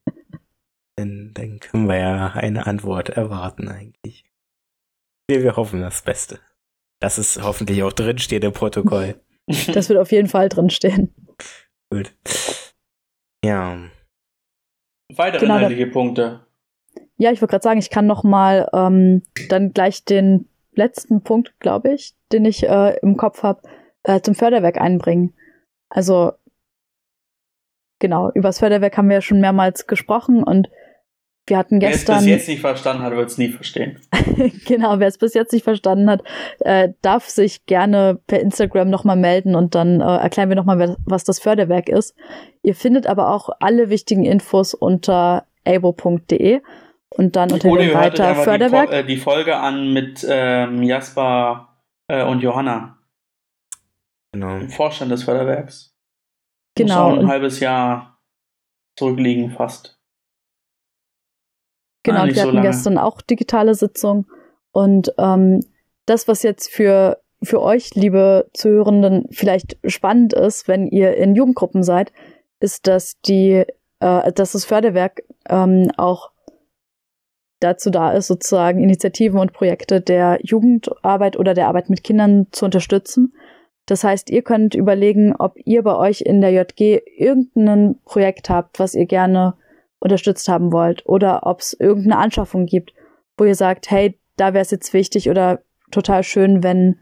Dann, 0.96 1.32
dann 1.34 1.60
können 1.60 1.88
wir 1.88 1.98
ja 1.98 2.28
eine 2.34 2.68
Antwort 2.68 3.10
erwarten 3.10 3.68
eigentlich. 3.68 4.32
Wir, 5.28 5.42
wir 5.42 5.56
hoffen 5.56 5.82
das 5.82 6.04
Beste. 6.04 6.40
Dass 7.00 7.18
es 7.18 7.42
hoffentlich 7.42 7.82
auch 7.82 7.94
drinsteht 7.94 8.44
im 8.44 8.54
Protokoll. 8.54 9.20
Das 9.74 9.90
wird 9.90 9.98
auf 9.98 10.12
jeden 10.12 10.28
Fall 10.28 10.50
drinstehen. 10.50 11.16
Gut. 11.90 12.14
Ja. 13.44 13.80
Weitere 15.16 15.42
Genau, 15.42 15.56
inhaltliche 15.56 15.88
Punkte. 15.88 16.46
Ja, 17.18 17.32
ich 17.32 17.42
wollte 17.42 17.54
gerade 17.54 17.64
sagen, 17.64 17.80
ich 17.80 17.90
kann 17.90 18.06
noch 18.06 18.24
mal 18.24 18.70
ähm, 18.72 19.24
dann 19.50 19.74
gleich 19.74 20.06
den 20.06 20.48
letzten 20.74 21.24
Punkt, 21.24 21.60
glaube 21.60 21.92
ich, 21.92 22.14
den 22.32 22.46
ich 22.46 22.70
äh, 22.70 22.98
im 23.02 23.18
Kopf 23.18 23.42
habe, 23.42 23.64
äh, 24.04 24.22
zum 24.22 24.36
Förderwerk 24.36 24.80
einbringen. 24.80 25.34
Also 25.90 26.34
genau, 28.00 28.32
über 28.34 28.50
das 28.50 28.60
Förderwerk 28.60 28.98
haben 28.98 29.10
wir 29.10 29.16
ja 29.18 29.22
schon 29.22 29.42
mehrmals 29.42 29.88
gesprochen 29.88 30.44
und 30.44 30.70
wir 31.48 31.58
hatten 31.58 31.82
Wer 31.82 31.90
es 31.90 31.96
gestern 31.98 32.20
bis 32.20 32.28
jetzt 32.28 32.48
nicht 32.48 32.62
verstanden 32.62 33.02
hat, 33.04 33.16
wird 33.16 33.30
es 33.30 33.38
nie 33.40 33.50
verstehen. 33.50 34.00
genau, 34.68 35.00
wer 35.00 35.08
es 35.08 35.18
bis 35.18 35.34
jetzt 35.34 35.52
nicht 35.54 35.64
verstanden 35.64 36.10
hat, 36.10 36.24
äh, 36.60 36.90
darf 37.02 37.28
sich 37.28 37.66
gerne 37.66 38.20
per 38.28 38.40
Instagram 38.40 38.90
nochmal 38.90 39.16
melden 39.16 39.56
und 39.56 39.74
dann 39.74 40.02
äh, 40.02 40.18
erklären 40.18 40.50
wir 40.50 40.56
nochmal, 40.56 40.96
was 41.04 41.24
das 41.24 41.40
Förderwerk 41.40 41.90
ist. 41.90 42.16
Ihr 42.62 42.76
findet 42.76 43.08
aber 43.08 43.32
auch 43.34 43.50
alle 43.60 43.90
wichtigen 43.90 44.24
Infos 44.24 44.76
unter 44.76 45.46
abo.de 45.66 46.62
und 47.10 47.36
dann 47.36 47.52
unter 47.52 47.70
Oder 47.70 47.82
dem 47.86 47.94
weiter 47.96 48.34
die, 48.36 48.44
Förderwerk. 48.44 48.90
Po- 48.90 48.96
äh, 48.96 49.04
die 49.04 49.18
Folge 49.18 49.58
an 49.58 49.92
mit 49.94 50.26
ähm, 50.30 50.84
Jasper 50.84 51.70
äh, 52.08 52.24
und 52.24 52.42
Johanna, 52.42 53.00
Genau. 54.34 54.60
dem 54.60 54.70
Vorstand 54.70 55.12
des 55.12 55.24
Förderwerks. 55.24 55.94
Muss 56.78 56.88
Genau, 56.88 57.10
auch 57.12 57.18
ein 57.18 57.28
halbes 57.28 57.60
Jahr 57.60 58.20
zurückliegen 58.98 59.52
fast. 59.52 60.00
Genau, 62.04 62.22
Ah, 62.22 62.26
wir 62.26 62.34
so 62.34 62.42
hatten 62.42 62.54
lange. 62.56 62.68
gestern 62.68 62.98
auch 62.98 63.22
digitale 63.22 63.76
Sitzung. 63.76 64.26
Und 64.72 65.14
ähm, 65.18 65.60
das, 66.06 66.28
was 66.28 66.44
jetzt 66.44 66.70
für, 66.72 67.22
für 67.44 67.62
euch, 67.62 67.94
liebe 67.94 68.50
Zuhörenden, 68.54 69.28
vielleicht 69.32 69.78
spannend 69.86 70.34
ist, 70.34 70.68
wenn 70.68 70.88
ihr 70.88 71.16
in 71.18 71.36
Jugendgruppen 71.36 71.84
seid, 71.84 72.12
ist, 72.60 72.88
dass 72.88 73.20
die, 73.22 73.66
äh, 74.00 74.32
dass 74.34 74.54
das 74.54 74.66
Förderwerk 74.66 75.24
ähm, 75.50 75.92
auch 75.98 76.32
dazu 77.60 77.92
da 77.92 78.12
ist, 78.14 78.28
sozusagen 78.28 78.82
Initiativen 78.82 79.40
und 79.40 79.54
Projekte 79.54 80.02
der 80.02 80.40
Jugendarbeit 80.42 81.38
oder 81.38 81.54
der 81.54 81.68
Arbeit 81.68 81.90
mit 81.90 82.04
Kindern 82.04 82.48
zu 82.52 82.66
unterstützen. 82.66 83.36
Das 83.92 84.06
heißt, 84.06 84.30
ihr 84.30 84.42
könnt 84.42 84.74
überlegen, 84.74 85.36
ob 85.36 85.58
ihr 85.66 85.84
bei 85.84 85.98
euch 85.98 86.22
in 86.22 86.40
der 86.40 86.52
JG 86.52 87.02
irgendein 87.18 88.00
Projekt 88.06 88.50
habt, 88.50 88.80
was 88.80 88.96
ihr 88.96 89.06
gerne 89.06 89.56
unterstützt 90.00 90.48
haben 90.48 90.72
wollt 90.72 91.06
oder 91.06 91.46
ob 91.46 91.60
es 91.60 91.74
irgendeine 91.74 92.16
Anschaffung 92.16 92.68
gibt, 92.68 92.94
wo 93.38 93.44
ihr 93.44 93.54
sagt, 93.54 93.92
hey, 93.92 94.18
da 94.38 94.54
wäre 94.54 94.62
es 94.62 94.72
jetzt 94.72 94.94
wichtig 94.94 95.30
oder 95.30 95.60
total 95.92 96.24
schön, 96.24 96.64
wenn 96.64 97.00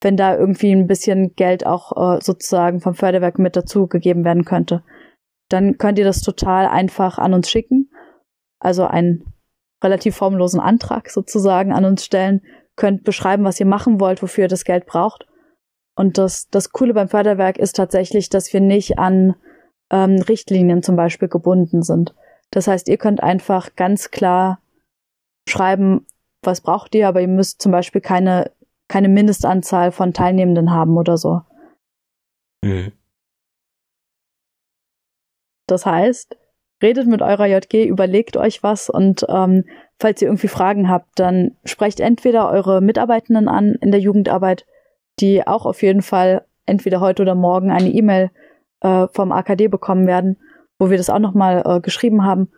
wenn 0.00 0.16
da 0.16 0.34
irgendwie 0.34 0.72
ein 0.72 0.86
bisschen 0.86 1.34
Geld 1.36 1.66
auch 1.66 2.16
äh, 2.16 2.20
sozusagen 2.22 2.80
vom 2.80 2.94
Förderwerk 2.94 3.38
mit 3.38 3.54
dazu 3.54 3.86
gegeben 3.86 4.24
werden 4.24 4.46
könnte. 4.46 4.82
Dann 5.50 5.76
könnt 5.76 5.98
ihr 5.98 6.06
das 6.06 6.22
total 6.22 6.66
einfach 6.66 7.18
an 7.18 7.34
uns 7.34 7.50
schicken. 7.50 7.90
Also 8.58 8.86
einen 8.86 9.26
relativ 9.84 10.16
formlosen 10.16 10.60
Antrag 10.60 11.10
sozusagen 11.10 11.74
an 11.74 11.84
uns 11.84 12.06
stellen, 12.06 12.40
könnt 12.74 13.04
beschreiben, 13.04 13.44
was 13.44 13.60
ihr 13.60 13.66
machen 13.66 14.00
wollt, 14.00 14.22
wofür 14.22 14.44
ihr 14.44 14.48
das 14.48 14.64
Geld 14.64 14.86
braucht. 14.86 15.26
Und 16.02 16.18
das, 16.18 16.48
das 16.48 16.72
Coole 16.72 16.94
beim 16.94 17.08
Förderwerk 17.08 17.58
ist 17.58 17.76
tatsächlich, 17.76 18.28
dass 18.28 18.52
wir 18.52 18.60
nicht 18.60 18.98
an 18.98 19.36
ähm, 19.92 20.20
Richtlinien 20.20 20.82
zum 20.82 20.96
Beispiel 20.96 21.28
gebunden 21.28 21.84
sind. 21.84 22.12
Das 22.50 22.66
heißt, 22.66 22.88
ihr 22.88 22.96
könnt 22.96 23.22
einfach 23.22 23.76
ganz 23.76 24.10
klar 24.10 24.60
schreiben, 25.48 26.04
was 26.42 26.60
braucht 26.60 26.96
ihr, 26.96 27.06
aber 27.06 27.20
ihr 27.20 27.28
müsst 27.28 27.62
zum 27.62 27.70
Beispiel 27.70 28.00
keine, 28.00 28.50
keine 28.88 29.08
Mindestanzahl 29.08 29.92
von 29.92 30.12
Teilnehmenden 30.12 30.72
haben 30.72 30.96
oder 30.98 31.16
so. 31.16 31.42
Mhm. 32.64 32.90
Das 35.68 35.86
heißt, 35.86 36.36
redet 36.82 37.06
mit 37.06 37.22
eurer 37.22 37.46
JG, 37.46 37.86
überlegt 37.86 38.36
euch 38.36 38.64
was 38.64 38.90
und 38.90 39.24
ähm, 39.28 39.66
falls 40.00 40.20
ihr 40.20 40.26
irgendwie 40.26 40.48
Fragen 40.48 40.88
habt, 40.88 41.20
dann 41.20 41.56
sprecht 41.64 42.00
entweder 42.00 42.50
eure 42.50 42.80
Mitarbeitenden 42.80 43.46
an 43.46 43.76
in 43.80 43.92
der 43.92 44.00
Jugendarbeit, 44.00 44.66
die 45.20 45.46
auch 45.46 45.66
auf 45.66 45.82
jeden 45.82 46.02
Fall 46.02 46.44
entweder 46.66 47.00
heute 47.00 47.22
oder 47.22 47.34
morgen 47.34 47.70
eine 47.70 47.90
E-Mail 47.90 48.30
äh, 48.80 49.06
vom 49.12 49.32
AKD 49.32 49.68
bekommen 49.68 50.06
werden, 50.06 50.38
wo 50.78 50.90
wir 50.90 50.96
das 50.96 51.10
auch 51.10 51.18
nochmal 51.18 51.62
äh, 51.64 51.80
geschrieben 51.80 52.24
haben. 52.24 52.50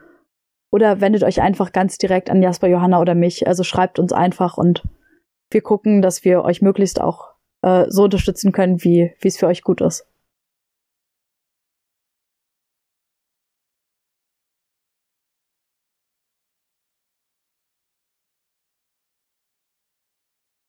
Oder 0.71 1.01
wendet 1.01 1.23
euch 1.23 1.41
einfach 1.41 1.73
ganz 1.73 1.99
direkt 1.99 2.31
an 2.31 2.43
Jasper, 2.43 2.67
Johanna 2.69 3.01
oder 3.01 3.15
mich. 3.15 3.47
Also 3.47 3.63
schreibt 3.63 3.99
uns 3.99 4.13
einfach 4.13 4.59
und 4.59 4.83
wir 5.51 5.63
gucken, 5.63 6.03
dass 6.03 6.25
wir 6.25 6.43
euch 6.43 6.63
möglichst 6.63 7.01
auch 7.01 7.35
äh, 7.63 7.87
so 7.89 8.05
unterstützen 8.05 8.53
können, 8.53 8.83
wie 8.83 9.13
es 9.23 9.37
für 9.37 9.47
euch 9.47 9.63
gut 9.63 9.81
ist. 9.81 10.07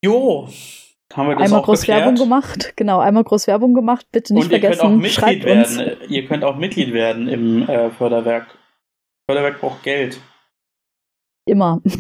Jo, 0.02 0.48
haben 1.16 1.30
wir 1.30 1.36
das 1.36 1.45
Einmal 1.45 1.61
auch 1.61 1.66
groß 1.66 1.80
geklärt? 1.82 2.01
Werbung 2.01 2.16
gemacht. 2.16 2.74
Genau, 2.76 2.99
einmal 2.99 3.24
groß 3.24 3.47
Werbung 3.47 3.74
gemacht. 3.74 4.05
Bitte 4.11 4.34
nicht 4.34 4.45
Und 4.45 4.51
ihr 4.51 4.59
könnt 4.59 4.80
auch 4.82 4.89
vergessen, 4.89 5.01
Mitglied 5.01 5.43
schreibt 5.43 5.45
uns. 5.45 5.78
werden. 5.78 6.11
Ihr 6.11 6.26
könnt 6.28 6.43
auch 6.43 6.55
Mitglied 6.57 6.93
werden 6.93 7.28
im 7.28 7.68
äh, 7.70 7.91
Förderwerk. 7.91 8.47
Förderwerk 9.30 9.61
braucht 9.61 9.84
Geld. 9.84 10.20
Immer. 11.47 11.82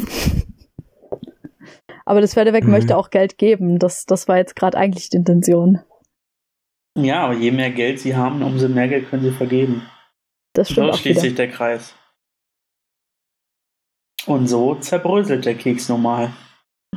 Aber 2.05 2.21
das 2.21 2.33
Förderwerk 2.35 2.65
Mhm. 2.65 2.71
möchte 2.71 2.97
auch 2.97 3.09
Geld 3.09 3.37
geben. 3.37 3.79
Das, 3.79 4.05
das 4.05 4.27
war 4.27 4.37
jetzt 4.37 4.55
gerade 4.55 4.77
eigentlich 4.77 5.09
die 5.09 5.17
Intention. 5.17 5.81
Ja, 6.97 7.23
aber 7.25 7.33
je 7.33 7.51
mehr 7.51 7.71
Geld 7.71 7.99
sie 7.99 8.15
haben, 8.15 8.41
umso 8.41 8.69
mehr 8.69 8.87
Geld 8.87 9.09
können 9.09 9.23
sie 9.23 9.31
vergeben. 9.31 9.85
Das 10.53 10.69
stimmt 10.71 10.93
So 10.93 10.99
schließt 10.99 11.19
sich 11.21 11.35
der 11.35 11.49
Kreis. 11.49 11.93
Und 14.27 14.47
so 14.47 14.75
zerbröselt 14.75 15.45
der 15.45 15.55
Keks 15.55 15.89
normal. 15.89 16.31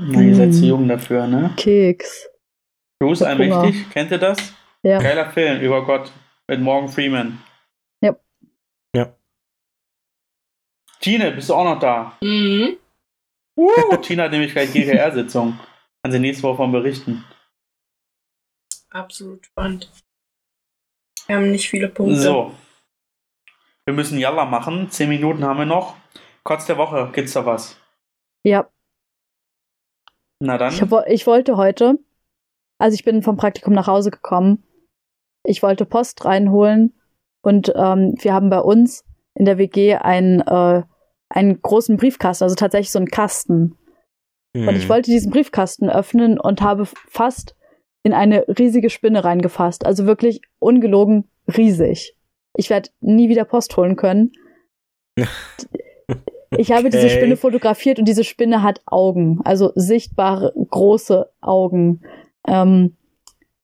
Na, 0.00 0.22
ihr 0.22 0.34
seid 0.34 0.54
zu 0.54 0.64
jung 0.64 0.86
dafür, 0.86 1.26
ne? 1.26 1.52
Keks. 1.56 2.28
Bruce. 3.00 3.22
Allmächtig, 3.22 3.90
kennt 3.90 4.10
ihr 4.10 4.18
das? 4.18 4.54
Ja. 4.82 4.98
Geiler 4.98 5.30
Film 5.30 5.60
über 5.60 5.84
Gott 5.84 6.12
mit 6.46 6.60
Morgan 6.60 6.88
Freeman. 6.88 7.42
Ja. 8.00 8.16
Ja. 8.94 9.12
Tine, 11.00 11.32
bist 11.32 11.48
du 11.48 11.54
auch 11.54 11.64
noch 11.64 11.80
da? 11.80 12.16
Mhm. 12.20 12.76
Uh, 13.56 13.96
Tina 13.96 14.24
hat 14.24 14.30
nämlich 14.30 14.52
gleich 14.52 14.72
GKR-Sitzung. 14.72 15.58
Kann 16.02 16.12
sie 16.12 16.20
nächste 16.20 16.44
Woche 16.44 16.58
von 16.58 16.70
berichten. 16.70 17.24
Absolut 18.90 19.46
spannend. 19.46 19.90
Wir 21.26 21.36
haben 21.36 21.50
nicht 21.50 21.68
viele 21.68 21.88
Punkte. 21.88 22.20
So. 22.20 22.54
Wir 23.84 23.94
müssen 23.94 24.18
Jalla 24.18 24.44
machen. 24.44 24.90
Zehn 24.90 25.08
Minuten 25.08 25.44
haben 25.44 25.58
wir 25.58 25.66
noch. 25.66 25.96
Kotz 26.44 26.66
der 26.66 26.78
Woche, 26.78 27.10
gibt's 27.12 27.32
da 27.32 27.44
was? 27.44 27.76
Ja, 28.44 28.70
Na 30.40 30.58
dann. 30.58 30.72
ich, 30.72 30.80
hab, 30.80 31.08
ich 31.08 31.26
wollte 31.26 31.56
heute, 31.56 31.98
also 32.78 32.94
ich 32.94 33.04
bin 33.04 33.22
vom 33.22 33.36
Praktikum 33.36 33.74
nach 33.74 33.86
Hause 33.86 34.10
gekommen. 34.10 34.64
Ich 35.44 35.62
wollte 35.62 35.84
Post 35.84 36.24
reinholen 36.24 36.94
und 37.42 37.72
ähm, 37.74 38.14
wir 38.18 38.34
haben 38.34 38.50
bei 38.50 38.60
uns 38.60 39.04
in 39.34 39.44
der 39.44 39.58
WG 39.58 39.94
einen, 39.94 40.40
äh, 40.40 40.82
einen 41.28 41.62
großen 41.62 41.96
Briefkasten, 41.96 42.44
also 42.44 42.56
tatsächlich 42.56 42.90
so 42.90 42.98
einen 42.98 43.08
Kasten. 43.08 43.76
Und 44.54 44.68
Hm. 44.68 44.76
ich 44.76 44.88
wollte 44.88 45.10
diesen 45.10 45.30
Briefkasten 45.30 45.90
öffnen 45.90 46.40
und 46.40 46.62
habe 46.62 46.86
fast 46.86 47.54
in 48.02 48.12
eine 48.14 48.46
riesige 48.48 48.90
Spinne 48.90 49.24
reingefasst. 49.24 49.84
Also 49.84 50.06
wirklich 50.06 50.40
ungelogen 50.58 51.30
riesig. 51.56 52.16
Ich 52.56 52.70
werde 52.70 52.90
nie 53.00 53.28
wieder 53.28 53.44
Post 53.44 53.76
holen 53.76 53.96
können. 53.96 54.32
Ich 56.56 56.72
habe 56.72 56.90
diese. 56.90 57.10
Spinne 57.10 57.36
fotografiert 57.36 57.98
und 57.98 58.06
diese 58.06 58.24
Spinne 58.24 58.62
hat 58.62 58.80
Augen, 58.86 59.40
also 59.44 59.72
sichtbare 59.74 60.52
große 60.54 61.28
Augen. 61.40 62.00
Ähm, 62.46 62.96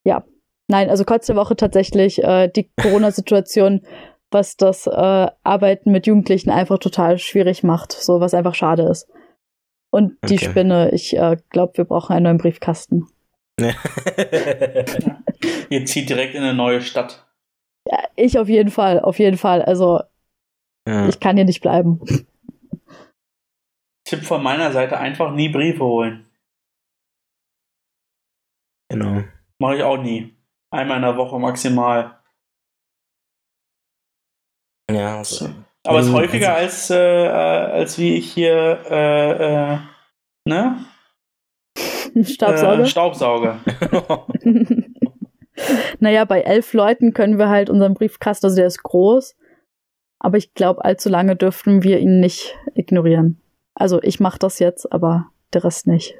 ja, 0.04 0.24
nein, 0.68 0.90
also 0.90 1.04
kurz 1.04 1.26
der 1.26 1.36
Woche 1.36 1.56
tatsächlich 1.56 2.22
äh, 2.22 2.48
die 2.48 2.70
Corona-Situation, 2.80 3.82
was 4.30 4.56
das 4.56 4.86
äh, 4.86 4.90
Arbeiten 5.42 5.92
mit 5.92 6.06
Jugendlichen 6.06 6.50
einfach 6.50 6.78
total 6.78 7.18
schwierig 7.18 7.62
macht, 7.62 7.92
so 7.92 8.20
was 8.20 8.34
einfach 8.34 8.54
schade 8.54 8.82
ist. 8.82 9.08
Und 9.90 10.16
die 10.28 10.34
Okay. 10.34 10.44
Spinne, 10.44 10.90
ich 10.90 11.16
äh, 11.16 11.36
glaube, 11.50 11.76
wir 11.76 11.84
brauchen 11.84 12.14
einen 12.14 12.24
neuen 12.24 12.38
Briefkasten. 12.38 13.06
Ihr 15.70 15.84
zieht 15.86 16.08
direkt 16.10 16.34
in 16.34 16.42
eine 16.42 16.54
neue 16.54 16.80
Stadt. 16.80 17.24
Ja, 17.88 18.00
ich 18.16 18.38
auf 18.38 18.48
jeden 18.48 18.70
Fall, 18.70 18.98
auf 18.98 19.20
jeden 19.20 19.36
Fall. 19.36 19.62
Also 19.62 20.00
ja. 20.88 21.08
ich 21.08 21.20
kann 21.20 21.36
hier 21.36 21.44
nicht 21.44 21.60
bleiben. 21.60 22.00
Tipp 24.04 24.24
von 24.24 24.42
meiner 24.42 24.72
Seite: 24.72 24.98
einfach 24.98 25.32
nie 25.32 25.48
Briefe 25.48 25.84
holen. 25.84 26.26
Genau. 28.90 29.24
Mache 29.58 29.76
ich 29.76 29.82
auch 29.82 29.96
nie. 29.96 30.36
Einmal 30.70 30.96
in 30.96 31.02
der 31.02 31.16
Woche 31.16 31.38
maximal. 31.38 32.18
Ja, 34.90 35.18
also, 35.18 35.48
Aber 35.86 35.98
es 35.98 36.06
ist 36.06 36.12
Ähm, 36.12 36.18
häufiger 36.18 36.54
als, 36.54 36.90
äh, 36.90 36.96
äh, 36.96 37.28
als 37.28 37.98
wie 37.98 38.14
ich 38.16 38.32
hier, 38.32 38.82
äh, 38.90 39.74
äh, 39.74 39.78
ne? 40.44 40.84
Staubsauger. 42.22 42.82
Äh, 42.82 42.86
Staubsauge. 42.86 43.60
naja, 46.00 46.24
bei 46.24 46.42
elf 46.42 46.72
Leuten 46.72 47.14
können 47.14 47.38
wir 47.38 47.48
halt 47.48 47.70
unseren 47.70 47.94
Briefkasten, 47.94 48.46
also 48.46 48.56
der 48.56 48.66
ist 48.66 48.82
groß, 48.82 49.36
aber 50.18 50.36
ich 50.36 50.54
glaube, 50.54 50.84
allzu 50.84 51.08
lange 51.08 51.36
dürften 51.36 51.82
wir 51.82 51.98
ihn 51.98 52.20
nicht 52.20 52.56
ignorieren. 52.74 53.40
Also 53.74 54.02
ich 54.02 54.20
mache 54.20 54.38
das 54.38 54.58
jetzt, 54.58 54.92
aber 54.92 55.30
der 55.52 55.64
Rest 55.64 55.86
nicht. 55.86 56.14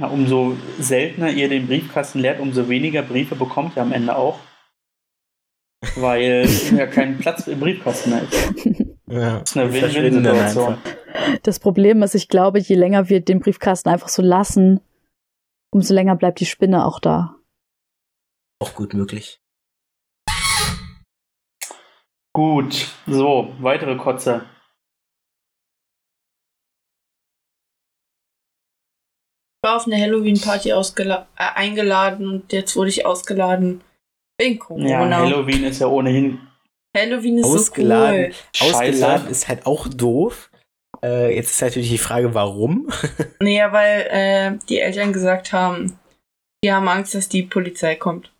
Ja, 0.00 0.06
umso 0.08 0.56
seltener 0.78 1.30
ihr 1.30 1.48
den 1.48 1.66
Briefkasten 1.66 2.20
leert, 2.20 2.40
umso 2.40 2.68
weniger 2.68 3.02
Briefe 3.02 3.36
bekommt 3.36 3.76
ihr 3.76 3.82
am 3.82 3.92
Ende 3.92 4.16
auch. 4.16 4.38
Weil 5.96 6.48
ja 6.76 6.86
kein 6.86 7.18
Platz 7.18 7.46
im 7.46 7.60
Briefkasten 7.60 8.10
mehr 8.10 8.22
ist. 8.22 8.64
ja. 9.06 9.40
Das 9.40 9.50
ist 9.50 9.56
eine 9.56 9.72
Win-Win-Situation. 9.72 10.74
einfach. 10.74 11.40
Das 11.42 11.58
Problem 11.58 12.02
ist, 12.02 12.14
ich 12.14 12.28
glaube, 12.28 12.58
je 12.58 12.76
länger 12.76 13.08
wir 13.08 13.20
den 13.20 13.40
Briefkasten 13.40 13.88
einfach 13.88 14.08
so 14.08 14.22
lassen, 14.22 14.80
umso 15.70 15.94
länger 15.94 16.16
bleibt 16.16 16.40
die 16.40 16.46
Spinne 16.46 16.86
auch 16.86 16.98
da. 16.98 17.36
Auch 18.58 18.74
gut 18.74 18.94
möglich. 18.94 19.40
Gut, 22.32 22.94
so, 23.06 23.52
weitere 23.58 23.96
Kotze. 23.96 24.46
War 29.62 29.76
auf 29.76 29.86
eine 29.86 30.00
Halloween-Party 30.00 30.70
äh, 30.70 31.24
eingeladen 31.36 32.26
und 32.28 32.52
jetzt 32.52 32.76
wurde 32.76 32.90
ich 32.90 33.04
ausgeladen 33.06 33.82
wegen 34.38 34.54
Ja, 34.54 34.64
Corona. 34.64 35.16
Halloween 35.18 35.64
ist 35.64 35.80
ja 35.80 35.86
ohnehin 35.86 36.40
Halloween 36.96 37.38
ist 37.38 37.44
Ausgeladen. 37.46 38.32
so 38.52 38.64
cool. 38.64 38.72
Ausgeladen 38.74 39.28
ist 39.28 39.48
halt 39.48 39.66
auch 39.66 39.86
doof. 39.88 40.50
Äh, 41.02 41.34
jetzt 41.36 41.50
ist 41.52 41.60
natürlich 41.62 41.90
die 41.90 41.98
Frage, 41.98 42.34
warum. 42.34 42.88
Naja, 43.40 43.72
weil 43.72 44.00
äh, 44.10 44.58
die 44.68 44.80
Eltern 44.80 45.12
gesagt 45.12 45.52
haben, 45.52 45.98
die 46.64 46.72
haben 46.72 46.88
Angst, 46.88 47.14
dass 47.14 47.28
die 47.28 47.42
Polizei 47.44 47.94
kommt 47.94 48.32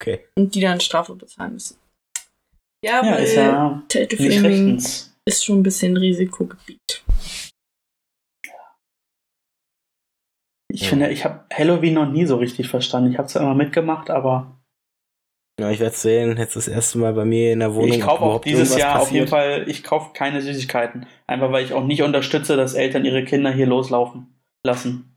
Okay. 0.00 0.24
und 0.36 0.54
die 0.54 0.60
dann 0.60 0.80
Strafe 0.80 1.14
bezahlen 1.14 1.54
müssen. 1.54 1.76
Ja, 2.84 3.04
ja, 3.04 3.12
weil 3.12 3.24
ist 3.24 3.34
ja 3.34 3.82
ist 5.24 5.44
schon 5.44 5.58
ein 5.60 5.62
bisschen 5.62 5.96
Risikogebiet. 5.96 7.04
Ich 10.70 10.82
Ja. 10.82 10.88
finde, 10.88 11.10
ich 11.10 11.24
habe 11.24 11.44
Halloween 11.52 11.94
noch 11.94 12.10
nie 12.10 12.26
so 12.26 12.36
richtig 12.36 12.68
verstanden. 12.68 13.10
Ich 13.10 13.18
habe 13.18 13.28
zwar 13.28 13.42
immer 13.42 13.54
mitgemacht, 13.54 14.10
aber 14.10 14.54
Ja, 15.60 15.70
ich 15.70 15.80
werde 15.80 15.96
sehen. 15.96 16.36
Jetzt 16.36 16.54
das 16.54 16.68
erste 16.68 16.98
Mal 16.98 17.12
bei 17.14 17.24
mir 17.24 17.52
in 17.52 17.58
der 17.60 17.74
Wohnung. 17.74 17.88
ich 17.92 18.00
kaufe 18.00 18.22
auch 18.22 18.40
dieses 18.40 18.76
Jahr 18.76 19.00
auf 19.00 19.10
jeden 19.10 19.26
passiert. 19.28 19.30
Fall, 19.60 19.68
ich 19.68 19.82
kaufe 19.82 20.12
keine 20.12 20.40
Süßigkeiten. 20.40 21.06
Einfach 21.26 21.50
weil 21.50 21.64
ich 21.64 21.72
auch 21.72 21.84
nicht 21.84 22.02
unterstütze, 22.02 22.56
dass 22.56 22.74
Eltern 22.74 23.04
ihre 23.04 23.24
Kinder 23.24 23.50
hier 23.50 23.66
loslaufen 23.66 24.40
lassen. 24.64 25.16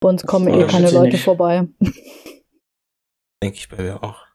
Bei 0.00 0.08
uns 0.08 0.24
kommen 0.26 0.48
eh 0.48 0.66
keine 0.66 0.90
Leute 0.90 1.12
nicht. 1.12 1.22
vorbei. 1.24 1.68
Denke 3.42 3.56
ich 3.56 3.68
bei 3.68 3.82
mir 3.82 4.02
auch. 4.02 4.25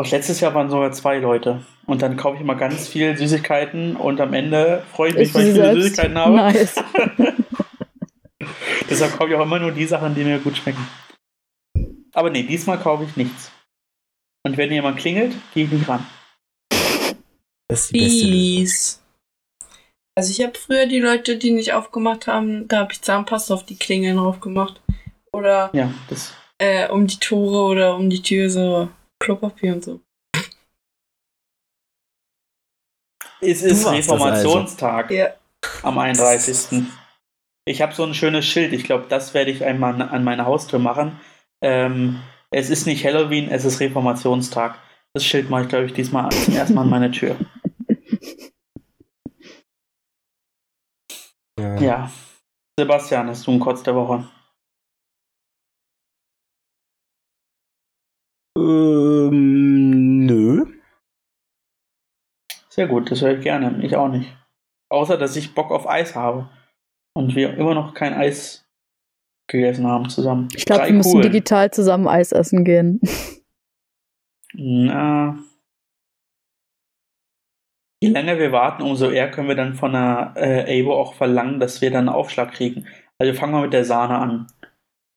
Auch 0.00 0.10
letztes 0.10 0.40
Jahr 0.40 0.54
waren 0.54 0.70
sogar 0.70 0.92
zwei 0.92 1.18
Leute. 1.18 1.60
Und 1.84 2.00
dann 2.00 2.16
kaufe 2.16 2.36
ich 2.36 2.40
immer 2.40 2.54
ganz 2.54 2.88
viel 2.88 3.18
Süßigkeiten 3.18 3.96
und 3.96 4.18
am 4.18 4.32
Ende 4.32 4.82
freue 4.94 5.10
ich 5.10 5.14
mich, 5.14 5.24
Isst 5.24 5.34
weil 5.34 5.46
ich 5.48 5.52
viele? 5.52 5.74
Süßigkeiten 5.74 6.16
habe. 6.16 6.36
Nice. 6.36 6.74
Deshalb 8.88 9.18
kaufe 9.18 9.28
ich 9.30 9.36
auch 9.36 9.42
immer 9.42 9.58
nur 9.58 9.72
die 9.72 9.84
Sachen, 9.84 10.14
die 10.14 10.24
mir 10.24 10.38
gut 10.38 10.56
schmecken. 10.56 10.88
Aber 12.14 12.30
nee, 12.30 12.44
diesmal 12.44 12.78
kaufe 12.78 13.04
ich 13.04 13.14
nichts. 13.18 13.52
Und 14.42 14.56
wenn 14.56 14.72
jemand 14.72 14.96
klingelt, 14.96 15.34
gehe 15.52 15.66
ich 15.66 15.70
nicht 15.70 15.86
ran. 15.86 16.06
Das 17.68 17.80
ist 17.82 17.94
die 17.94 18.00
beste 18.00 18.26
Lösung. 18.26 19.00
Also 20.16 20.30
ich 20.30 20.40
habe 20.46 20.58
früher 20.58 20.86
die 20.86 21.00
Leute, 21.00 21.36
die 21.36 21.50
nicht 21.50 21.74
aufgemacht 21.74 22.26
haben, 22.26 22.66
da 22.68 22.78
habe 22.78 22.92
ich 22.94 23.02
Zahnpasta 23.02 23.52
auf 23.52 23.66
die 23.66 23.76
Klingeln 23.76 24.16
drauf 24.16 24.40
gemacht. 24.40 24.80
Oder 25.34 25.68
Ja, 25.74 25.92
das. 26.08 26.32
äh, 26.58 26.88
um 26.88 27.06
die 27.06 27.18
Tore 27.18 27.70
oder 27.70 27.96
um 27.96 28.08
die 28.08 28.22
Tür 28.22 28.48
so 28.48 28.88
Klopapier 29.20 29.74
und 29.74 29.84
so. 29.84 30.00
Es 33.42 33.62
ist 33.62 33.86
also. 33.86 33.90
Reformationstag 33.90 35.10
Ja. 35.10 35.34
am 35.82 35.98
31. 35.98 36.84
Ich 37.66 37.82
habe 37.82 37.92
so 37.94 38.04
ein 38.04 38.14
schönes 38.14 38.44
Schild. 38.46 38.72
Ich 38.72 38.84
glaube, 38.84 39.06
das 39.08 39.34
werde 39.34 39.50
ich 39.50 39.64
einmal 39.64 40.00
an 40.00 40.24
meine 40.24 40.46
Haustür 40.46 40.78
machen. 40.78 41.20
Ähm, 41.62 42.20
es 42.50 42.70
ist 42.70 42.86
nicht 42.86 43.04
Halloween, 43.04 43.50
es 43.50 43.64
ist 43.64 43.80
Reformationstag. 43.80 44.78
Das 45.14 45.24
Schild 45.24 45.50
mache 45.50 45.62
ich, 45.62 45.68
glaube 45.68 45.86
ich, 45.86 45.92
diesmal 45.92 46.30
zum 46.30 46.54
ersten 46.54 46.74
Mal 46.74 46.82
an 46.82 46.90
meine 46.90 47.10
Tür. 47.10 47.36
Ja. 51.58 51.80
Ja. 51.80 52.10
Sebastian, 52.78 53.28
hast 53.28 53.46
du 53.46 53.50
einen 53.50 53.60
Kotz 53.60 53.82
der 53.82 53.94
Woche? 53.94 54.26
Ähm, 58.60 60.26
nö. 60.26 60.66
Sehr 62.68 62.86
gut, 62.86 63.10
das 63.10 63.22
höre 63.22 63.38
ich 63.38 63.42
gerne. 63.42 63.82
Ich 63.84 63.96
auch 63.96 64.08
nicht. 64.08 64.36
Außer, 64.90 65.16
dass 65.16 65.36
ich 65.36 65.54
Bock 65.54 65.70
auf 65.70 65.88
Eis 65.88 66.14
habe. 66.14 66.48
Und 67.14 67.34
wir 67.34 67.54
immer 67.54 67.74
noch 67.74 67.94
kein 67.94 68.14
Eis 68.14 68.66
gegessen 69.48 69.86
haben 69.86 70.08
zusammen. 70.08 70.48
Ich 70.54 70.64
glaube, 70.64 70.86
wir 70.86 70.92
müssen 70.92 71.12
Kugeln. 71.12 71.32
digital 71.32 71.70
zusammen 71.70 72.06
Eis 72.06 72.32
essen 72.32 72.64
gehen. 72.64 73.00
Na. 74.54 75.38
Je 78.02 78.08
länger 78.08 78.38
wir 78.38 78.52
warten, 78.52 78.82
umso 78.82 79.10
eher 79.10 79.30
können 79.30 79.48
wir 79.48 79.56
dann 79.56 79.74
von 79.74 79.92
der 79.92 80.32
äh, 80.36 80.80
Abo 80.80 80.94
auch 80.94 81.14
verlangen, 81.14 81.60
dass 81.60 81.82
wir 81.82 81.90
dann 81.90 82.08
einen 82.08 82.16
Aufschlag 82.16 82.52
kriegen. 82.52 82.86
Also 83.18 83.34
fangen 83.34 83.52
wir 83.52 83.60
mit 83.60 83.74
der 83.74 83.84
Sahne 83.84 84.16
an. 84.18 84.46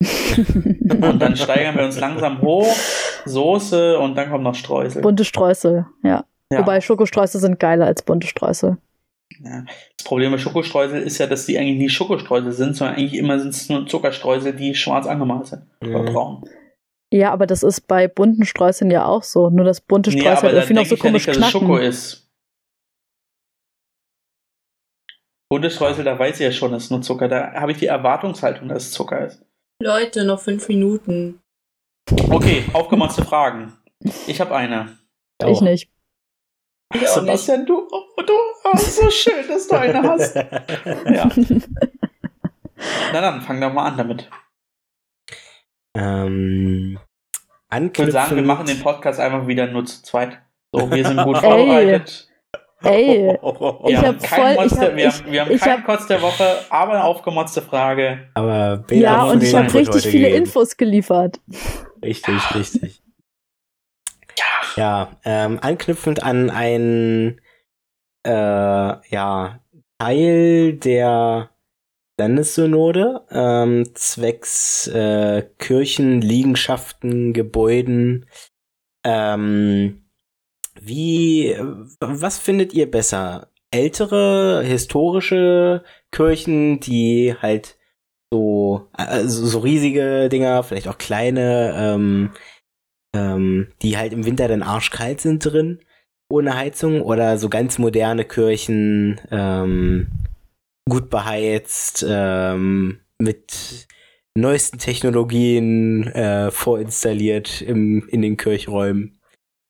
Und 0.02 1.18
dann 1.20 1.36
steigern 1.36 1.76
wir 1.76 1.84
uns 1.84 1.98
langsam 1.98 2.42
hoch, 2.42 2.76
Soße 3.24 3.98
und 3.98 4.14
dann 4.16 4.30
kommt 4.30 4.44
noch 4.44 4.54
Streusel. 4.54 5.02
bunte 5.02 5.24
Streusel, 5.24 5.86
ja. 6.02 6.24
Ja. 6.52 6.58
Wobei 6.60 6.80
Schokostreusel 6.80 7.40
sind 7.40 7.58
geiler 7.58 7.86
als 7.86 8.02
bunte 8.02 8.26
Streusel. 8.26 8.76
Ja. 9.42 9.64
Das 9.96 10.04
Problem 10.04 10.30
bei 10.32 10.38
Schokostreusel 10.38 11.02
ist 11.02 11.18
ja, 11.18 11.26
dass 11.26 11.46
die 11.46 11.58
eigentlich 11.58 11.78
nie 11.78 11.88
Schokostreusel 11.88 12.52
sind, 12.52 12.76
sondern 12.76 12.96
eigentlich 12.96 13.14
immer 13.14 13.38
sind 13.40 13.50
es 13.50 13.68
nur 13.68 13.86
Zuckerstreusel, 13.86 14.52
die 14.54 14.74
schwarz 14.74 15.06
angemalt 15.06 15.46
sind. 15.46 15.62
Oder 15.82 16.02
Mhm. 16.02 16.06
braun. 16.12 16.44
Ja, 17.12 17.32
aber 17.32 17.46
das 17.46 17.62
ist 17.62 17.82
bei 17.88 18.08
bunten 18.08 18.44
Streuseln 18.44 18.90
ja 18.90 19.06
auch 19.06 19.22
so. 19.22 19.48
Nur 19.50 19.64
das 19.64 19.80
bunte 19.80 20.10
Streusel 20.10 20.28
aber 20.30 20.36
hat 20.48 20.52
da 20.52 20.56
irgendwie 20.58 20.74
noch 20.74 20.84
so 20.86 20.94
ich 20.94 21.00
ja 21.02 21.08
komisch 21.08 21.26
nicht, 21.26 21.38
dass 21.38 21.46
es 21.46 21.50
Schoko 21.52 21.66
knacken. 21.66 21.84
ist. 21.86 22.30
Bunte 25.50 25.70
Streusel, 25.70 26.04
da 26.04 26.18
weiß 26.18 26.36
ich 26.40 26.44
ja 26.44 26.52
schon, 26.52 26.74
es 26.74 26.84
ist 26.84 26.90
nur 26.90 27.02
Zucker. 27.02 27.28
Da 27.28 27.52
habe 27.54 27.72
ich 27.72 27.78
die 27.78 27.86
Erwartungshaltung, 27.86 28.68
dass 28.68 28.84
es 28.84 28.90
Zucker 28.92 29.26
ist. 29.26 29.44
Leute, 29.80 30.24
noch 30.24 30.40
fünf 30.40 30.68
Minuten. 30.68 31.40
Okay, 32.10 32.64
aufgemotzte 32.72 33.24
Fragen. 33.24 33.72
Ich 34.26 34.40
habe 34.40 34.54
eine. 34.54 34.98
Ich 35.46 35.60
nicht. 35.60 35.90
Ich 36.94 37.00
auch 37.00 37.00
nicht. 37.00 37.08
Sebastian, 37.14 37.66
du, 37.66 37.88
oh, 37.90 38.22
du, 38.22 38.32
oh, 38.64 38.76
so 38.76 39.10
schön, 39.10 39.46
dass 39.48 39.66
du 39.68 39.76
eine 39.78 40.02
hast. 40.02 40.34
Ja. 41.06 41.28
Na 43.12 43.20
dann, 43.20 43.40
fang 43.40 43.60
doch 43.60 43.72
mal 43.72 43.86
an 43.86 43.96
damit. 43.96 44.28
ähm, 45.96 46.98
Ich 47.72 47.98
würde 47.98 48.12
sagen, 48.12 48.36
wir 48.36 48.42
machen 48.42 48.66
den 48.66 48.80
Podcast 48.80 49.18
einfach 49.20 49.46
wieder 49.46 49.66
nur 49.68 49.84
zu 49.86 50.02
zweit. 50.02 50.38
So, 50.72 50.90
wir 50.90 51.06
sind 51.06 51.22
gut 51.22 51.36
Ey. 51.42 51.42
vorbereitet. 51.42 52.28
Ey, 52.82 53.38
Wir 53.42 53.88
Ich 53.88 53.96
haben 53.96 54.06
hab 54.06 54.22
keinen 54.22 54.42
voll- 54.44 54.50
ich 54.50 54.56
Monster, 54.56 54.82
hab- 54.82 54.96
wir 54.96 55.06
ich- 55.08 55.14
haben, 55.22 55.32
wir 55.32 55.40
haben 55.40 55.50
ich 55.52 55.60
keinen 55.62 55.78
hab- 55.78 55.86
Kotz 55.86 56.06
der 56.06 56.20
Woche, 56.20 56.58
aber 56.68 56.92
eine 56.92 57.04
aufgemotzte 57.04 57.62
Frage. 57.62 58.28
Aber 58.34 58.84
ja, 58.90 59.24
und 59.24 59.42
ich 59.42 59.54
habe 59.54 59.72
richtig 59.72 60.02
viele 60.06 60.28
gehen. 60.28 60.42
Infos 60.44 60.76
geliefert. 60.76 61.40
Richtig, 62.04 62.54
richtig. 62.54 63.02
Ja, 64.76 65.16
ähm, 65.24 65.58
anknüpfend 65.60 66.22
an 66.22 66.50
ein 66.50 67.40
äh, 68.26 68.30
ja, 68.30 69.60
Teil 69.98 70.74
der 70.74 71.50
Landessynode 72.18 73.26
ähm, 73.30 73.94
zwecks 73.94 74.86
äh, 74.88 75.48
Kirchen, 75.58 76.20
Liegenschaften, 76.20 77.32
Gebäuden. 77.32 78.26
Ähm, 79.04 80.04
wie, 80.80 81.56
was 82.00 82.38
findet 82.38 82.72
ihr 82.74 82.90
besser? 82.90 83.50
Ältere, 83.70 84.62
historische 84.64 85.84
Kirchen, 86.10 86.80
die 86.80 87.34
halt 87.40 87.78
so, 88.34 88.88
also 88.92 89.46
so 89.46 89.60
riesige 89.60 90.28
Dinger, 90.28 90.64
vielleicht 90.64 90.88
auch 90.88 90.98
kleine, 90.98 91.72
ähm, 91.76 92.30
ähm, 93.14 93.68
die 93.80 93.96
halt 93.96 94.12
im 94.12 94.26
Winter 94.26 94.48
dann 94.48 94.62
arschkalt 94.62 95.20
sind 95.20 95.44
drin, 95.44 95.78
ohne 96.28 96.56
Heizung, 96.56 97.02
oder 97.02 97.38
so 97.38 97.48
ganz 97.48 97.78
moderne 97.78 98.24
Kirchen, 98.24 99.20
ähm, 99.30 100.08
gut 100.88 101.10
beheizt, 101.10 102.04
ähm, 102.08 103.00
mit 103.22 103.86
neuesten 104.36 104.78
Technologien 104.78 106.08
äh, 106.08 106.50
vorinstalliert 106.50 107.62
im, 107.62 108.08
in 108.08 108.20
den 108.20 108.36
Kirchräumen. 108.36 109.20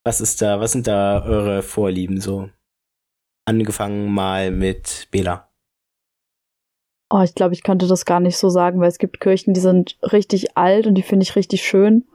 Was 0.06 0.22
ist 0.22 0.40
da, 0.40 0.60
was 0.60 0.72
sind 0.72 0.86
da 0.86 1.22
eure 1.22 1.62
Vorlieben 1.62 2.18
so? 2.18 2.48
Angefangen 3.46 4.10
mal 4.10 4.50
mit 4.50 5.08
Bela. 5.10 5.53
Oh, 7.10 7.20
ich 7.22 7.34
glaube, 7.34 7.54
ich 7.54 7.62
könnte 7.62 7.86
das 7.86 8.04
gar 8.04 8.20
nicht 8.20 8.36
so 8.36 8.48
sagen, 8.48 8.80
weil 8.80 8.88
es 8.88 8.98
gibt 8.98 9.20
Kirchen, 9.20 9.54
die 9.54 9.60
sind 9.60 9.98
richtig 10.02 10.56
alt 10.56 10.86
und 10.86 10.94
die 10.94 11.02
finde 11.02 11.22
ich 11.24 11.36
richtig 11.36 11.62
schön. 11.62 12.06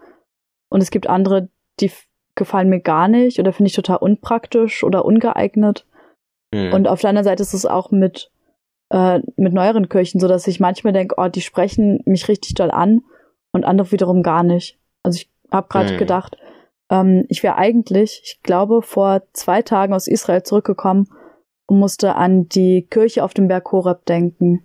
Und 0.69 0.81
es 0.81 0.91
gibt 0.91 1.07
andere, 1.07 1.49
die 1.79 1.91
gefallen 2.35 2.69
mir 2.69 2.79
gar 2.79 3.07
nicht 3.07 3.39
oder 3.39 3.53
finde 3.53 3.67
ich 3.67 3.75
total 3.75 3.97
unpraktisch 3.97 4.83
oder 4.83 5.05
ungeeignet. 5.05 5.85
Hm. 6.53 6.73
Und 6.73 6.87
auf 6.87 7.01
der 7.01 7.09
anderen 7.09 7.25
Seite 7.25 7.43
ist 7.43 7.53
es 7.53 7.65
auch 7.65 7.91
mit, 7.91 8.31
äh, 8.89 9.19
mit 9.35 9.53
neueren 9.53 9.89
Kirchen 9.89 10.19
so, 10.19 10.27
dass 10.27 10.47
ich 10.47 10.59
manchmal 10.59 10.93
denke, 10.93 11.15
oh, 11.17 11.27
die 11.27 11.41
sprechen 11.41 12.01
mich 12.05 12.27
richtig 12.27 12.55
doll 12.55 12.71
an 12.71 13.01
und 13.51 13.65
andere 13.65 13.91
wiederum 13.91 14.23
gar 14.23 14.43
nicht. 14.43 14.77
Also 15.03 15.17
ich 15.17 15.29
habe 15.51 15.67
gerade 15.69 15.91
Hm. 15.91 15.97
gedacht, 15.97 16.37
ähm, 16.89 17.25
ich 17.29 17.43
wäre 17.43 17.57
eigentlich, 17.57 18.21
ich 18.23 18.41
glaube, 18.41 18.81
vor 18.81 19.21
zwei 19.33 19.61
Tagen 19.61 19.93
aus 19.93 20.07
Israel 20.07 20.43
zurückgekommen 20.43 21.07
und 21.67 21.79
musste 21.79 22.15
an 22.15 22.49
die 22.49 22.87
Kirche 22.89 23.23
auf 23.23 23.33
dem 23.33 23.47
Berg 23.47 23.71
Horeb 23.71 24.05
denken. 24.05 24.63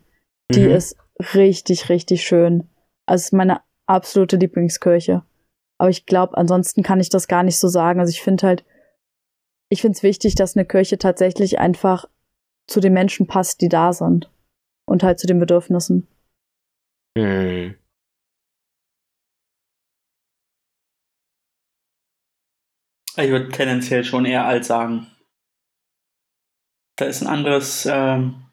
Die 0.53 0.61
Mhm. 0.61 0.70
ist 0.70 0.97
richtig, 1.34 1.88
richtig 1.88 2.26
schön. 2.26 2.68
Also 3.07 3.22
es 3.22 3.24
ist 3.26 3.32
meine 3.32 3.62
absolute 3.86 4.36
Lieblingskirche. 4.36 5.22
Aber 5.78 5.90
ich 5.90 6.07
glaube, 6.07 6.36
ansonsten 6.36 6.82
kann 6.82 7.01
ich 7.01 7.09
das 7.09 7.28
gar 7.28 7.42
nicht 7.42 7.59
so 7.59 7.68
sagen. 7.68 8.01
Also 8.01 8.11
ich 8.11 8.22
finde 8.22 8.47
halt, 8.47 8.64
ich 9.70 9.80
finde 9.80 9.97
es 9.97 10.03
wichtig, 10.03 10.34
dass 10.34 10.57
eine 10.57 10.66
Kirche 10.66 10.99
tatsächlich 10.99 11.59
einfach 11.59 12.09
zu 12.66 12.80
den 12.80 12.92
Menschen 12.92 13.26
passt, 13.26 13.61
die 13.61 13.68
da 13.68 13.92
sind. 13.92 14.30
Und 14.86 15.03
halt 15.03 15.18
zu 15.18 15.26
den 15.26 15.38
Bedürfnissen. 15.40 16.07
Hm. 17.16 17.74
Ich 23.16 23.30
würde 23.30 23.49
tendenziell 23.49 24.05
schon 24.05 24.24
eher 24.26 24.45
alt 24.45 24.64
sagen. 24.64 25.07
Da 26.97 27.07
ist 27.07 27.22
ein 27.22 27.28
anderes, 27.28 27.86
ähm, 27.90 28.45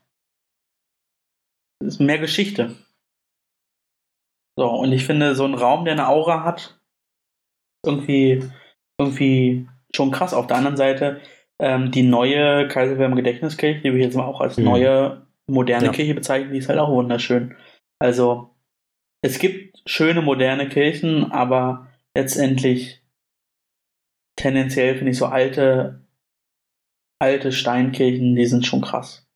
ist 1.83 1.99
mehr 1.99 2.19
Geschichte. 2.19 2.75
So, 4.57 4.69
und 4.69 4.91
ich 4.91 5.05
finde, 5.05 5.35
so 5.35 5.45
ein 5.45 5.53
Raum, 5.53 5.85
der 5.85 5.93
eine 5.93 6.07
Aura 6.07 6.43
hat, 6.43 6.79
irgendwie, 7.85 8.43
irgendwie 8.99 9.67
schon 9.95 10.11
krass. 10.11 10.33
Auf 10.33 10.47
der 10.47 10.57
anderen 10.57 10.77
Seite, 10.77 11.21
ähm, 11.59 11.91
die 11.91 12.03
neue 12.03 12.67
Kaiser 12.67 12.93
Wilhelm 12.95 13.15
Gedächtniskirche, 13.15 13.81
die 13.81 13.93
wir 13.93 14.01
jetzt 14.01 14.15
mal 14.15 14.25
auch 14.25 14.41
als 14.41 14.57
Mhm. 14.57 14.63
neue, 14.65 15.27
moderne 15.47 15.87
Ja. 15.87 15.91
Kirche 15.91 16.13
bezeichnen, 16.13 16.51
die 16.53 16.59
ist 16.59 16.69
halt 16.69 16.79
auch 16.79 16.89
wunderschön. 16.89 17.55
Also, 17.99 18.55
es 19.23 19.39
gibt 19.39 19.81
schöne, 19.89 20.21
moderne 20.21 20.67
Kirchen, 20.69 21.31
aber 21.31 21.87
letztendlich 22.15 23.01
tendenziell 24.37 24.95
finde 24.95 25.11
ich 25.11 25.17
so 25.17 25.27
alte, 25.27 26.05
alte 27.21 27.51
Steinkirchen, 27.51 28.35
die 28.35 28.45
sind 28.45 28.65
schon 28.65 28.81
krass. 28.81 29.27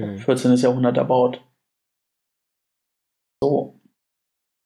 Hm. 0.00 0.18
14. 0.18 0.54
Jahrhundert 0.56 0.96
erbaut. 0.96 1.42
So. 3.46 3.80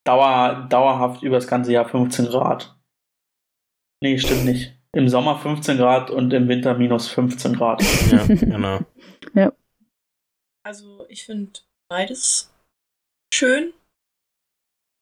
Dauer, 0.07 0.67
dauerhaft 0.71 1.23
über 1.23 1.37
das 1.37 1.47
ganze 1.47 1.73
Jahr 1.73 1.87
15 1.87 2.27
Grad. 2.27 2.75
Nee, 4.03 4.19
stimmt 4.19 4.47
nicht. 4.47 4.75
Im 4.97 5.09
Sommer 5.09 5.39
15 5.39 5.77
Grad 5.77 6.11
und 6.11 6.33
im 6.33 6.49
Winter 6.49 6.75
minus 6.75 7.09
15 7.09 7.55
Grad. 7.55 7.83
Ja, 8.11 8.27
genau. 8.27 8.81
Also 10.63 11.07
ich 11.09 11.25
finde 11.25 11.61
beides 11.91 12.53
schön. 13.35 13.73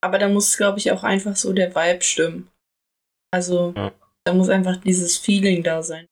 Aber 0.03 0.19
da 0.19 0.29
muss, 0.29 0.57
glaube 0.57 0.79
ich, 0.79 0.93
auch 0.93 1.03
einfach 1.03 1.35
so 1.35 1.53
der 1.53 1.75
Vibe 1.75 2.03
stimmen. 2.03 2.49
Also 3.35 3.75
Ja. 3.77 3.93
da 4.25 4.35
muss 4.35 4.49
einfach 4.51 4.77
dieses 4.77 5.19
Feeling 5.19 5.63
da 5.65 5.83
sein. 5.83 6.07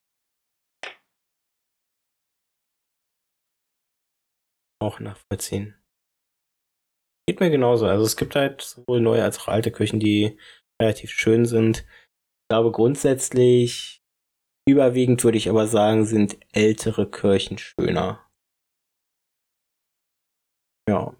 auch 4.83 5.01
nachvollziehen. 5.01 5.75
Geht 7.29 7.41
mir 7.41 7.51
genauso. 7.51 7.87
Also 7.87 8.05
es 8.05 8.16
gibt 8.16 8.37
halt 8.37 8.62
sowohl 8.62 9.01
neue 9.01 9.24
als 9.24 9.41
auch 9.41 9.49
alte 9.49 9.72
Kirchen, 9.72 9.99
die 9.99 10.39
relativ 10.81 11.11
schön 11.11 11.45
sind. 11.45 11.79
Ich 11.79 12.49
glaube 12.51 12.70
grundsätzlich, 12.70 14.01
überwiegend 14.68 15.24
würde 15.24 15.39
ich 15.39 15.51
aber 15.51 15.66
sagen, 15.66 16.05
sind 16.05 16.39
ältere 16.53 17.11
Kirchen 17.11 17.59
schöner. 17.59 18.24
Ja. 20.89 21.16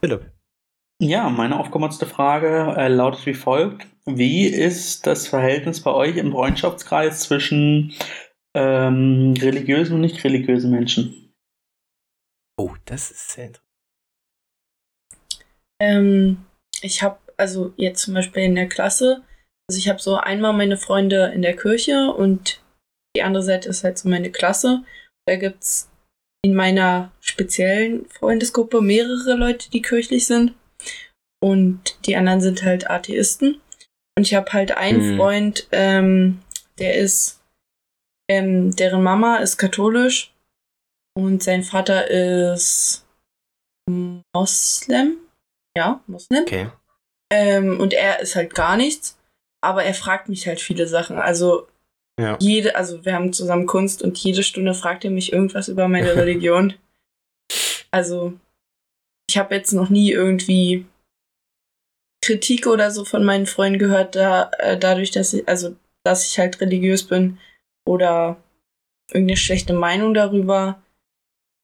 Philipp. 0.00 0.30
Ja, 1.00 1.30
meine 1.30 1.58
aufgemotzte 1.58 2.06
Frage 2.06 2.74
äh, 2.76 2.88
lautet 2.88 3.24
wie 3.24 3.34
folgt. 3.34 3.86
Wie 4.04 4.44
ist 4.46 5.06
das 5.06 5.26
Verhältnis 5.26 5.82
bei 5.82 5.92
euch 5.92 6.16
im 6.16 6.32
Freundschaftskreis 6.32 7.20
zwischen 7.20 7.94
ähm, 8.54 9.34
religiösen 9.38 9.94
und 9.94 10.00
nicht 10.02 10.22
religiösen 10.22 10.70
Menschen? 10.70 11.23
Das 12.84 13.10
ist 13.10 13.30
sehr 13.30 13.46
interessant. 13.46 13.64
Ähm, 15.80 16.44
ich 16.82 17.02
habe 17.02 17.18
also 17.36 17.72
jetzt 17.76 18.02
zum 18.02 18.14
Beispiel 18.14 18.44
in 18.44 18.54
der 18.54 18.68
Klasse 18.68 19.22
Also 19.68 19.78
ich 19.78 19.88
habe 19.88 20.00
so 20.00 20.16
einmal 20.16 20.52
meine 20.52 20.76
Freunde 20.76 21.32
in 21.34 21.42
der 21.42 21.56
Kirche 21.56 22.12
und 22.12 22.62
die 23.16 23.22
andere 23.22 23.42
Seite 23.42 23.68
ist 23.68 23.82
halt 23.84 23.98
so 23.98 24.08
meine 24.08 24.30
Klasse. 24.30 24.84
Da 25.26 25.36
gibt's 25.36 25.90
in 26.44 26.54
meiner 26.54 27.10
speziellen 27.20 28.06
Freundesgruppe 28.10 28.82
mehrere 28.82 29.34
Leute, 29.34 29.70
die 29.70 29.80
kirchlich 29.80 30.26
sind. 30.26 30.54
Und 31.42 31.98
die 32.06 32.16
anderen 32.16 32.40
sind 32.40 32.62
halt 32.62 32.90
Atheisten. 32.90 33.60
Und 34.16 34.26
ich 34.26 34.34
habe 34.34 34.52
halt 34.52 34.76
einen 34.76 35.00
Hm. 35.00 35.16
Freund, 35.16 35.68
ähm, 35.72 36.42
der 36.78 36.96
ist, 36.96 37.40
ähm, 38.30 38.76
deren 38.76 39.02
Mama 39.02 39.38
ist 39.38 39.56
katholisch 39.56 40.33
und 41.14 41.42
sein 41.42 41.62
Vater 41.62 42.10
ist 42.10 43.04
Moslem. 43.88 45.16
Ja, 45.76 46.00
Moslem. 46.06 46.42
Okay. 46.42 46.70
Ähm, 47.32 47.80
und 47.80 47.92
er 47.92 48.20
ist 48.20 48.36
halt 48.36 48.54
gar 48.54 48.76
nichts. 48.76 49.18
Aber 49.60 49.84
er 49.84 49.94
fragt 49.94 50.28
mich 50.28 50.46
halt 50.46 50.60
viele 50.60 50.86
Sachen. 50.86 51.18
Also 51.18 51.66
Ja. 52.18 52.36
jede, 52.40 52.76
also 52.76 53.04
wir 53.04 53.14
haben 53.14 53.32
zusammen 53.32 53.66
Kunst 53.66 54.02
und 54.02 54.16
jede 54.18 54.42
Stunde 54.42 54.74
fragt 54.74 55.04
er 55.04 55.10
mich 55.10 55.32
irgendwas 55.32 55.68
über 55.68 55.88
meine 55.88 56.14
Religion. 56.16 56.74
Also 57.90 58.34
ich 59.28 59.38
habe 59.38 59.54
jetzt 59.54 59.72
noch 59.72 59.88
nie 59.90 60.10
irgendwie 60.12 60.86
Kritik 62.24 62.66
oder 62.66 62.90
so 62.90 63.04
von 63.04 63.24
meinen 63.24 63.46
Freunden 63.46 63.78
gehört, 63.78 64.16
da, 64.16 64.50
äh, 64.58 64.78
dadurch, 64.78 65.10
dass 65.10 65.32
ich, 65.32 65.48
also 65.48 65.76
dass 66.04 66.26
ich 66.26 66.38
halt 66.38 66.60
religiös 66.60 67.04
bin 67.06 67.38
oder 67.86 68.36
irgendeine 69.10 69.36
schlechte 69.36 69.72
Meinung 69.74 70.14
darüber. 70.14 70.82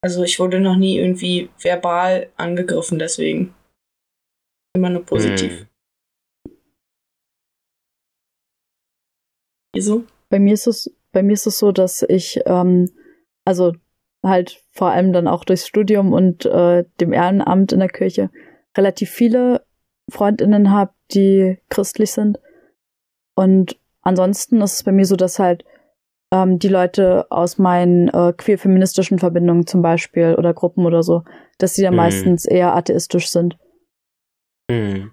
Also 0.03 0.23
ich 0.23 0.39
wurde 0.39 0.61
noch 0.61 0.77
nie 0.77 0.99
irgendwie 0.99 1.51
verbal 1.59 2.31
angegriffen, 2.37 2.99
deswegen. 2.99 3.55
Immer 4.75 4.91
nur 4.91 5.05
positiv. 5.05 5.61
Hm. 5.61 5.67
Wieso? 9.75 10.05
Bei 10.31 10.39
mir 10.39 10.55
ist 10.55 10.67
es, 10.67 10.95
bei 11.13 11.23
mir 11.23 11.35
ist 11.35 11.47
es 11.47 11.59
so, 11.59 11.71
dass 11.73 12.03
ich, 12.03 12.41
ähm, 12.47 12.91
also 13.45 13.75
halt 14.23 14.63
vor 14.73 14.91
allem 14.91 15.13
dann 15.13 15.29
auch 15.29 15.45
durchs 15.45 15.67
Studium 15.67 16.13
und 16.13 16.45
äh, 16.45 16.85
dem 17.01 17.13
Ehrenamt 17.13 17.73
in 17.73 17.81
der 17.81 17.89
Kirche 17.89 18.31
relativ 18.77 19.11
viele 19.11 19.65
Freundinnen 20.11 20.71
habe, 20.71 20.93
die 21.13 21.59
christlich 21.69 22.13
sind. 22.13 22.39
Und 23.35 23.79
ansonsten 24.03 24.61
ist 24.61 24.75
es 24.75 24.83
bei 24.83 24.93
mir 24.93 25.05
so, 25.05 25.17
dass 25.17 25.39
halt 25.39 25.65
ähm, 26.33 26.59
die 26.59 26.69
Leute 26.69 27.27
aus 27.31 27.59
meinen 27.59 28.09
äh, 28.09 28.33
queer-feministischen 28.37 29.19
Verbindungen 29.19 29.67
zum 29.67 29.83
Beispiel 29.83 30.35
oder 30.37 30.55
Gruppen 30.55 30.87
oder 30.87 31.03
so, 31.03 31.25
dass 31.59 31.75
sie 31.75 31.83
ja 31.83 31.91
Mhm. 31.91 31.97
meistens 31.97 32.45
eher 32.45 32.75
atheistisch 32.75 33.31
sind. 33.31 33.59
Hm. 34.71 35.13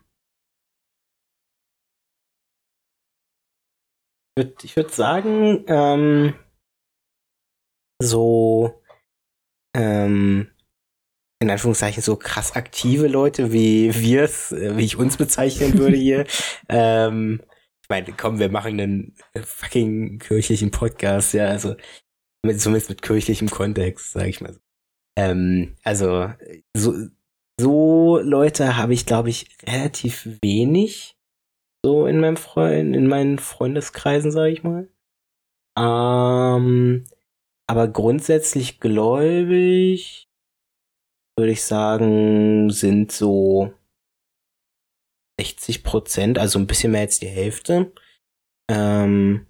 Ich 4.62 4.76
würde 4.76 4.90
sagen, 4.92 5.64
ähm, 5.68 6.36
so, 8.00 8.84
ähm, 9.76 10.52
in 11.40 11.50
Anführungszeichen 11.50 12.04
so 12.04 12.16
krass 12.16 12.56
aktive 12.56 13.08
Leute, 13.08 13.52
wie 13.52 13.94
wir 13.96 14.24
es, 14.24 14.52
äh, 14.52 14.78
wie 14.78 14.86
ich 14.86 14.98
uns 14.98 15.18
bezeichnen 15.18 15.78
würde 15.80 15.98
hier. 15.98 16.26
ähm, 16.70 17.42
ich 17.88 17.96
meine, 17.96 18.14
komm, 18.18 18.40
wir 18.40 18.50
machen 18.50 18.80
einen 18.82 19.16
fucking 19.42 20.20
kirchlichen 20.20 20.72
Podcast, 20.72 21.34
ja, 21.34 21.46
also 21.46 21.76
mit, 22.46 22.60
zumindest 22.60 22.90
mit 22.90 23.02
kirchlichem 23.02 23.50
Kontext, 23.50 24.12
sag 24.12 24.28
ich 24.28 24.42
mal 24.42 24.54
so. 24.54 24.60
Ähm, 25.18 25.78
also, 25.84 26.34
so, 26.76 26.94
so 27.58 28.20
Leute 28.20 28.76
habe 28.76 28.94
ich, 28.94 29.06
glaube 29.06 29.30
ich, 29.30 29.58
relativ 29.66 30.28
wenig 30.42 31.16
so 31.86 32.08
in 32.08 32.20
meinem 32.20 32.36
Freund, 32.36 32.94
in 32.94 33.08
meinen 33.08 33.40
Freundeskreisen, 33.40 34.32
sage 34.32 34.52
ich 34.52 34.64
mal. 34.64 34.90
Ähm, 35.80 37.06
aber 37.70 37.88
grundsätzlich 37.88 38.82
gläubig, 38.82 40.28
würde 41.38 41.54
ich 41.54 41.64
sagen, 41.64 42.70
sind 42.70 43.14
so 43.14 43.74
60 45.40 45.84
Prozent, 45.84 46.40
also 46.40 46.60
ein 46.60 46.68
bisschen 46.68 46.92
mehr 46.92 47.02
als 47.02 47.20
die 47.20 47.28
Hälfte. 47.28 47.94
Ähm, 48.70 49.48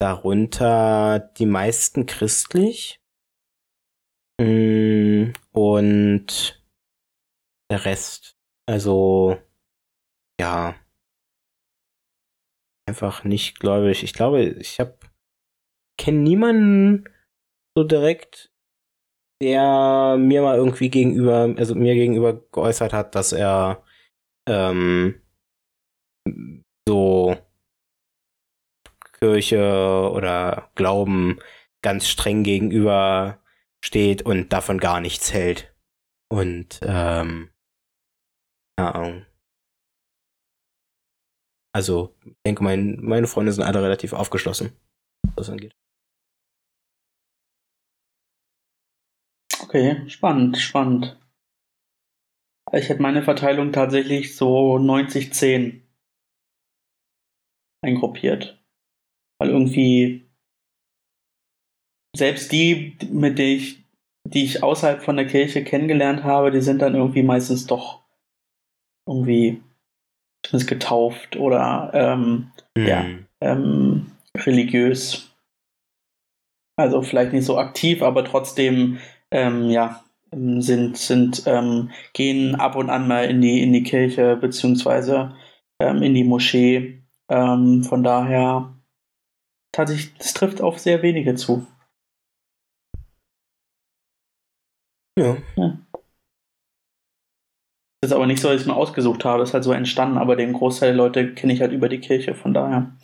darunter 0.00 1.18
die 1.38 1.46
meisten 1.46 2.06
christlich. 2.06 3.00
Mm, 4.40 5.32
Und 5.52 6.62
der 7.70 7.84
Rest, 7.84 8.36
also 8.66 9.38
ja, 10.40 10.74
einfach 12.86 13.24
nicht 13.24 13.60
gläubig. 13.60 14.02
Ich 14.02 14.12
glaube, 14.12 14.42
ich 14.42 14.78
habe 14.80 14.98
kenne 15.98 16.18
niemanden 16.18 17.04
so 17.76 17.84
direkt, 17.84 18.52
der 19.42 20.16
mir 20.18 20.42
mal 20.42 20.56
irgendwie 20.56 20.90
gegenüber, 20.90 21.54
also 21.56 21.74
mir 21.74 21.94
gegenüber 21.94 22.40
geäußert 22.50 22.92
hat, 22.92 23.14
dass 23.14 23.32
er 23.32 23.84
ähm, 24.46 25.20
so 26.88 27.36
Kirche 29.18 30.10
oder 30.12 30.70
Glauben 30.74 31.38
ganz 31.82 32.08
streng 32.08 32.42
gegenüber 32.42 33.42
steht 33.84 34.22
und 34.22 34.52
davon 34.52 34.78
gar 34.78 35.00
nichts 35.00 35.32
hält. 35.32 35.74
Und 36.30 36.80
ähm, 36.82 37.50
keine 38.76 38.94
Ahnung. 38.94 39.26
Also, 41.74 42.16
ich 42.24 42.36
denke, 42.46 42.62
mein, 42.62 43.00
meine 43.00 43.26
Freunde 43.26 43.52
sind 43.52 43.64
alle 43.64 43.82
relativ 43.82 44.12
aufgeschlossen, 44.12 44.72
was 45.24 45.34
das 45.34 45.50
angeht. 45.50 45.74
Okay, 49.60 50.08
spannend, 50.08 50.56
spannend. 50.58 51.18
Ich 52.76 52.88
hätte 52.88 53.02
meine 53.02 53.22
Verteilung 53.22 53.72
tatsächlich 53.72 54.36
so 54.36 54.78
90-10 54.78 55.82
eingruppiert. 57.82 58.60
Weil 59.38 59.50
irgendwie 59.50 60.26
selbst 62.16 62.52
die, 62.52 62.96
mit 63.10 63.38
denen 63.38 63.58
ich, 63.58 63.84
die 64.26 64.44
ich 64.44 64.62
außerhalb 64.62 65.02
von 65.02 65.16
der 65.16 65.26
Kirche 65.26 65.64
kennengelernt 65.64 66.24
habe, 66.24 66.50
die 66.50 66.60
sind 66.60 66.80
dann 66.80 66.94
irgendwie 66.94 67.22
meistens 67.22 67.66
doch 67.66 68.02
irgendwie 69.06 69.62
zumindest 70.42 70.68
getauft 70.68 71.36
oder 71.36 71.90
ähm, 71.94 72.50
Ja. 72.76 73.02
Hm. 73.02 73.26
ähm, 73.40 74.12
religiös. 74.36 75.30
Also 76.76 77.02
vielleicht 77.02 77.32
nicht 77.32 77.44
so 77.44 77.58
aktiv, 77.58 78.02
aber 78.02 78.24
trotzdem, 78.24 78.98
ähm, 79.30 79.70
ja, 79.70 80.04
sind, 80.36 80.96
sind, 80.96 81.42
ähm, 81.46 81.90
gehen 82.12 82.54
ab 82.54 82.76
und 82.76 82.90
an 82.90 83.08
mal 83.08 83.24
in 83.24 83.40
die, 83.40 83.62
in 83.62 83.72
die 83.72 83.82
Kirche, 83.82 84.36
beziehungsweise 84.36 85.36
ähm, 85.80 86.02
in 86.02 86.14
die 86.14 86.24
Moschee. 86.24 87.02
Ähm, 87.28 87.82
von 87.84 88.02
daher, 88.02 88.74
tatsächlich, 89.72 90.14
das 90.18 90.34
trifft 90.34 90.60
auf 90.60 90.78
sehr 90.78 91.02
wenige 91.02 91.34
zu. 91.34 91.66
Ja. 95.18 95.36
Das 98.00 98.10
ist 98.10 98.12
aber 98.12 98.26
nicht 98.26 98.42
so, 98.42 98.48
dass 98.48 98.60
ich 98.60 98.66
mir 98.66 98.76
ausgesucht 98.76 99.24
habe, 99.24 99.42
ist 99.42 99.54
halt 99.54 99.64
so 99.64 99.72
entstanden, 99.72 100.18
aber 100.18 100.36
den 100.36 100.52
Großteil 100.52 100.90
der 100.90 100.96
Leute 100.96 101.34
kenne 101.34 101.52
ich 101.52 101.60
halt 101.60 101.72
über 101.72 101.88
die 101.88 102.00
Kirche, 102.00 102.34
von 102.34 102.52
daher. 102.52 102.94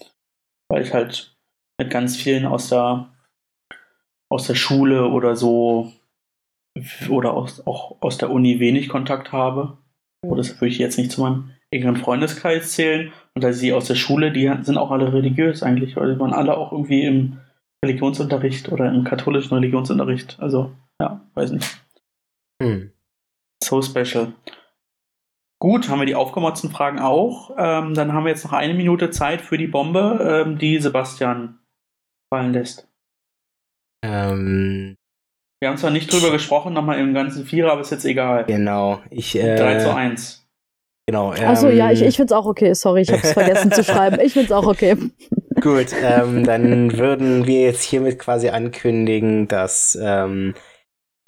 Weil 0.69 0.83
ich 0.83 0.93
halt 0.93 1.37
mit 1.81 1.91
ganz 1.91 2.17
vielen 2.17 2.45
aus 2.45 2.69
der, 2.69 3.11
aus 4.31 4.47
der 4.47 4.57
Schule 4.57 5.09
oder 5.09 5.37
so 5.37 5.93
oder 7.09 7.35
aus, 7.35 7.67
auch 7.67 8.01
aus 8.01 8.19
der 8.19 8.31
Uni 8.31 8.61
wenig 8.61 8.89
Kontakt 8.89 9.33
habe. 9.33 9.79
Oh, 10.23 10.35
das 10.35 10.61
würde 10.61 10.69
ich 10.69 10.79
jetzt 10.79 10.99
nicht 10.99 11.11
zu 11.11 11.23
meinem 11.23 11.51
engeren 11.71 11.97
Freundeskreis 11.97 12.73
zählen. 12.73 13.13
Und 13.35 13.43
da 13.43 13.53
sie 13.53 13.73
aus 13.73 13.87
der 13.87 13.95
Schule, 13.95 14.33
die 14.33 14.53
sind 14.63 14.79
auch 14.79 14.91
alle 14.91 15.13
religiös 15.13 15.63
eigentlich, 15.63 15.97
weil 15.97 16.15
die 16.15 16.21
waren 16.21 16.33
alle 16.33 16.57
auch 16.57 16.73
irgendwie 16.73 17.05
im 17.05 17.39
Religionsunterricht 17.85 18.71
oder 18.71 18.93
im 18.93 19.05
katholischen 19.05 19.55
Religionsunterricht. 19.55 20.39
Also, 20.41 20.73
ja, 21.01 21.27
weiß 21.35 21.53
nicht. 21.53 21.83
Hm. 22.63 22.93
So 23.63 23.81
special. 23.83 24.33
Gut, 25.63 25.89
haben 25.89 25.99
wir 25.99 26.07
die 26.07 26.15
aufgemotzten 26.15 26.71
Fragen 26.71 26.99
auch. 26.99 27.51
Ähm, 27.59 27.95
dann 27.95 28.13
haben 28.13 28.25
wir 28.25 28.31
jetzt 28.31 28.45
noch 28.45 28.53
eine 28.53 28.75
Minute 28.75 29.11
Zeit 29.11 29.43
für 29.43 29.59
die 29.59 29.67
Bombe, 29.67 30.45
ähm, 30.47 30.59
die 30.59 30.79
Sebastian 30.79 31.59
fallen 32.33 32.53
lässt. 32.53 32.89
Ähm, 34.03 34.97
Wir 35.61 35.69
haben 35.69 35.77
zwar 35.77 35.91
nicht 35.91 36.11
drüber 36.11 36.31
gesprochen, 36.31 36.73
nochmal 36.73 36.99
im 36.99 37.13
ganzen 37.13 37.45
Vierer, 37.45 37.73
aber 37.73 37.83
ist 37.83 37.91
jetzt 37.91 38.07
egal. 38.07 38.45
genau. 38.47 39.01
Ich, 39.11 39.37
äh, 39.37 39.57
3 39.57 39.79
zu 39.79 39.95
1. 39.95 40.49
Genau. 41.07 41.35
Ähm, 41.35 41.45
Achso, 41.45 41.69
ja, 41.69 41.91
ich, 41.91 42.01
ich 42.03 42.17
find's 42.17 42.33
auch 42.33 42.47
okay. 42.47 42.73
Sorry, 42.73 43.03
ich 43.03 43.13
hab's 43.13 43.33
vergessen 43.35 43.71
zu 43.71 43.85
schreiben. 43.85 44.19
Ich 44.21 44.33
find's 44.33 44.53
auch 44.53 44.67
okay. 44.67 44.97
Gut, 45.61 45.89
ähm, 46.03 46.45
dann 46.45 46.97
würden 46.97 47.47
wir 47.47 47.61
jetzt 47.63 47.83
hiermit 47.83 48.19
quasi 48.19 48.49
ankündigen, 48.49 49.49
dass 49.49 49.99
ähm, 50.01 50.55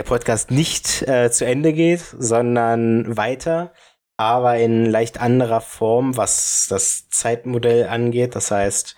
der 0.01 0.05
Podcast 0.05 0.51
nicht 0.51 1.03
äh, 1.07 1.31
zu 1.31 1.45
Ende 1.45 1.75
geht, 1.75 2.01
sondern 2.19 3.17
weiter. 3.17 3.73
aber 4.17 4.57
in 4.59 4.87
leicht 4.87 5.21
anderer 5.21 5.61
Form, 5.61 6.17
was 6.17 6.69
das 6.71 7.09
Zeitmodell 7.11 7.89
angeht. 7.89 8.35
Das 8.37 8.51
heißt, 8.51 8.97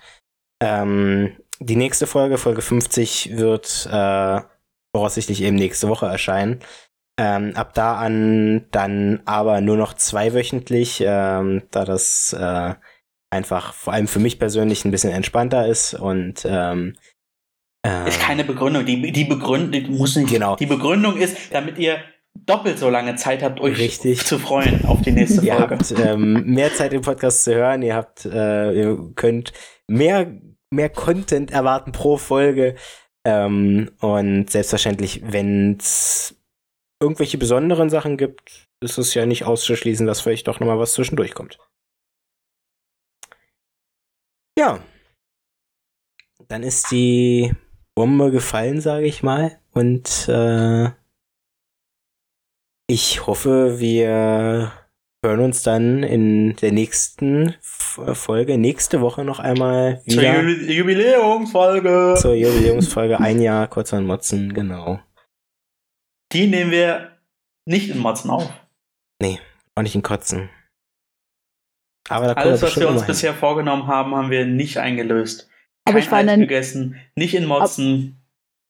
ähm, 0.61 1.35
die 1.59 1.75
nächste 1.75 2.05
Folge, 2.07 2.37
Folge 2.37 2.61
50, 2.61 3.37
wird 3.37 3.89
äh, 3.91 4.39
voraussichtlich 4.95 5.41
eben 5.43 5.57
nächste 5.57 5.89
Woche 5.89 6.05
erscheinen. 6.05 6.59
Ähm, 7.19 7.51
ab 7.55 7.73
da 7.73 7.97
an 7.97 8.65
dann 8.71 9.21
aber 9.25 9.59
nur 9.59 9.75
noch 9.75 9.93
zweiwöchentlich, 9.93 11.03
ähm, 11.05 11.63
da 11.71 11.83
das 11.83 12.31
äh, 12.31 12.73
einfach 13.29 13.73
vor 13.73 13.91
allem 13.91 14.07
für 14.07 14.19
mich 14.19 14.39
persönlich 14.39 14.85
ein 14.85 14.91
bisschen 14.91 15.11
entspannter 15.11 15.67
ist 15.67 15.95
und 15.95 16.45
ähm, 16.45 16.95
äh, 17.85 18.07
Ist 18.07 18.21
keine 18.21 18.45
Begründung. 18.45 18.85
Die, 18.85 19.11
die 19.11 19.25
Begründung 19.25 19.97
muss 19.97 20.15
nicht. 20.15 20.29
Genau. 20.29 20.55
Die 20.55 20.65
Begründung 20.65 21.17
ist, 21.17 21.37
damit 21.51 21.77
ihr 21.77 21.97
doppelt 22.33 22.79
so 22.79 22.89
lange 22.89 23.15
Zeit 23.15 23.43
habt, 23.43 23.59
euch 23.59 23.77
Richtig. 23.77 24.25
zu 24.25 24.39
freuen 24.39 24.85
auf 24.85 25.01
die 25.01 25.11
nächste 25.11 25.45
Ihr 25.45 25.55
Folge. 25.55 25.75
habt 25.75 25.91
ähm, 25.99 26.45
mehr 26.45 26.73
Zeit 26.73 26.93
im 26.93 27.01
Podcast 27.01 27.43
zu 27.43 27.53
hören, 27.53 27.81
ihr 27.81 27.95
habt, 27.95 28.25
äh, 28.25 28.71
ihr 28.71 28.97
könnt 29.15 29.51
mehr, 29.87 30.31
mehr 30.69 30.89
Content 30.89 31.51
erwarten 31.51 31.91
pro 31.91 32.15
Folge. 32.17 32.75
Ähm, 33.25 33.91
und 33.99 34.49
selbstverständlich, 34.49 35.21
wenn 35.23 35.77
es 35.77 36.35
irgendwelche 37.01 37.37
besonderen 37.37 37.89
Sachen 37.89 38.17
gibt, 38.17 38.67
ist 38.81 38.97
es 38.97 39.13
ja 39.15 39.25
nicht 39.25 39.43
auszuschließen, 39.45 40.05
dass 40.05 40.21
vielleicht 40.21 40.47
doch 40.47 40.59
nochmal 40.59 40.79
was 40.79 40.93
zwischendurch 40.93 41.33
kommt. 41.33 41.59
Ja. 44.57 44.79
Dann 46.47 46.63
ist 46.63 46.91
die 46.91 47.53
Bombe 47.95 48.31
gefallen, 48.31 48.79
sage 48.79 49.07
ich 49.07 49.23
mal. 49.23 49.59
Und 49.71 50.29
äh, 50.29 50.91
ich 52.87 53.25
hoffe, 53.25 53.79
wir 53.79 54.71
hören 55.25 55.39
uns 55.41 55.63
dann 55.63 56.03
in 56.03 56.55
der 56.57 56.71
nächsten 56.71 57.49
F- 57.59 57.99
Folge, 58.13 58.57
nächste 58.57 59.01
Woche 59.01 59.23
noch 59.25 59.39
einmal 59.39 60.01
Zur 60.07 60.21
wieder 60.21 60.39
Jubi- 60.39 60.71
Jubiläumsfolge. 60.71 62.15
zur 62.19 62.33
Jubiläumsfolge. 62.35 63.19
Ein 63.19 63.41
Jahr 63.41 63.67
kurz 63.67 63.93
an 63.93 64.05
Motzen, 64.05 64.53
genau. 64.53 64.99
Die 66.31 66.47
nehmen 66.47 66.71
wir 66.71 67.17
nicht 67.65 67.89
in 67.89 67.99
Motzen 67.99 68.29
auf. 68.31 68.49
Auch 69.77 69.81
nicht 69.81 69.95
in 69.95 70.03
Kotzen. 70.03 70.49
Aber 72.07 72.37
Alles, 72.37 72.61
was 72.61 72.77
wir 72.79 72.87
uns 72.87 73.01
hin. 73.01 73.07
bisher 73.07 73.33
vorgenommen 73.33 73.87
haben, 73.87 74.15
haben 74.15 74.29
wir 74.29 74.45
nicht 74.45 74.77
eingelöst. 74.77 75.49
Aber 75.85 75.95
Kein 75.95 76.03
ich 76.03 76.11
war 76.11 76.21
in 76.21 76.29
Eis 76.29 76.33
den- 76.35 76.39
gegessen, 76.41 76.95
nicht 77.15 77.33
in 77.33 77.45
Motzen. 77.45 78.21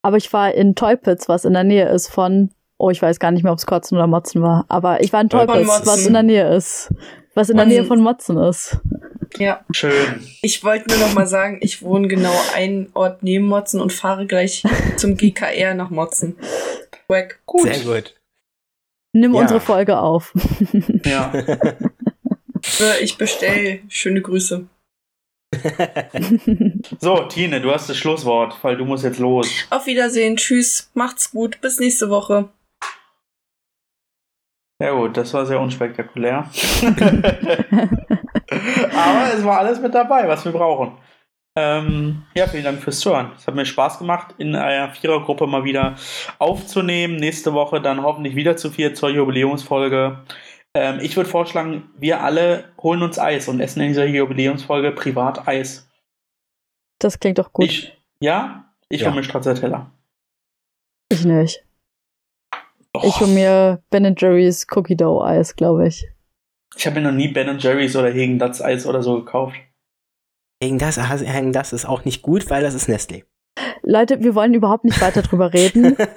Aber 0.02 0.18
ich 0.18 0.32
war 0.34 0.54
in 0.54 0.74
Teupitz, 0.76 1.28
was 1.30 1.46
in 1.46 1.54
der 1.54 1.64
Nähe 1.64 1.88
ist 1.90 2.08
von, 2.08 2.52
oh, 2.78 2.90
ich 2.90 3.02
weiß 3.02 3.20
gar 3.20 3.32
nicht 3.32 3.44
mehr, 3.44 3.52
ob 3.52 3.60
es 3.60 3.66
Kotzen 3.66 3.98
oder 3.98 4.08
Motzen 4.08 4.42
war. 4.42 4.66
Aber 4.70 5.02
ich 5.04 5.12
war 5.14 5.22
in 5.22 5.30
Von 5.30 5.48
Teupitz, 5.48 5.68
Motzen. 5.68 5.88
was 5.88 6.06
in 6.06 6.14
der 6.14 6.24
Nähe 6.24 6.56
ist. 6.56 6.94
Was 7.34 7.50
in 7.50 7.58
der. 7.58 7.66
Nähe 7.66 7.84
von 7.84 8.00
Motzen 8.02 8.38
ist. 8.38 8.80
Ja, 9.38 9.66
Schön. 9.72 10.26
ich 10.42 10.64
wollte 10.64 10.90
nur 10.90 11.00
noch 11.06 11.14
mal 11.14 11.28
sagen, 11.28 11.58
ich 11.62 11.82
wohne 11.82 12.08
genau 12.08 12.34
einen 12.56 12.88
Ort 12.94 13.22
neben 13.24 13.46
Motzen 13.46 13.82
und 13.82 13.92
fahre 13.92 14.26
gleich 14.28 14.64
zum 14.96 15.18
GKR 15.18 15.74
nach 15.74 15.90
Motzen. 15.90 16.38
Wack. 17.10 17.40
Gut. 17.46 17.64
Sehr 17.74 17.80
gut. 17.84 18.16
Nimm 19.12 19.34
Ja. 19.34 19.42
unsere 19.42 19.60
Folge 19.60 20.00
auf. 20.00 20.34
Ja. 21.06 21.34
Äh, 22.80 23.04
Ich 23.04 23.18
bestell. 23.20 23.82
Schöne 23.90 24.22
Grüße. 24.24 24.66
So, 27.00 27.18
Tine, 27.30 27.62
du 27.62 27.72
hast 27.72 27.90
das 27.90 27.98
Schlusswort, 27.98 28.58
weil 28.64 28.76
du 28.78 28.86
musst 28.86 29.04
jetzt 29.04 29.20
los. 29.20 29.48
Auf 29.70 29.86
Wiedersehen. 29.86 30.36
Tschüss. 30.38 30.90
Macht's 30.96 31.32
gut. 31.32 31.62
Bis 31.62 31.80
nächste 31.80 32.10
Woche. 32.10 32.50
Ja 34.82 34.92
gut, 34.92 35.16
das 35.16 35.34
war 35.34 35.46
sehr 35.46 35.60
unspektakulär. 35.60 36.50
Aber 38.52 39.34
es 39.34 39.44
war 39.46 39.60
alles 39.60 39.80
mit 39.80 39.94
dabei, 39.94 40.28
was 40.28 40.44
wir 40.44 40.52
brauchen. 40.52 40.98
Ähm, 41.58 42.24
ja, 42.36 42.48
vielen 42.48 42.66
Dank 42.66 42.82
fürs 42.82 43.00
Zuhören. 43.00 43.32
Es 43.38 43.48
hat 43.48 43.56
mir 43.56 43.66
Spaß 43.66 44.00
gemacht, 44.00 44.36
in 44.38 44.56
einer 44.56 44.94
Vierergruppe 44.94 45.48
mal 45.48 45.64
wieder 45.64 45.96
aufzunehmen. 46.38 47.16
Nächste 47.16 47.54
Woche 47.54 47.80
dann 47.80 48.04
hoffentlich 48.04 48.36
wieder 48.36 48.58
zu 48.58 48.70
vier 48.70 48.94
zur 48.94 49.10
Jubiläumsfolge. 49.10 50.26
Ähm, 50.74 51.00
ich 51.02 51.16
würde 51.16 51.30
vorschlagen, 51.30 51.90
wir 51.98 52.22
alle 52.22 52.66
holen 52.82 53.02
uns 53.02 53.18
Eis 53.18 53.48
und 53.48 53.62
essen 53.62 53.80
in 53.82 53.88
dieser 53.90 54.06
Jubiläumsfolge 54.06 54.92
privat 54.92 55.48
Eis. 55.48 55.90
Das 57.00 57.20
klingt 57.22 57.38
doch 57.40 57.54
gut. 57.54 57.66
Ich, 57.66 57.98
ja? 58.20 58.74
Ich 58.90 59.02
Ja. 59.02 59.08
hole 59.08 59.16
mir 59.16 59.24
Stracciatella. 59.24 59.90
Ich 61.10 61.24
nicht. 61.24 61.65
Och, 62.98 63.04
Ich 63.04 63.20
hole 63.20 63.32
mir 63.32 63.84
Ben 63.90 64.16
Jerry's 64.18 64.66
Cookie 64.76 64.96
Dough 64.96 65.24
Eis, 65.24 65.56
glaube 65.56 65.88
ich. 65.88 66.08
ich 66.76 66.86
habe 66.86 67.00
mir 67.00 67.08
noch 67.08 67.16
nie 67.16 67.30
Ben 67.30 67.58
Jerry's 67.60 67.96
oder 67.96 68.12
Hegen 68.12 68.40
Dats 68.40 68.62
Eis 68.62 68.86
oder 68.86 69.02
so 69.02 69.16
gekauft. 69.24 69.56
Gegen 70.62 70.78
das, 70.80 70.96
gegen 71.20 71.54
das 71.54 71.74
ist 71.74 71.86
auch 71.86 72.06
nicht 72.06 72.22
gut, 72.22 72.50
weil 72.50 72.62
das 72.64 72.74
ist 72.74 72.88
Nestle. 72.88 73.24
Leute, 73.84 74.22
wir 74.22 74.36
wollen 74.36 74.54
überhaupt 74.54 74.84
nicht 74.86 75.02
weiter 75.02 75.22
drüber 75.22 75.54
reden. 75.54 75.96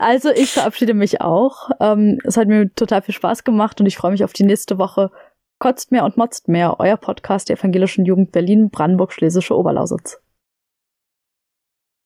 Also 0.00 0.30
ich 0.30 0.50
verabschiede 0.52 0.92
mich 0.92 1.20
auch. 1.20 1.70
Ähm, 1.80 2.18
es 2.24 2.36
hat 2.36 2.48
mir 2.48 2.68
total 2.74 3.00
viel 3.00 3.14
Spaß 3.14 3.44
gemacht 3.44 3.80
und 3.80 3.86
ich 3.86 3.96
freue 3.96 4.10
mich 4.10 4.24
auf 4.24 4.32
die 4.32 4.42
nächste 4.42 4.76
Woche. 4.76 5.12
Kotzt 5.60 5.92
mehr 5.92 6.04
und 6.04 6.16
motzt 6.16 6.48
mehr, 6.48 6.78
euer 6.80 6.96
Podcast 6.96 7.48
der 7.48 7.56
Evangelischen 7.56 8.04
Jugend 8.04 8.32
Berlin, 8.32 8.70
Brandenburg, 8.70 9.12
Schlesische 9.12 9.56
Oberlausitz. 9.56 10.20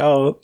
Ciao. 0.00 0.38